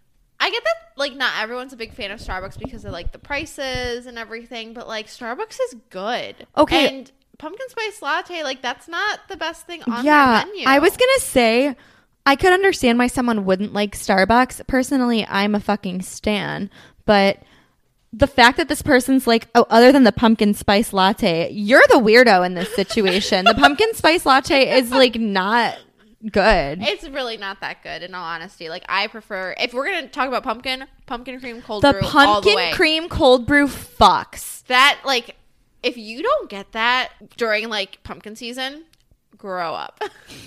I 0.43 0.51
get 0.51 0.65
that 0.65 0.75
like 0.97 1.15
not 1.17 1.33
everyone's 1.41 1.73
a 1.73 1.77
big 1.77 1.95
fan 1.95 2.11
of 2.11 2.21
Starbucks 2.21 2.59
because 2.59 2.85
of 2.85 2.93
like 2.93 3.13
the 3.13 3.19
prices 3.19 4.07
and 4.07 4.19
everything, 4.19 4.73
but 4.73 4.89
like 4.89 5.07
Starbucks 5.07 5.59
is 5.69 5.77
good. 5.91 6.47
Okay. 6.57 6.89
And 6.89 7.13
pumpkin 7.39 7.69
spice 7.69 8.03
latte, 8.03 8.43
like 8.43 8.63
that's 8.63 8.89
not 8.89 9.21
the 9.29 9.37
best 9.37 9.67
thing 9.67 9.83
on 9.85 10.05
yeah. 10.05 10.45
their 10.45 10.47
menu. 10.47 10.67
I 10.67 10.79
was 10.79 10.97
going 10.97 11.11
to 11.17 11.21
say 11.21 11.77
I 12.27 12.37
could 12.37 12.53
understand 12.53 12.99
why 12.99 13.07
someone 13.07 13.45
wouldn't 13.45 13.73
like 13.73 13.97
Starbucks. 13.97 14.67
Personally, 14.67 15.27
I'm 15.27 15.55
a 15.55 15.61
fucking 15.61 16.03
stan, 16.03 16.71
but 17.05 17.39
the 18.13 18.27
fact 18.27 18.57
that 18.57 18.69
this 18.69 18.83
person's 18.83 19.27
like, 19.27 19.49
oh, 19.55 19.67
other 19.71 19.93
than 19.93 20.05
the 20.05 20.13
pumpkin 20.13 20.55
spice 20.55 20.93
latte, 20.93 21.51
you're 21.53 21.83
the 21.89 21.97
weirdo 21.99 22.45
in 22.45 22.55
this 22.55 22.75
situation. 22.75 23.45
the 23.45 23.55
pumpkin 23.55 23.95
spice 23.95 24.27
latte 24.27 24.79
is 24.79 24.91
like 24.91 25.17
not 25.17 25.79
good. 26.31 26.83
It's 26.83 27.09
really 27.09 27.37
not 27.37 27.61
that 27.61 27.83
good 27.83 28.03
in 28.03 28.15
all 28.15 28.25
honesty. 28.25 28.69
Like 28.69 28.85
I 28.89 29.07
prefer 29.07 29.55
if 29.59 29.73
we're 29.73 29.87
gonna 29.87 30.09
talk 30.09 30.29
about 30.29 30.43
pumpkin, 30.43 30.85
pumpkin 31.07 31.41
cream 31.41 31.63
cold 31.63 31.83
The 31.83 31.93
brew 31.93 32.03
all 32.03 32.41
the 32.41 32.49
pumpkin 32.51 32.73
cream 32.75 33.09
cold 33.09 33.47
brew 33.47 33.67
fucks. 33.69 34.65
that 34.67 35.01
like 35.05 35.37
if 35.83 35.97
you 35.97 36.23
don't 36.23 36.51
get 36.51 36.73
that 36.73 37.11
during 37.37 37.69
like 37.69 38.03
pumpkin 38.03 38.37
season, 38.37 38.85
grow 39.37 39.75
up. 39.75 40.03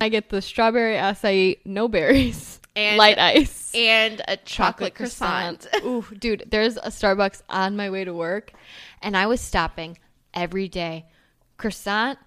I 0.00 0.08
get 0.08 0.30
the 0.30 0.40
strawberry 0.40 0.96
acai, 0.96 1.58
no 1.64 1.88
berries, 1.88 2.58
And- 2.74 2.96
light 2.96 3.18
ice. 3.18 3.70
and 3.74 4.22
a 4.28 4.36
chocolate, 4.38 4.94
croissant. 4.94 5.66
Ooh, 5.84 6.04
dude, 6.18 6.44
there's 6.50 6.76
a 6.78 6.88
Starbucks 6.88 7.42
on 7.48 7.76
my 7.76 7.90
way 7.90 8.04
to 8.04 8.14
work, 8.14 8.52
and 9.02 9.16
I 9.16 9.26
was 9.26 9.40
stopping 9.40 9.98
every 10.32 10.68
day. 10.68 11.04
Croissant, 11.58 12.18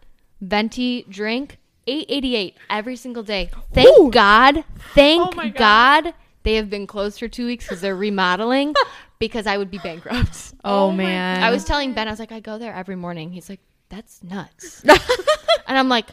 venti 0.42 1.04
drink, 1.10 1.58
eight 1.88 2.06
eighty 2.10 2.36
eight 2.36 2.58
every 2.70 2.96
single 2.96 3.24
day. 3.24 3.50
Thank 3.74 4.14
God, 4.14 4.64
thank 4.94 5.22
Oh 5.34 5.36
my 5.36 5.50
God. 5.50 6.14
they 6.44 6.56
have 6.56 6.70
been 6.70 6.86
closed 6.88 7.20
for 7.20 7.28
two 7.28 7.48
weeks 7.48 7.66
because 7.66 7.82
they're 7.82 7.96
remodeling. 7.96 8.76
because 9.20 9.48
I 9.48 9.58
would 9.58 9.72
be 9.72 9.78
bankrupt. 9.80 10.54
Oh, 10.64 10.88
Oh 10.88 10.92
man. 10.92 11.42
I 11.42 11.50
was 11.50 11.64
telling 11.64 11.94
Ben, 11.94 12.08
I 12.08 12.12
was 12.12 12.20
like, 12.20 12.32
I 12.34 12.40
go 12.40 12.58
there 12.58 12.74
every 12.74 12.96
morning. 12.98 13.32
He's 13.32 13.50
like, 13.50 13.62
that's 13.90 14.22
nuts. 14.24 14.84
and 15.68 15.78
I'm 15.78 15.90
like, 15.90 16.08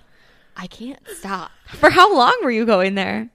I 0.56 0.66
can't 0.68 1.00
stop. 1.16 1.50
For 1.66 1.90
how 1.90 2.14
long 2.16 2.32
were 2.42 2.50
you 2.50 2.64
going 2.64 2.94
there? 2.94 3.28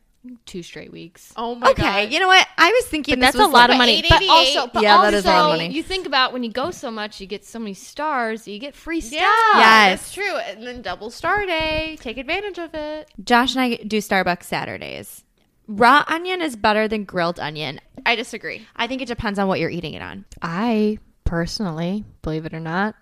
Two 0.45 0.63
straight 0.63 0.91
weeks. 0.91 1.33
Oh 1.35 1.55
my 1.55 1.69
okay, 1.71 2.05
god. 2.05 2.11
you 2.13 2.19
know 2.19 2.27
what? 2.27 2.47
I 2.57 2.71
was 2.71 2.85
thinking 2.85 3.15
But 3.15 3.27
this 3.27 3.35
that's 3.35 3.43
a 3.45 3.47
lot 3.47 3.69
like- 3.69 3.71
of 3.71 3.77
money. 3.77 4.01
But 4.01 4.09
But 4.09 4.21
888 4.23 4.57
also, 4.57 4.71
but 4.73 4.83
Yeah, 4.83 5.01
that 5.01 5.13
is 5.13 5.25
a 5.25 5.27
lot 5.29 5.45
of 5.45 5.57
money. 5.57 5.73
You 5.73 5.83
think 5.83 6.05
about 6.05 6.33
when 6.33 6.43
you 6.43 6.51
go 6.51 6.71
so 6.71 6.89
much, 6.91 7.19
you 7.21 7.27
get 7.27 7.45
so 7.45 7.59
many 7.59 7.73
stars, 7.73 8.47
you 8.47 8.59
get 8.59 8.75
free 8.75 9.01
stuff. 9.01 9.19
yeah, 9.19 9.59
Yes. 9.59 9.99
that's 10.01 10.13
true. 10.13 10.35
And 10.37 10.65
then 10.65 10.81
double 10.81 11.09
star 11.09 11.45
day. 11.45 11.97
Take 12.01 12.17
advantage 12.17 12.57
of 12.59 12.73
it. 12.73 13.09
Josh 13.23 13.55
and 13.55 13.61
I 13.61 13.75
do 13.75 13.97
Starbucks 13.99 14.43
Saturdays. 14.43 15.23
Raw 15.67 16.03
onion 16.07 16.41
is 16.41 16.55
better 16.55 16.87
than 16.87 17.03
grilled 17.03 17.39
onion. 17.39 17.81
I 18.05 18.15
disagree. 18.15 18.65
I 18.75 18.87
think 18.87 19.01
it 19.01 19.07
depends 19.07 19.37
on 19.37 19.47
what 19.49 19.59
you're 19.59 19.69
eating 19.69 19.93
it 19.95 20.01
on. 20.01 20.23
I 20.41 20.97
personally, 21.25 22.05
believe 22.21 22.45
it 22.45 22.53
or 22.53 22.59
not, 22.61 22.95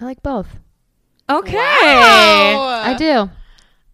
I 0.00 0.04
like 0.06 0.22
both. 0.22 0.48
Okay. 1.28 1.56
Wow. 1.56 2.82
I 2.84 2.94
do. 2.94 3.28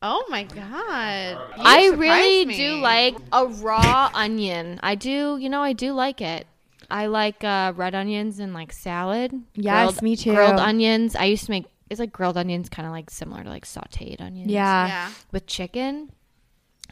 Oh 0.03 0.25
my 0.29 0.43
god. 0.45 1.39
You 1.57 1.63
I 1.65 1.87
really 1.97 2.45
me. 2.47 2.57
do 2.57 2.77
like 2.81 3.15
a 3.33 3.47
raw 3.47 4.11
onion. 4.13 4.81
I 4.83 4.95
do, 4.97 5.37
you 5.39 5.49
know, 5.49 5.63
I 5.63 5.73
do 5.75 5.93
like 5.93 6.21
it. 6.21 6.47
I 6.91 7.07
like 7.07 7.43
uh, 7.45 7.73
red 7.77 7.95
onions 7.95 8.39
and 8.39 8.53
like 8.53 8.73
salad. 8.73 9.33
Yes, 9.55 9.93
Grilled- 9.93 10.03
me 10.03 10.17
too. 10.17 10.35
Grilled 10.35 10.59
onions. 10.59 11.17
I 11.17 11.25
used 11.25 11.45
to 11.47 11.51
make. 11.53 11.67
It's 11.89 12.01
like 12.01 12.13
grilled 12.13 12.37
onions, 12.37 12.69
kind 12.69 12.87
of 12.87 12.93
like 12.93 13.11
similar 13.11 13.43
to 13.45 13.49
like 13.49 13.65
sautéed 13.65 14.21
onions. 14.21 14.51
Yeah. 14.51 14.87
Yeah. 14.87 15.11
with 15.31 15.47
chicken. 15.47 16.11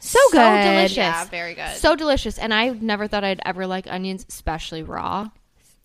So 0.01 0.19
good. 0.33 0.63
delicious. 0.63 0.97
Yeah, 0.97 1.25
very 1.27 1.55
good. 1.55 1.77
So 1.77 1.97
delicious. 1.97 2.39
And 2.39 2.55
I 2.55 2.69
never 2.71 3.07
thought 3.07 3.25
I'd 3.25 3.41
ever 3.45 3.67
like 3.67 3.87
onions, 3.91 4.25
especially 4.29 4.83
raw. 4.83 5.29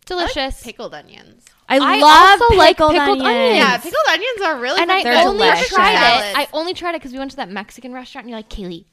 Delicious. 0.05 0.37
I 0.37 0.45
like 0.45 0.63
pickled 0.63 0.93
onions. 0.93 1.45
I, 1.67 1.77
I 1.77 1.99
love 1.99 2.41
also 2.41 2.55
like 2.55 2.77
pickled, 2.77 2.91
pickled 2.93 3.21
onions. 3.21 3.27
onions. 3.27 3.57
Yeah, 3.57 3.77
pickled 3.77 4.05
onions 4.09 4.41
are 4.43 4.59
really 4.59 4.81
and 4.81 4.91
I 4.91 5.01
good. 5.03 5.05
They're 5.13 5.27
only 5.27 5.45
delicious. 5.47 5.69
tried 5.69 5.93
it. 6.31 6.37
I 6.37 6.47
only 6.53 6.73
tried 6.75 6.91
it 6.91 6.99
because 6.99 7.11
we 7.11 7.17
went 7.19 7.31
to 7.31 7.37
that 7.37 7.49
Mexican 7.49 7.91
restaurant 7.93 8.25
and 8.25 8.29
you're 8.29 8.37
like, 8.39 8.49
Kaylee, 8.49 8.85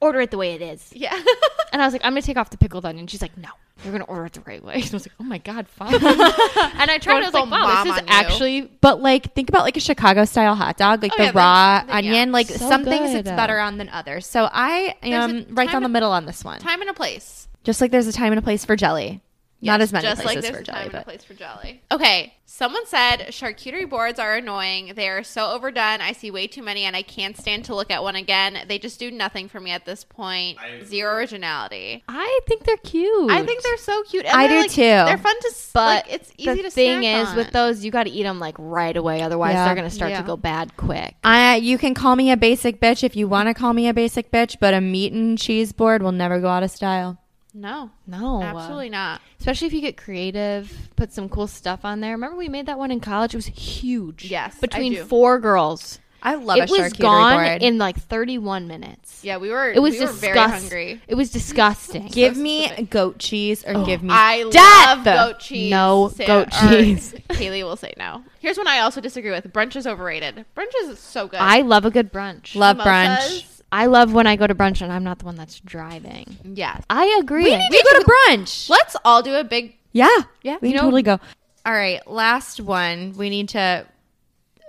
order 0.00 0.20
it 0.20 0.30
the 0.30 0.38
way 0.38 0.52
it 0.54 0.62
is. 0.62 0.92
yeah. 0.94 1.18
And 1.72 1.80
I 1.80 1.86
was 1.86 1.94
like, 1.94 2.04
I'm 2.04 2.12
gonna 2.12 2.20
take 2.20 2.36
off 2.36 2.50
the 2.50 2.58
pickled 2.58 2.84
onion. 2.84 3.06
She's 3.06 3.22
like, 3.22 3.34
No, 3.38 3.48
you're 3.82 3.92
gonna 3.92 4.04
order 4.04 4.26
it 4.26 4.34
the 4.34 4.40
right 4.42 4.62
way. 4.62 4.74
And 4.82 4.84
I 4.84 4.92
was 4.92 5.06
like, 5.06 5.14
Oh 5.18 5.24
my 5.24 5.38
god, 5.38 5.66
fine. 5.68 5.94
and 5.94 6.02
I 6.04 6.98
tried. 7.00 7.20
it. 7.20 7.22
I 7.22 7.24
was 7.24 7.32
like, 7.34 7.44
Wow, 7.50 7.62
mom 7.62 7.88
this 7.88 7.94
is 7.96 8.02
on 8.02 8.06
you. 8.08 8.12
actually 8.12 8.60
But 8.82 9.00
like, 9.00 9.34
think 9.34 9.48
about 9.48 9.62
like 9.62 9.78
a 9.78 9.80
Chicago 9.80 10.26
style 10.26 10.54
hot 10.54 10.76
dog, 10.76 11.02
like 11.02 11.12
Oh, 11.14 11.16
the 11.16 11.24
yeah, 11.24 11.32
raw 11.34 11.78
then, 11.78 11.88
yeah. 11.88 11.94
onion. 12.10 12.30
Like 12.32 12.46
So 12.48 12.68
some 12.68 12.84
things 12.84 13.12
good. 13.12 13.20
it's 13.20 13.30
better 13.30 13.58
on 13.58 13.78
than 13.78 13.88
others. 13.88 14.26
So 14.26 14.50
I 14.52 14.96
There's 15.02 15.14
a 15.14 15.16
am 15.16 15.46
right 15.54 15.64
time 15.66 15.72
down 15.72 15.82
the 15.82 15.88
middle 15.88 16.12
on 16.12 16.26
this 16.26 16.44
one. 16.44 16.60
Time 16.60 16.82
and 16.82 16.90
a 16.90 16.94
place. 16.94 17.48
Just 17.64 17.80
like 17.80 17.90
there's 17.90 18.06
a 18.06 18.12
time 18.12 18.32
and 18.32 18.38
a 18.38 18.42
place 18.42 18.66
for 18.66 18.76
jelly. 18.76 19.22
Not 19.64 19.80
as 19.80 19.92
many 19.92 20.02
just 20.06 20.18
like 20.24 20.34
places 20.40 20.42
there's 20.50 20.56
for 20.56 20.60
a 20.62 20.64
time 20.64 20.74
jelly, 20.74 20.84
and 20.86 20.94
a 20.94 20.96
but 20.98 21.04
place 21.04 21.22
for 21.24 21.34
jelly. 21.34 21.82
Okay, 21.92 22.34
someone 22.46 22.84
said 22.86 23.28
charcuterie 23.28 23.88
boards 23.88 24.18
are 24.18 24.34
annoying. 24.34 24.92
They 24.96 25.08
are 25.08 25.22
so 25.22 25.52
overdone. 25.52 26.00
I 26.00 26.12
see 26.12 26.32
way 26.32 26.48
too 26.48 26.62
many, 26.64 26.82
and 26.82 26.96
I 26.96 27.02
can't 27.02 27.36
stand 27.36 27.64
to 27.66 27.74
look 27.76 27.90
at 27.90 28.02
one 28.02 28.16
again. 28.16 28.58
They 28.66 28.78
just 28.80 28.98
do 28.98 29.10
nothing 29.12 29.48
for 29.48 29.60
me 29.60 29.70
at 29.70 29.84
this 29.86 30.02
point. 30.02 30.58
Zero 30.84 31.14
originality. 31.14 32.02
I 32.08 32.40
think 32.48 32.64
they're 32.64 32.76
cute. 32.78 33.30
I 33.30 33.44
think 33.44 33.62
they're 33.62 33.76
so 33.76 34.02
cute. 34.02 34.24
And 34.24 34.34
I 34.34 34.48
do 34.48 34.56
like, 34.58 34.70
too. 34.72 34.80
They're 34.82 35.16
fun 35.18 35.40
to, 35.40 35.48
s- 35.48 35.70
But 35.72 36.06
like, 36.06 36.12
it's 36.14 36.32
easy 36.36 36.54
the 36.56 36.62
to 36.64 36.70
thing 36.70 37.04
is 37.04 37.28
on. 37.28 37.36
with 37.36 37.52
those, 37.52 37.84
you 37.84 37.92
got 37.92 38.04
to 38.04 38.10
eat 38.10 38.24
them 38.24 38.40
like 38.40 38.56
right 38.58 38.96
away. 38.96 39.22
Otherwise, 39.22 39.54
Yeah. 39.54 39.66
they're 39.66 39.74
gonna 39.76 39.90
start 39.90 40.10
Yeah. 40.10 40.22
to 40.22 40.26
go 40.26 40.36
bad 40.36 40.76
quick. 40.76 41.14
I, 41.22 41.56
you 41.56 41.78
can 41.78 41.94
call 41.94 42.16
me 42.16 42.32
a 42.32 42.36
basic 42.36 42.80
bitch 42.80 43.04
if 43.04 43.14
you 43.14 43.28
want 43.28 43.48
to 43.48 43.54
call 43.54 43.72
me 43.72 43.86
a 43.86 43.94
basic 43.94 44.32
bitch, 44.32 44.56
but 44.58 44.74
a 44.74 44.80
meat 44.80 45.12
and 45.12 45.38
cheese 45.38 45.72
board 45.72 46.02
will 46.02 46.10
never 46.12 46.40
go 46.40 46.48
out 46.48 46.64
of 46.64 46.70
style. 46.72 47.18
No, 47.54 47.90
No, 48.06 48.42
absolutely 48.42 48.88
not. 48.88 49.20
Especially 49.38 49.66
if 49.66 49.72
you 49.74 49.80
get 49.82 49.96
creative, 49.98 50.72
put 50.96 51.12
some 51.12 51.28
cool 51.28 51.46
stuff 51.46 51.84
on 51.84 52.00
there. 52.00 52.12
Remember 52.12 52.36
we 52.36 52.48
made 52.48 52.66
that 52.66 52.78
one 52.78 52.90
in 52.90 52.98
college? 53.00 53.34
It 53.34 53.38
was 53.38 53.46
huge. 53.46 54.24
Yes, 54.24 54.54
I 54.56 54.60
between 54.60 54.94
do. 54.94 55.04
four 55.04 55.38
girls. 55.38 55.98
I 56.24 56.36
love 56.36 56.56
it 56.56 56.70
a 56.70 56.72
was 56.72 56.92
gone 56.92 57.34
board. 57.44 57.62
in 57.64 57.78
like 57.78 57.96
31 57.96 58.68
minutes. 58.68 59.24
Yeah, 59.24 59.38
we 59.38 59.50
were. 59.50 59.70
It 59.72 59.80
was 59.80 59.94
we 59.94 60.00
were 60.00 60.06
disgust- 60.06 60.20
very 60.20 60.38
hungry. 60.38 61.02
It 61.08 61.16
was 61.16 61.30
disgusting. 61.30 62.06
give 62.06 62.36
so 62.36 62.42
me 62.42 62.62
specific. 62.66 62.90
goat 62.90 63.18
cheese 63.18 63.64
or 63.66 63.84
give 63.84 64.04
me 64.04 64.10
I 64.12 64.48
death. 64.48 65.04
love 65.04 65.04
goat 65.04 65.40
cheese. 65.40 65.70
No 65.72 66.12
Sa- 66.16 66.24
goat 66.24 66.48
cheese. 66.52 67.12
Kaylee 67.30 67.64
will 67.64 67.74
say 67.76 67.92
no. 67.98 68.22
Here's 68.38 68.56
one 68.56 68.68
I 68.68 68.78
also 68.78 69.00
disagree 69.00 69.32
with. 69.32 69.52
Brunch 69.52 69.74
is 69.74 69.84
overrated. 69.84 70.44
Brunch 70.56 70.70
is 70.84 70.98
so 71.00 71.26
good. 71.26 71.40
I 71.40 71.62
love 71.62 71.84
a 71.84 71.90
good 71.90 72.12
brunch. 72.12 72.54
love 72.54 72.76
Mimosas, 72.76 73.42
brunch. 73.42 73.51
I 73.72 73.86
love 73.86 74.12
when 74.12 74.26
I 74.26 74.36
go 74.36 74.46
to 74.46 74.54
brunch 74.54 74.82
and 74.82 74.92
I'm 74.92 75.02
not 75.02 75.18
the 75.18 75.24
one 75.24 75.34
that's 75.36 75.58
driving. 75.60 76.36
Yes. 76.44 76.82
I 76.90 77.18
agree. 77.20 77.44
We 77.44 77.56
need 77.56 77.68
We 77.70 77.82
go 77.82 77.98
to 78.00 78.04
brunch. 78.28 78.68
Let's 78.68 78.94
all 79.04 79.22
do 79.22 79.34
a 79.34 79.42
big. 79.44 79.74
Yeah, 79.92 80.08
Yeah. 80.42 80.58
we 80.60 80.68
can 80.68 80.76
know- 80.76 80.82
totally 80.84 81.02
go. 81.02 81.18
All 81.64 81.72
right, 81.72 82.06
last 82.06 82.60
one. 82.60 83.14
We 83.16 83.30
need 83.30 83.48
to 83.50 83.86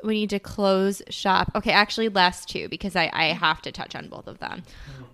we 0.03 0.13
need 0.15 0.29
to 0.31 0.39
close 0.39 1.01
shop. 1.09 1.51
Okay, 1.55 1.71
actually, 1.71 2.09
last 2.09 2.49
two 2.49 2.67
because 2.69 2.95
I 2.95 3.09
I 3.13 3.25
have 3.27 3.61
to 3.63 3.71
touch 3.71 3.95
on 3.95 4.07
both 4.09 4.27
of 4.27 4.39
them. 4.39 4.63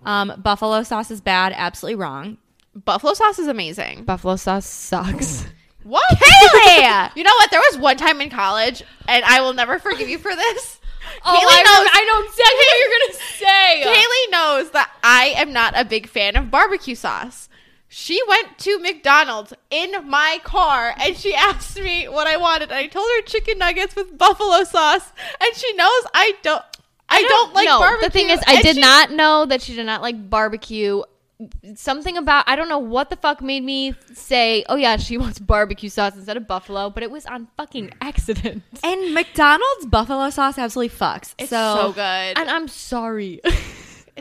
Um, 0.04 0.32
buffalo 0.38 0.82
sauce 0.82 1.10
is 1.10 1.20
bad. 1.20 1.52
Absolutely 1.56 1.96
wrong. 1.96 2.38
Buffalo 2.74 3.14
sauce 3.14 3.38
is 3.38 3.48
amazing. 3.48 4.04
Buffalo 4.04 4.36
sauce 4.36 4.66
sucks. 4.66 5.44
What? 5.82 6.04
Kaylee! 6.10 7.10
you 7.16 7.24
know 7.24 7.32
what? 7.38 7.50
There 7.50 7.58
was 7.70 7.78
one 7.78 7.96
time 7.96 8.20
in 8.20 8.28
college, 8.28 8.82
and 9.08 9.24
I 9.24 9.40
will 9.40 9.54
never 9.54 9.78
forgive 9.78 10.10
you 10.10 10.18
for 10.18 10.36
this. 10.36 10.78
Oh, 11.24 11.34
Kaylee 11.34 11.58
I, 11.58 11.62
knows. 11.62 11.90
I 11.92 12.04
know 12.04 12.18
exactly 12.24 12.66
what 12.66 12.78
you're 12.80 12.98
gonna 12.98 13.14
say. 13.36 13.82
Kaylee 13.84 14.32
knows 14.32 14.70
that 14.72 14.90
I 15.02 15.34
am 15.36 15.52
not 15.52 15.74
a 15.76 15.84
big 15.84 16.08
fan 16.08 16.36
of 16.36 16.50
barbecue 16.50 16.94
sauce. 16.94 17.48
She 17.88 18.20
went 18.28 18.56
to 18.58 18.78
McDonald's 18.78 19.52
in 19.68 20.08
my 20.08 20.38
car 20.44 20.94
and 21.00 21.16
she 21.16 21.34
asked 21.34 21.80
me 21.80 22.08
what 22.08 22.28
I 22.28 22.36
wanted. 22.36 22.70
I 22.70 22.86
told 22.86 23.08
her 23.16 23.22
chicken 23.22 23.58
nuggets 23.58 23.96
with 23.96 24.16
buffalo 24.16 24.62
sauce, 24.62 25.12
and 25.40 25.54
she 25.56 25.72
knows 25.74 26.02
I 26.14 26.34
don't. 26.42 26.62
I, 27.12 27.22
don't, 27.22 27.52
like 27.54 27.66
no, 27.66 27.80
barbecue. 27.80 28.06
The 28.06 28.12
thing 28.12 28.30
is, 28.30 28.40
I 28.46 28.62
did 28.62 28.76
she- 28.76 28.80
not 28.80 29.10
know 29.10 29.44
that 29.44 29.60
she 29.62 29.74
did 29.74 29.84
not 29.86 30.00
like 30.00 30.30
barbecue. 30.30 31.02
Something 31.74 32.16
about 32.18 32.44
I 32.46 32.54
don't 32.56 32.68
know 32.68 32.78
what 32.78 33.08
the 33.10 33.16
fuck 33.16 33.40
made 33.40 33.62
me 33.64 33.94
say, 34.12 34.64
"Oh 34.68 34.76
yeah, 34.76 34.96
she 34.98 35.16
wants 35.16 35.38
barbecue 35.38 35.88
sauce 35.88 36.14
instead 36.14 36.36
of 36.36 36.46
buffalo," 36.46 36.90
but 36.90 37.02
it 37.02 37.10
was 37.10 37.24
on 37.26 37.48
fucking 37.56 37.92
accident. 38.00 38.62
And 38.84 39.14
McDonald's 39.14 39.86
buffalo 39.86 40.28
sauce 40.30 40.58
absolutely 40.58 40.94
fucks. 40.96 41.34
It's 41.38 41.50
so, 41.50 41.76
so, 41.80 41.92
good. 41.92 42.00
And 42.38 42.50
I'm 42.50 42.68
sorry. 42.68 43.40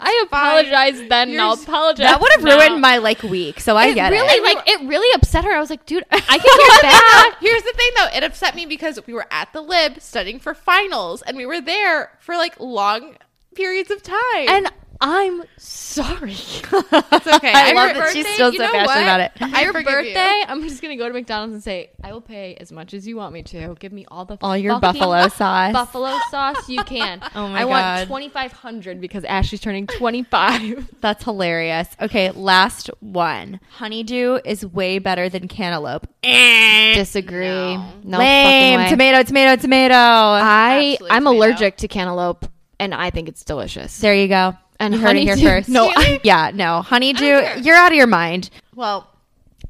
I 0.01 0.25
fine. 0.31 0.49
apologize 0.61 0.97
then, 1.09 1.11
and 1.27 1.31
You're 1.33 1.41
I'll 1.41 1.53
apologize. 1.61 2.05
that 2.05 2.21
would 2.21 2.31
have 2.31 2.43
now. 2.43 2.57
ruined 2.57 2.79
my 2.79 2.99
like 2.99 3.21
week. 3.23 3.59
So 3.59 3.75
I 3.75 3.91
get 3.93 4.13
It 4.13 4.15
get 4.15 4.21
really 4.21 4.37
it. 4.51 4.55
like 4.55 4.69
it 4.69 4.87
really 4.87 5.13
upset 5.13 5.43
her. 5.43 5.51
I 5.53 5.59
was 5.59 5.69
like, 5.69 5.85
dude, 5.85 6.05
I 6.09 6.19
can 6.19 6.39
go 6.39 6.81
back. 6.81 7.41
Here's 7.41 7.63
the 7.63 7.73
thing, 7.75 7.89
though. 7.97 8.07
It 8.17 8.23
upset 8.23 8.55
me 8.55 8.65
because 8.65 8.97
we 9.05 9.13
were 9.13 9.25
at 9.29 9.51
the 9.51 9.59
lib 9.61 9.99
studying 9.99 10.39
for 10.39 10.53
finals, 10.53 11.21
and 11.23 11.35
we 11.35 11.45
were 11.45 11.59
there 11.59 12.17
for 12.21 12.35
like 12.37 12.57
long 12.61 13.17
periods 13.55 13.91
of 13.91 14.01
time. 14.01 14.47
And 14.47 14.71
I'm 15.01 15.43
sorry. 15.57 16.33
It's 16.33 16.73
okay. 16.73 17.51
I 17.55 17.71
love 17.73 17.95
that 17.95 18.09
she's 18.11 18.27
still 18.33 18.51
so 18.51 18.57
passionate 18.59 18.85
what? 18.85 18.97
about 19.01 19.19
it. 19.21 19.31
I 19.41 19.63
Your 19.63 19.71
forgive 19.71 19.89
you. 19.91 19.95
birthday, 20.13 20.43
I'm 20.47 20.61
just 20.67 20.81
gonna 20.81 20.97
go 20.97 21.07
to 21.07 21.13
McDonald's 21.13 21.53
and 21.53 21.63
say, 21.63 21.91
I 22.03 22.11
will 22.11 22.19
pay 22.21 22.55
as 22.55 22.69
much 22.71 22.93
as 22.93 23.07
you 23.07 23.15
want 23.15 23.33
me 23.33 23.41
to. 23.43 23.75
Give 23.79 23.93
me 23.93 24.05
all 24.11 24.25
the 24.25 24.37
All 24.41 24.57
your 24.57 24.77
buffalo 24.79 25.29
sauce. 25.29 25.71
buffalo 25.71 26.17
sauce 26.29 26.67
you 26.67 26.83
can. 26.83 27.21
Oh 27.35 27.47
my 27.47 27.59
I 27.59 27.63
God. 27.63 27.71
I 27.71 27.95
want 27.97 28.07
twenty 28.09 28.29
five 28.29 28.51
hundred 28.51 28.99
because 28.99 29.23
Ashley's 29.23 29.61
turning 29.61 29.87
twenty 29.87 30.23
five. 30.23 30.89
That's 31.01 31.23
hilarious. 31.23 31.87
Okay, 32.01 32.31
last 32.31 32.89
one. 32.99 33.61
Honeydew 33.69 34.39
is 34.43 34.65
way 34.65 34.99
better 34.99 35.29
than 35.29 35.47
cantaloupe. 35.47 36.07
Eh. 36.23 36.95
Disagree. 36.95 37.45
No. 37.47 37.93
No, 38.03 38.17
Lame. 38.17 38.79
fucking 38.79 38.83
way. 38.85 38.89
Tomato, 38.89 39.23
tomato, 39.23 39.61
tomato. 39.61 39.93
I 39.95 40.91
Absolute 40.93 41.11
I'm 41.13 41.23
tomato. 41.23 41.37
allergic 41.37 41.77
to 41.77 41.87
cantaloupe, 41.87 42.45
and 42.79 42.93
I 42.93 43.11
think 43.11 43.29
it's 43.29 43.43
delicious. 43.45 43.97
there 43.99 44.13
you 44.15 44.27
go. 44.27 44.55
And 44.79 44.93
you 44.93 44.99
heard 44.99 45.15
it 45.17 45.23
here 45.23 45.37
first. 45.37 45.69
No, 45.69 45.89
Really? 45.97 46.19
yeah, 46.23 46.51
no. 46.53 46.81
Honeydew, 46.81 47.61
you're 47.61 47.75
out 47.75 47.91
of 47.91 47.97
your 47.97 48.07
mind. 48.07 48.49
Well, 48.75 49.07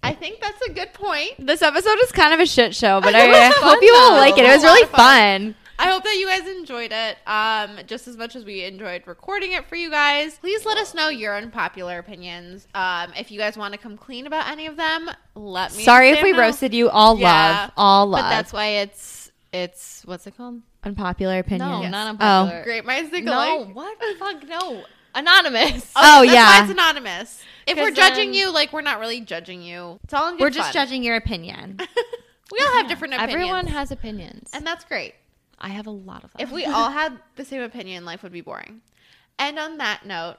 I 0.04 0.14
think 0.14 0.40
that's 0.40 0.62
a 0.62 0.72
good 0.72 0.94
point. 0.94 1.32
This 1.40 1.62
episode 1.62 1.98
is 2.04 2.12
kind 2.12 2.34
of 2.34 2.40
a 2.40 2.46
shit 2.46 2.76
show, 2.76 3.02
but 3.02 3.16
I, 3.16 3.48
I 3.48 3.52
hope 3.56 3.82
you 3.82 3.94
all 3.98 4.14
like 4.14 4.38
it. 4.38 4.46
It 4.46 4.48
was 4.48 4.58
was 4.58 4.64
a 4.64 4.68
lot 4.68 4.74
really 4.74 4.86
fun. 4.88 4.98
fun. 5.54 5.56
I 5.82 5.88
hope 5.90 6.04
that 6.04 6.16
you 6.18 6.28
guys 6.28 6.46
enjoyed 6.46 6.92
it 6.92 7.18
um, 7.26 7.80
just 7.88 8.08
as 8.10 8.18
much 8.18 8.36
as 8.36 8.44
we 8.44 8.66
enjoyed 8.66 9.04
recording 9.08 9.54
it 9.54 9.66
for 9.66 9.78
you 9.78 9.90
guys. 9.90 10.38
Please 10.38 10.66
let 10.66 10.78
us 10.78 10.94
know 10.94 11.08
your 11.08 11.38
unpopular 11.38 11.98
opinions. 12.00 12.68
Um, 12.76 13.14
if 13.18 13.32
you 13.32 13.40
guys 13.40 13.58
want 13.58 13.74
to 13.74 13.80
come 13.80 13.96
clean 13.98 14.28
about 14.28 14.50
any 14.50 14.66
of 14.68 14.76
them, 14.76 15.10
let 15.36 15.74
me. 15.76 15.84
Sorry 15.84 16.10
if 16.10 16.22
we 16.22 16.34
roasted 16.34 16.74
you. 16.74 16.90
All 16.90 17.18
Yeah, 17.18 17.62
love. 17.62 17.72
All 17.78 18.08
love. 18.08 18.24
but 18.26 18.30
that's 18.30 18.52
why 18.52 18.66
it's 18.68 19.32
it's 19.54 20.04
what's 20.06 20.28
it 20.28 20.36
called? 20.38 20.62
unpopular 20.84 21.40
opinion. 21.40 21.70
No, 21.70 21.82
Yes. 21.82 21.92
not 21.92 22.18
Oh. 22.20 22.62
Great 22.64 22.86
minds 22.86 23.10
think 23.10 23.26
No, 23.26 23.34
alike. 23.64 23.76
what? 23.76 23.98
Fuck 24.20 24.48
no. 24.48 24.84
Anonymous. 25.16 25.92
Oh, 25.96 26.22
oh 26.22 26.22
that's 26.26 26.34
yeah. 26.34 26.46
why 26.48 26.62
it's 26.64 26.72
anonymous. 26.72 27.44
If 27.68 27.78
we're 27.78 27.90
'Cause 27.90 27.98
judging 27.98 28.30
then- 28.32 28.40
you, 28.40 28.52
like 28.52 28.74
we're 28.74 28.82
not 28.82 29.00
really 29.00 29.22
judging 29.22 29.62
you. 29.62 30.00
It's 30.04 30.14
all 30.14 30.28
in 30.30 30.36
good 30.36 30.42
We're 30.42 30.50
just 30.50 30.68
fun. 30.68 30.74
judging 30.74 31.04
your 31.04 31.16
opinion. 31.16 31.80
we 32.52 32.60
all 32.60 32.74
have 32.74 32.88
different 32.88 33.14
opinions. 33.16 33.34
Everyone 33.34 33.68
has 33.68 33.92
opinions, 33.92 34.50
and 34.54 34.66
that's 34.66 34.86
great. 34.86 35.16
I 35.60 35.70
have 35.70 35.88
a 35.88 35.92
lot 35.92 36.24
of 36.24 36.32
them. 36.34 36.42
If 36.42 36.52
we 36.52 36.66
all 36.68 36.90
had 36.92 37.20
the 37.36 37.46
same 37.46 37.62
opinion, 37.62 38.06
life 38.06 38.24
would 38.24 38.32
be 38.32 38.42
boring. 38.42 38.82
And 39.38 39.58
on 39.60 39.78
that 39.78 40.06
note, 40.06 40.38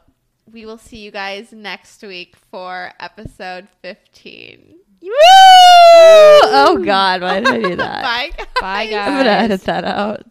we 0.50 0.66
will 0.66 0.78
see 0.78 0.98
you 0.98 1.10
guys 1.10 1.52
next 1.52 2.02
week 2.02 2.36
for 2.50 2.92
episode 2.98 3.68
15. 3.82 4.76
Woo! 5.02 5.10
Oh 5.12 6.82
God, 6.84 7.22
why 7.22 7.40
did 7.40 7.48
I 7.48 7.58
do 7.60 7.76
that? 7.76 8.02
Bye. 8.02 8.30
Bye, 8.60 8.86
guys. 8.86 9.08
I'm 9.08 9.16
gonna 9.18 9.30
edit 9.30 9.62
that 9.62 9.84
out. 9.84 10.26